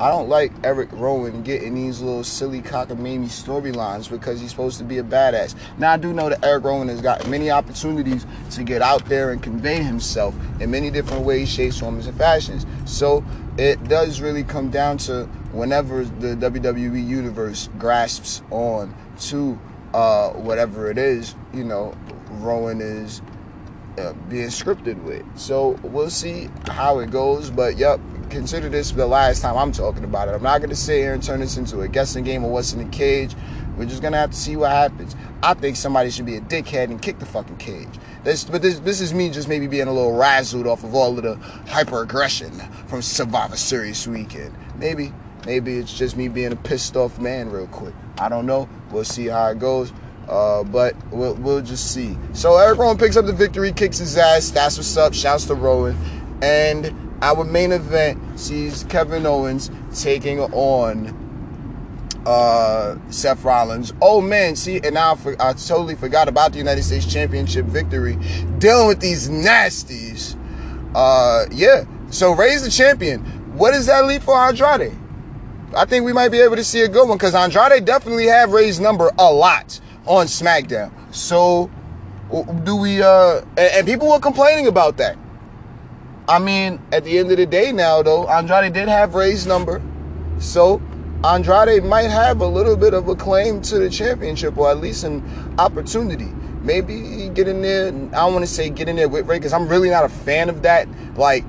I 0.01 0.11
don't 0.13 0.29
like 0.29 0.53
Erick 0.63 0.91
Rowan 0.93 1.43
getting 1.43 1.75
these 1.75 2.01
little 2.01 2.23
silly 2.23 2.63
cockamamie 2.63 3.27
storylines 3.27 4.09
because 4.09 4.41
he's 4.41 4.51
supposed 4.51 4.79
to 4.79 4.85
be 4.85 4.99
a 4.99 5.03
badass. 5.03 5.57
Now 5.77 5.95
I 5.95 5.97
do 5.97 6.13
know 6.13 6.29
that 6.29 6.45
Erick 6.45 6.63
Rowan 6.63 6.87
has 6.87 7.01
got 7.01 7.27
many 7.27 7.51
opportunities 7.51 8.25
to 8.53 8.63
get 8.63 8.81
out 8.81 9.05
there 9.07 9.33
and 9.33 9.43
convey 9.43 9.83
himself 9.83 10.37
in 10.61 10.71
many 10.71 10.93
different 10.93 11.25
ways, 11.25 11.49
shapes, 11.49 11.81
forms, 11.81 12.07
and 12.07 12.17
fashions. 12.17 12.65
So 12.85 13.25
it 13.57 13.83
does 13.89 14.21
really 14.21 14.45
come 14.45 14.71
down 14.71 14.99
to 14.99 15.25
whenever 15.51 16.05
the 16.05 16.37
WWE 16.37 17.05
universe 17.05 17.69
grasps 17.77 18.43
on 18.53 18.95
to 19.23 19.59
uh, 19.95 20.31
whatever 20.31 20.91
it 20.91 20.99
is, 20.99 21.35
you 21.53 21.65
know, 21.65 21.95
Rowan 22.31 22.81
is 22.81 23.23
uh, 23.99 24.13
being 24.29 24.49
scripted 24.49 25.03
with. 25.03 25.25
So 25.39 25.71
we'll 25.83 26.11
see 26.11 26.49
how 26.67 26.99
it 27.01 27.11
goes. 27.11 27.51
But 27.51 27.77
yep, 27.77 28.01
consider 28.31 28.69
this 28.69 28.91
the 28.93 29.07
last 29.07 29.43
time 29.43 29.57
I'm 29.57 29.73
talking 29.73 30.05
about 30.05 30.29
it. 30.29 30.33
I'm 30.33 30.43
not 30.43 30.59
going 30.59 30.71
to 30.71 30.77
sit 30.77 30.99
here 30.99 31.15
and 31.15 31.23
turn 31.23 31.41
this 31.41 31.57
into 31.57 31.81
a 31.81 31.89
guessing 31.89 32.25
game 32.25 32.45
of 32.45 32.51
what's 32.51 32.73
in 32.73 32.79
the 32.79 32.97
cage. 32.97 33.35
We're 33.79 33.85
just 33.85 34.03
gonna 34.03 34.17
have 34.17 34.33
to 34.33 34.37
see 34.37 34.57
what 34.57 34.73
happens. 34.73 35.15
I 35.41 35.55
think 35.55 35.77
somebody 35.77 36.11
should 36.11 36.27
be 36.27 36.35
a 36.35 36.41
dickhead 36.41 36.87
and 36.87 37.01
kick 37.01 37.21
the 37.21 37.27
fucking 37.27 37.59
cage. 37.59 37.89
This, 38.25 38.43
but 38.43 38.61
this, 38.61 38.81
this 38.81 39.01
is 39.01 39.15
me 39.15 39.31
just 39.31 39.49
maybe 39.49 39.69
being 39.69 39.87
a 39.87 39.93
little 39.93 40.11
razzled 40.13 40.67
off 40.67 40.83
of 40.83 40.97
all 40.97 41.17
of 41.17 41.23
the 41.23 41.37
hyper 41.71 42.03
aggression 42.03 42.51
from 42.89 43.03
Survivor 43.03 43.57
Series 43.57 44.09
weekend. 44.09 44.53
Maybe, 44.79 45.13
maybe 45.47 45.79
it's 45.79 45.97
just 45.97 46.17
me 46.17 46.29
being 46.29 46.53
a 46.53 46.57
pissed 46.57 46.97
off 46.97 47.19
man 47.19 47.51
real 47.51 47.67
quick. 47.69 47.95
I 48.19 48.29
don't 48.29 48.47
know. 48.47 48.69
We'll 48.91 49.05
see 49.05 49.27
how 49.27 49.49
it 49.49 49.59
goes. 49.59 49.93
Uh, 50.29 50.63
but 50.65 50.95
we'll, 51.11 51.35
we'll 51.37 51.63
just 51.63 51.93
see. 51.95 52.17
So 52.35 52.59
Erick 52.59 52.79
Rowan 52.79 52.99
picks 52.99 53.17
up 53.17 53.25
the 53.25 53.33
victory, 53.33 53.73
kicks 53.73 53.99
his 53.99 54.17
ass. 54.19 54.51
That's 54.51 54.77
what's 54.77 54.97
up. 54.97 55.15
Shouts 55.15 55.47
to 55.47 55.55
Rowan. 55.55 55.97
And 56.43 56.95
our 57.23 57.45
main 57.45 57.73
event 57.73 58.39
sees 58.39 58.85
Kevin 58.85 59.25
Owens 59.25 59.71
taking 59.95 60.41
on 60.41 61.17
uh, 62.27 62.99
Seth 63.11 63.43
Rollins. 63.43 63.93
Oh 64.03 64.21
man, 64.21 64.55
see, 64.55 64.81
and 64.85 64.95
now 64.95 65.13
I, 65.13 65.17
for, 65.17 65.43
I 65.43 65.55
totally 65.55 65.95
forgot 65.95 66.29
about 66.29 66.53
the 66.53 66.59
United 66.59 66.83
States 66.83 67.11
Championship 67.11 67.65
victory. 67.65 68.19
Dealing 68.59 68.87
with 68.89 69.01
these 69.01 69.31
nasties. 69.31 70.37
Uh, 70.95 71.47
yeah. 71.51 71.85
So 72.11 72.33
Rey's 72.33 72.65
the 72.65 72.71
champion. 72.71 73.25
What 73.57 73.73
does 73.73 73.87
that 73.87 74.05
leave 74.05 74.23
for 74.23 74.37
Andrade? 74.37 74.95
I 75.77 75.85
think 75.85 76.05
we 76.05 76.13
might 76.13 76.31
be 76.31 76.41
able 76.41 76.57
to 76.57 76.65
see 76.65 76.81
a 76.81 76.89
good 76.89 77.09
one 77.09 77.19
because 77.19 77.35
Andrade 77.35 77.85
definitely 77.85 78.27
have 78.27 78.53
Rey's 78.53 78.81
number 78.81 79.11
a 79.19 79.33
lot 79.33 79.81
on 80.07 80.27
SmackDown. 80.27 80.91
So 81.15 81.71
do 82.65 82.77
we 82.77 83.03
uh 83.03 83.43
and, 83.57 83.87
people 83.87 84.09
were 84.09 84.21
complaining 84.21 84.67
about 84.67 84.97
that. 84.99 85.17
I 86.29 86.39
mean, 86.39 86.81
at 86.93 87.05
the 87.05 87.19
end 87.19 87.31
of 87.31 87.37
the 87.37 87.47
day 87.47 87.73
now 87.73 88.03
though, 88.03 88.27
Andrade 88.29 88.73
did 88.73 88.89
have 88.89 89.15
Rey's 89.15 89.47
number. 89.47 89.83
So 90.39 90.81
Andrade 91.25 91.85
might 91.85 92.11
have 92.11 92.41
a 92.41 92.47
little 92.47 92.77
bit 92.77 92.95
of 92.95 93.09
a 93.09 93.15
claim 93.15 93.61
to 93.63 93.79
the 93.79 93.91
championship 93.91 94.57
or 94.57 94.71
at 94.71 94.79
least 94.79 95.05
an 95.05 95.23
opportunity. 95.59 96.33
Maybe 96.63 97.29
get 97.31 97.47
in 97.47 97.61
there. 97.61 97.89
I 97.89 97.91
don't 97.91 98.33
want 98.33 98.45
to 98.45 98.51
say 98.51 98.71
get 98.71 98.89
in 98.89 98.97
there 98.97 99.09
with 99.09 99.27
Rey 99.27 99.39
because 99.39 99.53
I'm 99.53 99.69
really 99.69 99.91
not 99.91 100.05
a 100.05 100.09
fan 100.09 100.49
of 100.49 100.63
that. 100.63 100.89
Like, 101.17 101.45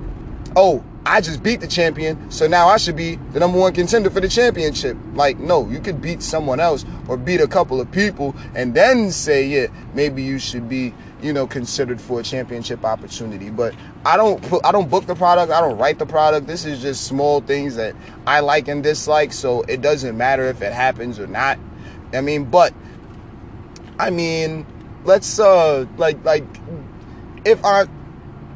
oh, 0.56 0.84
I 1.10 1.22
just 1.22 1.42
beat 1.42 1.60
the 1.60 1.68
champion, 1.68 2.30
so 2.30 2.46
now 2.46 2.68
I 2.68 2.78
should 2.78 2.96
be 2.96 3.16
the 3.32 3.40
number 3.40 3.58
one 3.58 3.74
contender 3.74 4.12
for 4.12 4.20
the 4.20 4.30
championship. 4.30 4.96
Like, 5.16 5.40
no, 5.40 5.68
you 5.68 5.80
could 5.80 6.04
beat 6.04 6.22
someone 6.22 6.60
else 6.60 6.86
or 7.08 7.18
beat 7.18 7.42
a 7.42 7.48
couple 7.48 7.82
of 7.82 7.92
people 7.92 8.36
and 8.54 8.76
then 8.76 9.10
say, 9.10 9.44
yeah, 9.48 9.68
maybe 9.96 10.22
you 10.22 10.38
should 10.38 10.70
be, 10.70 10.94
you 11.20 11.34
know, 11.34 11.48
considered 11.48 12.00
for 12.00 12.20
a 12.20 12.24
championship 12.24 12.86
opportunity. 12.86 13.50
But 13.50 13.74
I 14.06 14.18
don't 14.18 14.40
I 14.64 14.72
don't 14.72 14.88
book 14.88 15.08
the 15.08 15.16
product, 15.16 15.52
I 15.52 15.62
don't 15.62 15.80
write 15.80 15.98
the 15.98 16.06
product. 16.06 16.46
This 16.46 16.64
is 16.64 16.80
just 16.80 17.08
small 17.08 17.42
things 17.42 17.76
that 17.78 17.96
I 18.28 18.42
like 18.42 18.68
and 18.68 18.84
dislike, 18.84 19.34
so 19.34 19.64
it 19.64 19.82
doesn't 19.82 20.16
matter 20.16 20.44
if 20.44 20.62
it 20.62 20.74
happens 20.74 21.20
or 21.20 21.26
not. 21.26 21.58
I 22.14 22.22
mean, 22.22 22.46
but 22.46 22.72
I 23.98 24.12
mean, 24.12 24.64
let's 25.06 25.40
uh 25.40 25.88
like 25.98 26.24
like 26.24 26.46
if 27.46 27.66
I 27.66 27.88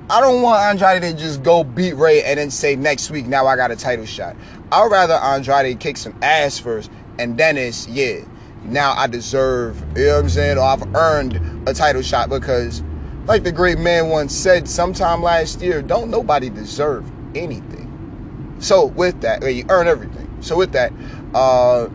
I 0.10 0.20
don't 0.20 0.42
want 0.42 0.62
Andrade 0.62 1.02
to 1.02 1.14
just 1.14 1.44
go 1.44 1.64
beat 1.64 1.94
Rey 1.94 2.24
and 2.24 2.38
then 2.38 2.52
say 2.52 2.76
next 2.76 3.10
week, 3.10 3.26
now 3.26 3.48
I 3.48 3.56
got 3.56 3.72
a 3.72 3.76
title 3.76 4.06
shot. 4.06 4.36
I'd 4.72 4.92
rather 4.92 5.14
Andrade 5.14 5.80
kick 5.80 5.98
some 5.98 6.16
ass 6.22 6.60
first 6.60 6.92
and 7.18 7.38
then 7.38 7.58
it's, 7.58 7.88
yeah, 7.88 8.20
now 8.64 8.94
I 8.94 9.08
deserve, 9.08 9.80
you 9.96 10.06
know 10.06 10.16
what 10.16 10.24
I'm 10.24 10.30
saying? 10.30 10.58
Or 10.58 10.64
I've 10.64 10.96
earned 10.96 11.68
a 11.68 11.74
title 11.74 12.02
shot 12.02 12.30
because, 12.30 12.84
like 13.26 13.44
the 13.44 13.52
great 13.52 13.78
man 13.78 14.10
once 14.10 14.36
said 14.36 14.68
sometime 14.68 15.22
last 15.22 15.62
year, 15.62 15.82
don't 15.82 16.10
nobody 16.10 16.50
deserve 16.50 17.10
anything. 17.36 18.58
So 18.60 18.86
with 18.86 19.22
that, 19.22 19.42
you 19.54 19.66
earn 19.70 19.88
everything. 19.88 20.38
So 20.42 20.58
with 20.58 20.74
that, 20.74 20.92
uh, 21.34 21.90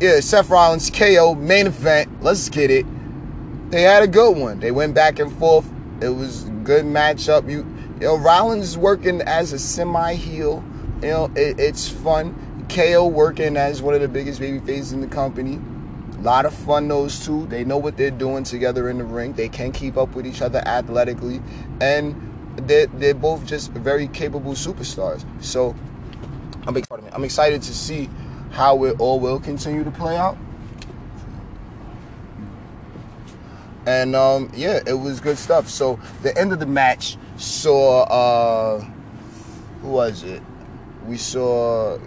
yeah, 0.00 0.20
Seth 0.20 0.50
Rollins 0.50 0.90
KO 0.90 1.34
main 1.34 1.66
event. 1.66 2.22
Let's 2.22 2.48
get 2.48 2.70
it. 2.70 2.84
They 3.70 3.82
had 3.82 4.02
a 4.02 4.08
good 4.08 4.36
one. 4.36 4.60
They 4.60 4.70
went 4.70 4.94
back 4.94 5.18
and 5.18 5.32
forth. 5.38 5.71
It 6.02 6.08
was 6.08 6.48
a 6.48 6.50
good 6.50 6.84
matchup. 6.84 7.48
You, 7.48 7.58
you 8.00 8.06
know, 8.06 8.16
Rollins 8.18 8.76
working 8.76 9.22
as 9.22 9.52
a 9.52 9.58
semi 9.58 10.14
heel. 10.14 10.64
You 11.00 11.08
know, 11.08 11.30
it, 11.36 11.60
it's 11.60 11.88
fun. 11.88 12.66
KO 12.68 13.06
working 13.06 13.56
as 13.56 13.82
one 13.82 13.94
of 13.94 14.00
the 14.00 14.08
biggest 14.08 14.40
baby 14.40 14.58
faces 14.58 14.92
in 14.92 15.00
the 15.00 15.06
company. 15.06 15.60
A 16.18 16.22
lot 16.22 16.44
of 16.44 16.54
fun, 16.54 16.88
those 16.88 17.24
two. 17.24 17.46
They 17.46 17.64
know 17.64 17.78
what 17.78 17.96
they're 17.96 18.10
doing 18.10 18.44
together 18.44 18.88
in 18.88 18.98
the 18.98 19.04
ring. 19.04 19.34
They 19.34 19.48
can 19.48 19.70
keep 19.70 19.96
up 19.96 20.14
with 20.14 20.26
each 20.26 20.42
other 20.42 20.58
athletically. 20.66 21.40
And 21.80 22.56
they're, 22.56 22.86
they're 22.86 23.14
both 23.14 23.46
just 23.46 23.70
very 23.70 24.08
capable 24.08 24.52
superstars. 24.52 25.24
So 25.42 25.76
I'm, 26.66 26.76
I'm 27.12 27.24
excited 27.24 27.62
to 27.62 27.74
see 27.74 28.10
how 28.50 28.84
it 28.84 29.00
all 29.00 29.20
will 29.20 29.40
continue 29.40 29.84
to 29.84 29.90
play 29.90 30.16
out. 30.16 30.36
And 33.86 34.14
um, 34.14 34.50
yeah, 34.54 34.80
it 34.86 34.94
was 34.94 35.20
good 35.20 35.38
stuff. 35.38 35.68
So 35.68 35.98
the 36.22 36.36
end 36.38 36.52
of 36.52 36.60
the 36.60 36.66
match 36.66 37.16
saw 37.36 38.02
uh, 38.02 38.84
who 39.80 39.88
was 39.88 40.22
it? 40.22 40.42
We 41.06 41.16
saw 41.16 41.98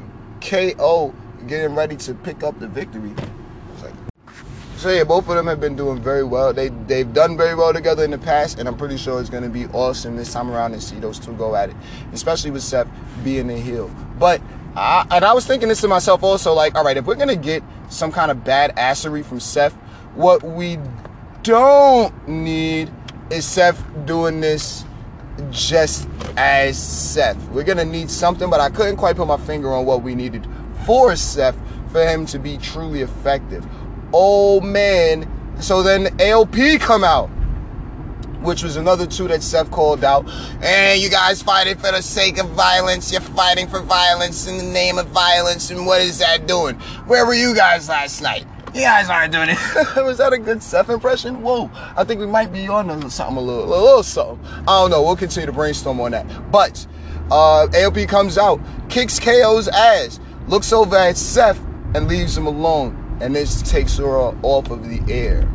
KO 0.41 1.13
getting 1.47 1.76
ready 1.76 1.97
to 1.97 2.13
pick 2.13 2.43
up 2.43 2.59
the 2.59 2.67
victory. 2.67 3.13
So 4.78 4.91
yeah, 4.91 5.05
both 5.05 5.28
of 5.30 5.36
them 5.36 5.47
have 5.47 5.59
been 5.59 5.76
doing 5.76 6.01
very 6.01 6.23
well. 6.23 6.53
They 6.53 6.67
they've 6.67 7.11
done 7.11 7.38
very 7.38 7.55
well 7.55 7.73
together 7.73 8.03
in 8.03 8.11
the 8.11 8.17
past, 8.17 8.59
and 8.59 8.67
I'm 8.67 8.78
pretty 8.78 8.97
sure 8.97 9.19
it's 9.21 9.30
going 9.30 9.43
to 9.43 9.49
be 9.49 9.65
awesome 9.67 10.17
this 10.17 10.32
time 10.32 10.51
around 10.51 10.73
to 10.73 10.82
see 10.82 10.99
those 10.99 11.17
two 11.17 11.34
go 11.34 11.55
at 11.55 11.69
it, 11.69 11.76
especially 12.11 12.51
with 12.51 12.61
Seth 12.61 12.88
being 13.23 13.47
the 13.47 13.57
heel. 13.57 13.89
But 14.19 14.41
I, 14.76 15.07
and 15.11 15.23
I 15.23 15.34
was 15.34 15.47
thinking 15.47 15.69
this 15.69 15.80
to 15.82 15.88
myself 15.88 16.23
also, 16.23 16.53
like, 16.53 16.76
all 16.76 16.84
right, 16.84 16.97
if 16.97 17.05
we're 17.05 17.15
gonna 17.15 17.38
get 17.38 17.63
some 17.89 18.11
kind 18.11 18.30
of 18.30 18.43
bad 18.43 18.76
assery 18.76 19.23
from 19.23 19.39
Seth, 19.39 19.73
what 20.13 20.43
we 20.43 20.78
don't 21.46 22.28
need 22.28 22.91
is 23.30 23.46
Seth 23.46 23.84
doing 24.06 24.41
this 24.41 24.84
just 25.52 26.10
as 26.38 26.82
Seth. 26.82 27.38
We're 27.50 27.64
gonna 27.64 27.86
need 27.86 28.10
something, 28.10 28.50
but 28.50 28.60
I 28.60 28.72
couldn't 28.72 28.98
quite 28.98 29.16
put 29.16 29.28
my 29.28 29.38
finger 29.38 29.72
on 29.72 29.86
what 29.86 30.02
we 30.02 30.16
needed 30.16 30.48
for 30.86 31.16
Seth 31.16 31.56
for 31.91 32.04
him 32.04 32.26
to 32.28 32.39
be 32.39 32.58
truly 32.58 33.02
effective. 33.02 33.64
Oh 34.12 34.60
man. 34.60 35.32
So 35.60 35.84
then 35.84 36.06
AOP 36.18 36.80
come 36.80 37.04
out 37.04 37.30
which 38.41 38.62
was 38.62 38.76
another 38.76 39.08
two 39.08 39.28
that 39.28 39.41
Seth 39.41 39.72
called 39.72 40.04
out. 40.04 40.30
And 40.62 41.02
you 41.02 41.10
guys 41.10 41.41
fighting 41.41 41.78
for 41.78 41.91
the 41.91 42.04
sake 42.04 42.38
of 42.38 42.48
violence. 42.50 43.12
You're 43.12 43.22
fighting 43.22 43.68
for 43.68 43.80
violence 43.80 44.48
in 44.48 44.58
the 44.58 44.64
name 44.64 45.00
of 45.00 45.08
violence. 45.08 45.72
And 45.72 45.88
what 45.88 46.00
is 46.00 46.20
that 46.20 46.46
doing? 46.46 46.76
Where 47.08 47.26
were 47.26 47.34
you 47.34 47.56
guys 47.56 47.89
last 47.89 48.22
night? 48.22 48.46
You 48.76 48.82
guys 48.82 49.09
aren't 49.09 49.32
doing 49.32 49.47
it. 49.51 49.57
was 50.03 50.17
that 50.17 50.34
a 50.34 50.38
good 50.38 50.61
Seth 50.61 50.89
impression? 50.89 51.41
Whoa. 51.41 51.71
I 51.95 52.03
think 52.03 52.19
we 52.19 52.28
might 52.28 52.51
be 52.51 52.67
on 52.67 53.09
something 53.09 53.38
a 53.38 53.39
little, 53.39 53.63
a 53.63 53.80
little 53.82 54.03
something. 54.03 54.38
I 54.45 54.65
don't 54.65 54.91
know. 54.91 55.01
We'll 55.01 55.15
continue 55.15 55.45
to 55.45 55.53
brainstorm 55.53 56.01
on 56.01 56.11
that. 56.11 56.51
But 56.51 56.86
uh, 57.32 57.67
AOP 57.71 58.09
comes 58.09 58.38
out, 58.38 58.59
kicks 58.89 59.17
KO's 59.17 59.69
ass, 59.69 60.19
looks 60.49 60.73
over 60.73 60.97
at 60.97 61.15
Seth, 61.15 61.57
and 61.95 62.09
leaves 62.09 62.38
him 62.38 62.47
alone. 62.47 63.17
And 63.21 63.34
this 63.34 63.61
takes 63.61 63.95
her 63.95 64.17
off 64.17 64.69
of 64.69 64.89
the 64.89 65.01
air. 65.09 65.49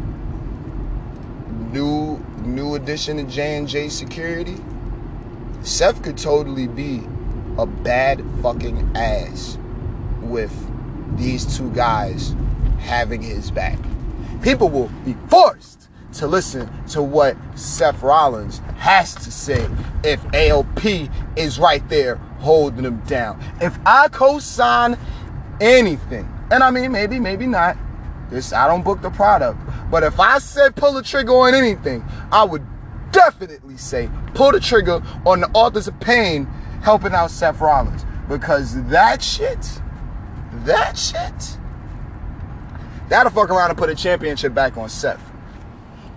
New 1.73 2.25
new 2.39 2.75
addition 2.75 3.19
to 3.19 3.25
J&J 3.25 3.91
Security, 3.91 4.57
Seth 5.61 6.03
could 6.03 6.17
totally 6.17 6.67
be 6.67 7.03
a 7.59 7.67
bad 7.67 8.25
fucking 8.43 8.97
ass 8.97 9.59
with 10.23 10.51
these 11.19 11.59
two 11.59 11.71
guys 11.73 12.35
having 12.81 13.23
his 13.23 13.51
back. 13.51 13.79
People 14.43 14.69
will 14.69 14.89
be 15.05 15.15
forced 15.29 15.89
to 16.15 16.27
listen 16.27 16.69
to 16.89 17.03
what 17.03 17.37
Seth 17.55 18.03
Rollins 18.03 18.59
has 18.77 19.15
to 19.15 19.31
say 19.31 19.69
if 20.03 20.21
AOP 20.33 21.11
is 21.37 21.59
right 21.59 21.87
there 21.89 22.17
holding 22.41 22.85
him 22.85 23.01
down. 23.01 23.43
If 23.61 23.79
I 23.87 24.09
co-sign 24.09 24.99
anything, 25.61 26.29
and 26.51 26.63
I 26.63 26.71
mean 26.71 26.91
maybe, 26.91 27.21
maybe 27.21 27.47
not, 27.47 27.77
this 28.31 28.53
I 28.53 28.67
don't 28.67 28.83
book 28.83 29.03
the 29.03 29.11
product. 29.11 29.59
But 29.91 30.03
if 30.03 30.19
I 30.19 30.39
said 30.39 30.75
pull 30.75 30.95
the 30.95 31.03
trigger 31.03 31.33
on 31.33 31.55
anything, 31.55 32.05
I 32.33 32.45
would 32.45 32.65
definitely 33.13 33.77
say 33.77 34.09
pull 34.35 34.53
the 34.53 34.61
trigger 34.61 35.03
on 35.27 35.41
the 35.41 35.51
authors 35.53 35.89
of 35.89 35.99
pain 36.01 36.47
helping 36.83 37.13
out 37.13 37.31
Seth 37.31 37.61
Rollins. 37.61 38.05
Because 38.29 38.83
that 38.85 39.23
shit, 39.23 39.81
that 40.65 40.97
shit, 40.97 41.59
that'll 43.11 43.31
fuck 43.31 43.51
around 43.51 43.69
and 43.69 43.79
put 43.79 43.91
a 43.91 43.95
championship 43.95 44.55
back 44.55 44.79
on 44.79 44.89
Seth. 44.89 45.21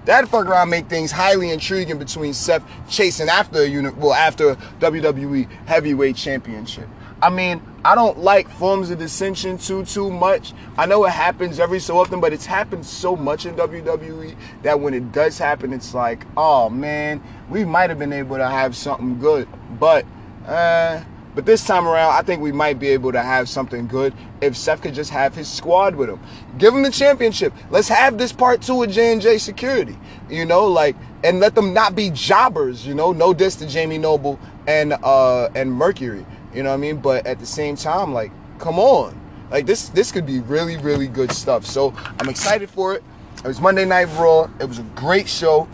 That'd 0.05 0.29
fuck 0.29 0.45
around 0.45 0.69
make 0.69 0.87
things 0.87 1.11
highly 1.11 1.51
intriguing 1.51 1.97
between 1.97 2.33
Seth 2.33 2.63
chasing 2.89 3.29
after 3.29 3.59
a 3.59 3.67
unit, 3.67 3.97
well, 3.97 4.13
after 4.13 4.55
WWE 4.79 5.49
Heavyweight 5.65 6.15
Championship. 6.15 6.87
I 7.21 7.29
mean, 7.29 7.61
I 7.85 7.95
don't 7.95 8.19
like 8.19 8.49
forms 8.49 8.89
of 8.89 8.99
dissension 8.99 9.57
too 9.57 9.85
too 9.85 10.11
much. 10.11 10.53
I 10.77 10.85
know 10.85 11.05
it 11.05 11.11
happens 11.11 11.57
every 11.57 11.79
so 11.79 11.97
often, 11.97 12.19
but 12.19 12.33
it's 12.33 12.45
happened 12.45 12.85
so 12.85 13.15
much 13.15 13.45
in 13.45 13.55
WWE 13.55 14.35
that 14.63 14.77
when 14.77 14.93
it 14.93 15.13
does 15.13 15.37
happen, 15.37 15.71
it's 15.71 15.93
like, 15.93 16.25
oh 16.35 16.69
man, 16.69 17.23
we 17.49 17.63
might 17.63 17.89
have 17.89 17.99
been 17.99 18.11
able 18.11 18.35
to 18.35 18.47
have 18.47 18.75
something 18.75 19.19
good, 19.19 19.47
but 19.79 20.05
uh, 20.45 21.01
but 21.35 21.45
this 21.45 21.65
time 21.65 21.87
around, 21.87 22.13
I 22.13 22.21
think 22.21 22.41
we 22.41 22.51
might 22.51 22.79
be 22.79 22.89
able 22.89 23.11
to 23.11 23.21
have 23.21 23.49
something 23.49 23.87
good 23.87 24.13
if 24.41 24.55
Seth 24.55 24.81
could 24.81 24.93
just 24.93 25.09
have 25.09 25.33
his 25.35 25.51
squad 25.51 25.95
with 25.95 26.09
him. 26.09 26.19
Give 26.57 26.73
him 26.73 26.83
the 26.83 26.91
championship. 26.91 27.53
Let's 27.69 27.87
have 27.87 28.17
this 28.17 28.31
part 28.31 28.61
two 28.61 28.83
of 28.83 28.91
J&J 28.91 29.39
Security. 29.39 29.97
You 30.29 30.45
know, 30.45 30.65
like, 30.67 30.95
and 31.23 31.39
let 31.39 31.55
them 31.55 31.73
not 31.73 31.95
be 31.95 32.09
jobbers, 32.11 32.85
you 32.85 32.93
know. 32.93 33.13
No 33.13 33.33
diss 33.33 33.55
to 33.57 33.67
Jamie 33.67 33.97
Noble 33.97 34.39
and 34.67 34.93
uh 34.93 35.49
and 35.55 35.71
Mercury. 35.71 36.25
You 36.53 36.63
know 36.63 36.69
what 36.69 36.75
I 36.75 36.77
mean? 36.77 36.97
But 36.97 37.25
at 37.25 37.39
the 37.39 37.45
same 37.45 37.75
time, 37.75 38.13
like, 38.13 38.31
come 38.59 38.77
on. 38.77 39.19
Like 39.49 39.65
this 39.65 39.89
this 39.89 40.11
could 40.11 40.25
be 40.25 40.39
really, 40.39 40.77
really 40.77 41.07
good 41.07 41.31
stuff. 41.31 41.65
So 41.65 41.93
I'm 42.19 42.29
excited 42.29 42.69
for 42.69 42.95
it. 42.95 43.03
It 43.37 43.47
was 43.47 43.61
Monday 43.61 43.85
Night 43.85 44.05
Raw. 44.17 44.49
It 44.59 44.65
was 44.65 44.79
a 44.79 44.83
great 44.95 45.29
show. 45.29 45.67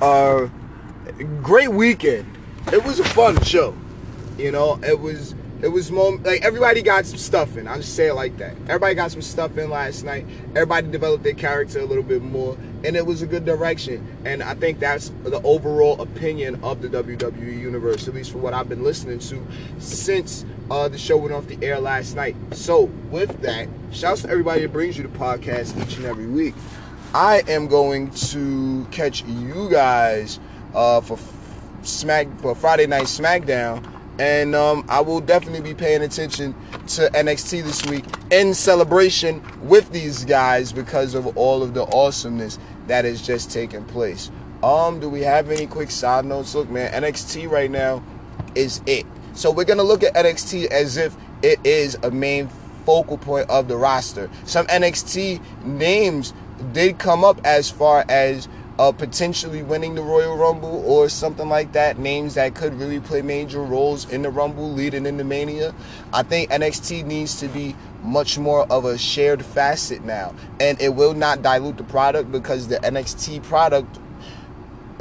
Uh 0.00 0.48
great 1.42 1.70
weekend. 1.72 2.26
It 2.72 2.84
was 2.84 3.00
a 3.00 3.04
fun 3.04 3.42
show. 3.42 3.74
You 4.38 4.52
know, 4.52 4.78
it 4.84 5.00
was 5.00 5.34
it 5.60 5.68
was 5.68 5.90
moment 5.90 6.24
like 6.24 6.44
everybody 6.44 6.82
got 6.82 7.04
some 7.04 7.18
stuff 7.18 7.56
in. 7.56 7.66
I'll 7.66 7.78
just 7.78 7.96
say 7.96 8.06
it 8.06 8.14
like 8.14 8.36
that. 8.38 8.52
Everybody 8.68 8.94
got 8.94 9.10
some 9.10 9.22
stuff 9.22 9.58
in 9.58 9.68
last 9.68 10.04
night. 10.04 10.24
Everybody 10.50 10.88
developed 10.88 11.24
their 11.24 11.34
character 11.34 11.80
a 11.80 11.84
little 11.84 12.04
bit 12.04 12.22
more, 12.22 12.56
and 12.84 12.94
it 12.94 13.04
was 13.04 13.22
a 13.22 13.26
good 13.26 13.44
direction. 13.44 14.06
And 14.24 14.40
I 14.40 14.54
think 14.54 14.78
that's 14.78 15.08
the 15.24 15.42
overall 15.42 16.00
opinion 16.00 16.62
of 16.62 16.80
the 16.80 16.88
WWE 16.88 17.60
universe, 17.60 18.06
at 18.06 18.14
least 18.14 18.30
for 18.30 18.38
what 18.38 18.54
I've 18.54 18.68
been 18.68 18.84
listening 18.84 19.18
to 19.18 19.44
since 19.80 20.44
uh, 20.70 20.86
the 20.88 20.98
show 20.98 21.16
went 21.16 21.34
off 21.34 21.48
the 21.48 21.58
air 21.60 21.80
last 21.80 22.14
night. 22.14 22.36
So 22.52 22.84
with 23.10 23.40
that, 23.40 23.68
shouts 23.90 24.22
to 24.22 24.30
everybody 24.30 24.60
that 24.60 24.72
brings 24.72 24.96
you 24.96 25.02
the 25.02 25.18
podcast 25.18 25.76
each 25.84 25.96
and 25.96 26.06
every 26.06 26.26
week. 26.26 26.54
I 27.14 27.42
am 27.48 27.66
going 27.66 28.12
to 28.12 28.86
catch 28.92 29.24
you 29.24 29.68
guys 29.70 30.38
uh, 30.72 31.00
for 31.00 31.18
Smack 31.82 32.28
for 32.40 32.54
Friday 32.54 32.86
Night 32.86 33.04
SmackDown 33.04 33.97
and 34.18 34.54
um, 34.54 34.84
I 34.88 35.00
will 35.00 35.20
definitely 35.20 35.60
be 35.60 35.74
paying 35.74 36.02
attention 36.02 36.54
to 36.88 37.08
NXT 37.10 37.62
this 37.62 37.86
week 37.86 38.04
in 38.30 38.52
celebration 38.54 39.42
with 39.62 39.90
these 39.90 40.24
guys 40.24 40.72
because 40.72 41.14
of 41.14 41.36
all 41.36 41.62
of 41.62 41.74
the 41.74 41.84
awesomeness 41.84 42.58
that 42.88 43.04
has 43.04 43.24
just 43.24 43.50
taken 43.50 43.84
place. 43.84 44.30
Um, 44.62 44.98
do 44.98 45.08
we 45.08 45.20
have 45.22 45.50
any 45.50 45.66
quick 45.66 45.90
side 45.90 46.24
notes? 46.24 46.54
Look, 46.54 46.68
man, 46.68 46.92
NXT 46.92 47.48
right 47.48 47.70
now 47.70 48.02
is 48.54 48.82
it. 48.86 49.06
So 49.34 49.52
we're 49.52 49.64
gonna 49.64 49.84
look 49.84 50.02
at 50.02 50.14
NXT 50.14 50.66
as 50.66 50.96
if 50.96 51.16
it 51.42 51.60
is 51.64 51.96
a 52.02 52.10
main 52.10 52.48
focal 52.84 53.18
point 53.18 53.48
of 53.50 53.68
the 53.68 53.76
roster. 53.76 54.28
Some 54.44 54.66
NXT 54.66 55.64
names 55.64 56.34
did 56.72 56.98
come 56.98 57.24
up 57.24 57.40
as 57.44 57.70
far 57.70 58.04
as 58.08 58.48
uh, 58.78 58.92
potentially 58.92 59.62
winning 59.62 59.94
the 59.94 60.02
Royal 60.02 60.36
Rumble 60.36 60.82
or 60.86 61.08
something 61.08 61.48
like 61.48 61.72
that. 61.72 61.98
Names 61.98 62.34
that 62.34 62.54
could 62.54 62.74
really 62.74 63.00
play 63.00 63.22
major 63.22 63.62
roles 63.62 64.08
in 64.10 64.22
the 64.22 64.30
Rumble 64.30 64.72
leading 64.72 65.06
into 65.06 65.24
Mania. 65.24 65.74
I 66.12 66.22
think 66.22 66.50
NXT 66.50 67.04
needs 67.04 67.40
to 67.40 67.48
be 67.48 67.74
much 68.02 68.38
more 68.38 68.70
of 68.70 68.84
a 68.84 68.96
shared 68.96 69.44
facet 69.44 70.04
now. 70.04 70.34
And 70.60 70.80
it 70.80 70.90
will 70.90 71.14
not 71.14 71.42
dilute 71.42 71.76
the 71.76 71.84
product 71.84 72.30
because 72.30 72.68
the 72.68 72.76
NXT 72.76 73.42
product 73.42 73.98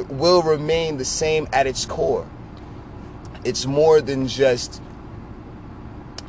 will 0.09 0.41
remain 0.41 0.97
the 0.97 1.05
same 1.05 1.47
at 1.53 1.67
its 1.67 1.85
core. 1.85 2.27
It's 3.43 3.65
more 3.65 4.01
than 4.01 4.27
just 4.27 4.81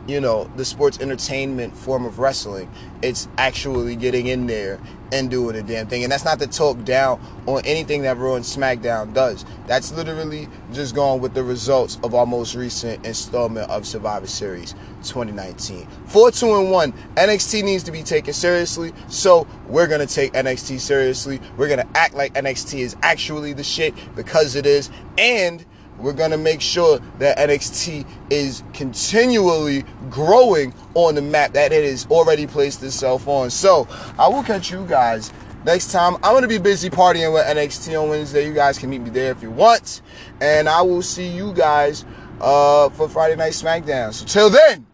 you 0.09 0.23
know, 0.23 0.51
the 0.57 0.65
sports 0.65 0.99
entertainment 1.01 1.77
form 1.77 2.07
of 2.07 2.19
wrestling. 2.19 2.71
It's 3.03 3.29
actually 3.37 3.95
getting 3.95 4.27
in 4.27 4.47
there 4.47 4.81
and 5.13 5.31
doing 5.31 5.55
a 5.55 5.63
damn 5.63 5.87
thing. 5.87 6.03
And 6.03 6.11
that's 6.11 6.25
not 6.25 6.39
to 6.41 6.47
talk 6.47 6.83
down 6.85 7.21
on 7.47 7.65
anything 7.67 8.03
that 8.03 8.17
Raw 8.17 8.35
and 8.35 8.45
SmackDown 8.45 9.13
does. 9.13 9.45
That's 9.67 9.93
literally 9.93 10.49
just 10.73 10.95
going 10.95 11.21
with 11.21 11.35
the 11.35 11.45
results 11.45 11.99
of 12.03 12.15
our 12.15 12.25
most 12.25 12.55
recent 12.55 13.05
installment 13.05 13.71
of 13.71 13.87
Survivor 13.87 14.27
Series 14.27 14.73
2019. 15.05 15.87
4 16.07 16.31
2 16.31 16.55
and 16.55 16.71
1. 16.71 16.93
NXT 17.17 17.63
needs 17.63 17.85
to 17.85 17.93
be 17.93 18.03
taken 18.03 18.33
seriously. 18.33 18.93
So 19.09 19.47
we're 19.67 19.87
going 19.89 20.07
to 20.07 20.13
take 20.13 20.33
NXT 20.33 20.81
seriously. 20.81 21.39
We're 21.59 21.69
going 21.69 21.87
to 21.87 21.99
act 21.99 22.15
like 22.15 22.33
NXT 22.33 22.79
is 22.79 22.97
actually 23.03 23.53
the 23.53 23.65
shit 23.65 23.95
because 24.17 24.57
it 24.57 24.65
is. 24.65 24.91
And 25.19 25.67
we're 25.99 26.13
going 26.13 26.31
to 26.31 26.39
make 26.39 26.61
sure 26.61 26.99
that 27.19 27.39
NXT 27.39 28.07
is 28.31 28.63
continually 28.73 29.85
growing 30.11 30.73
on 30.95 31.15
the 31.15 31.23
map 31.23 31.53
that 31.53 31.73
it 31.73 31.85
has 31.85 32.07
already 32.07 32.47
placed 32.47 32.83
itself 32.83 33.27
on. 33.27 33.51
So 33.51 33.89
I 34.19 34.29
will 34.29 34.43
catch 34.43 34.71
you 34.71 34.85
guys 34.87 35.33
next 35.65 35.93
time. 35.93 36.15
I'm 36.17 36.33
going 36.33 36.43
to 36.43 36.49
be 36.49 36.59
busy 36.59 36.91
partying 36.91 37.33
with 37.33 37.45
NXT 37.47 38.01
on 38.01 38.09
Wednesday. 38.09 38.47
You 38.47 38.55
guys 38.55 38.79
can 38.79 38.91
meet 38.91 39.01
me 39.01 39.11
there 39.11 39.33
if 39.33 39.43
you 39.43 39.51
want. 39.51 40.03
And 40.41 40.69
I 40.69 40.83
will 40.83 41.03
see 41.03 41.29
you 41.29 41.53
guys 41.53 42.05
uh, 42.41 42.89
for 42.91 43.09
Friday 43.09 43.37
Night 43.37 43.53
SmackDown. 43.53 44.13
So 44.13 44.25
till 44.25 44.51
then, 44.51 44.87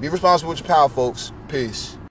be 0.00 0.08
responsible 0.08 0.50
with 0.50 0.60
your 0.60 0.68
power, 0.68 0.88
folks. 0.88 1.32
Peace. 1.48 1.96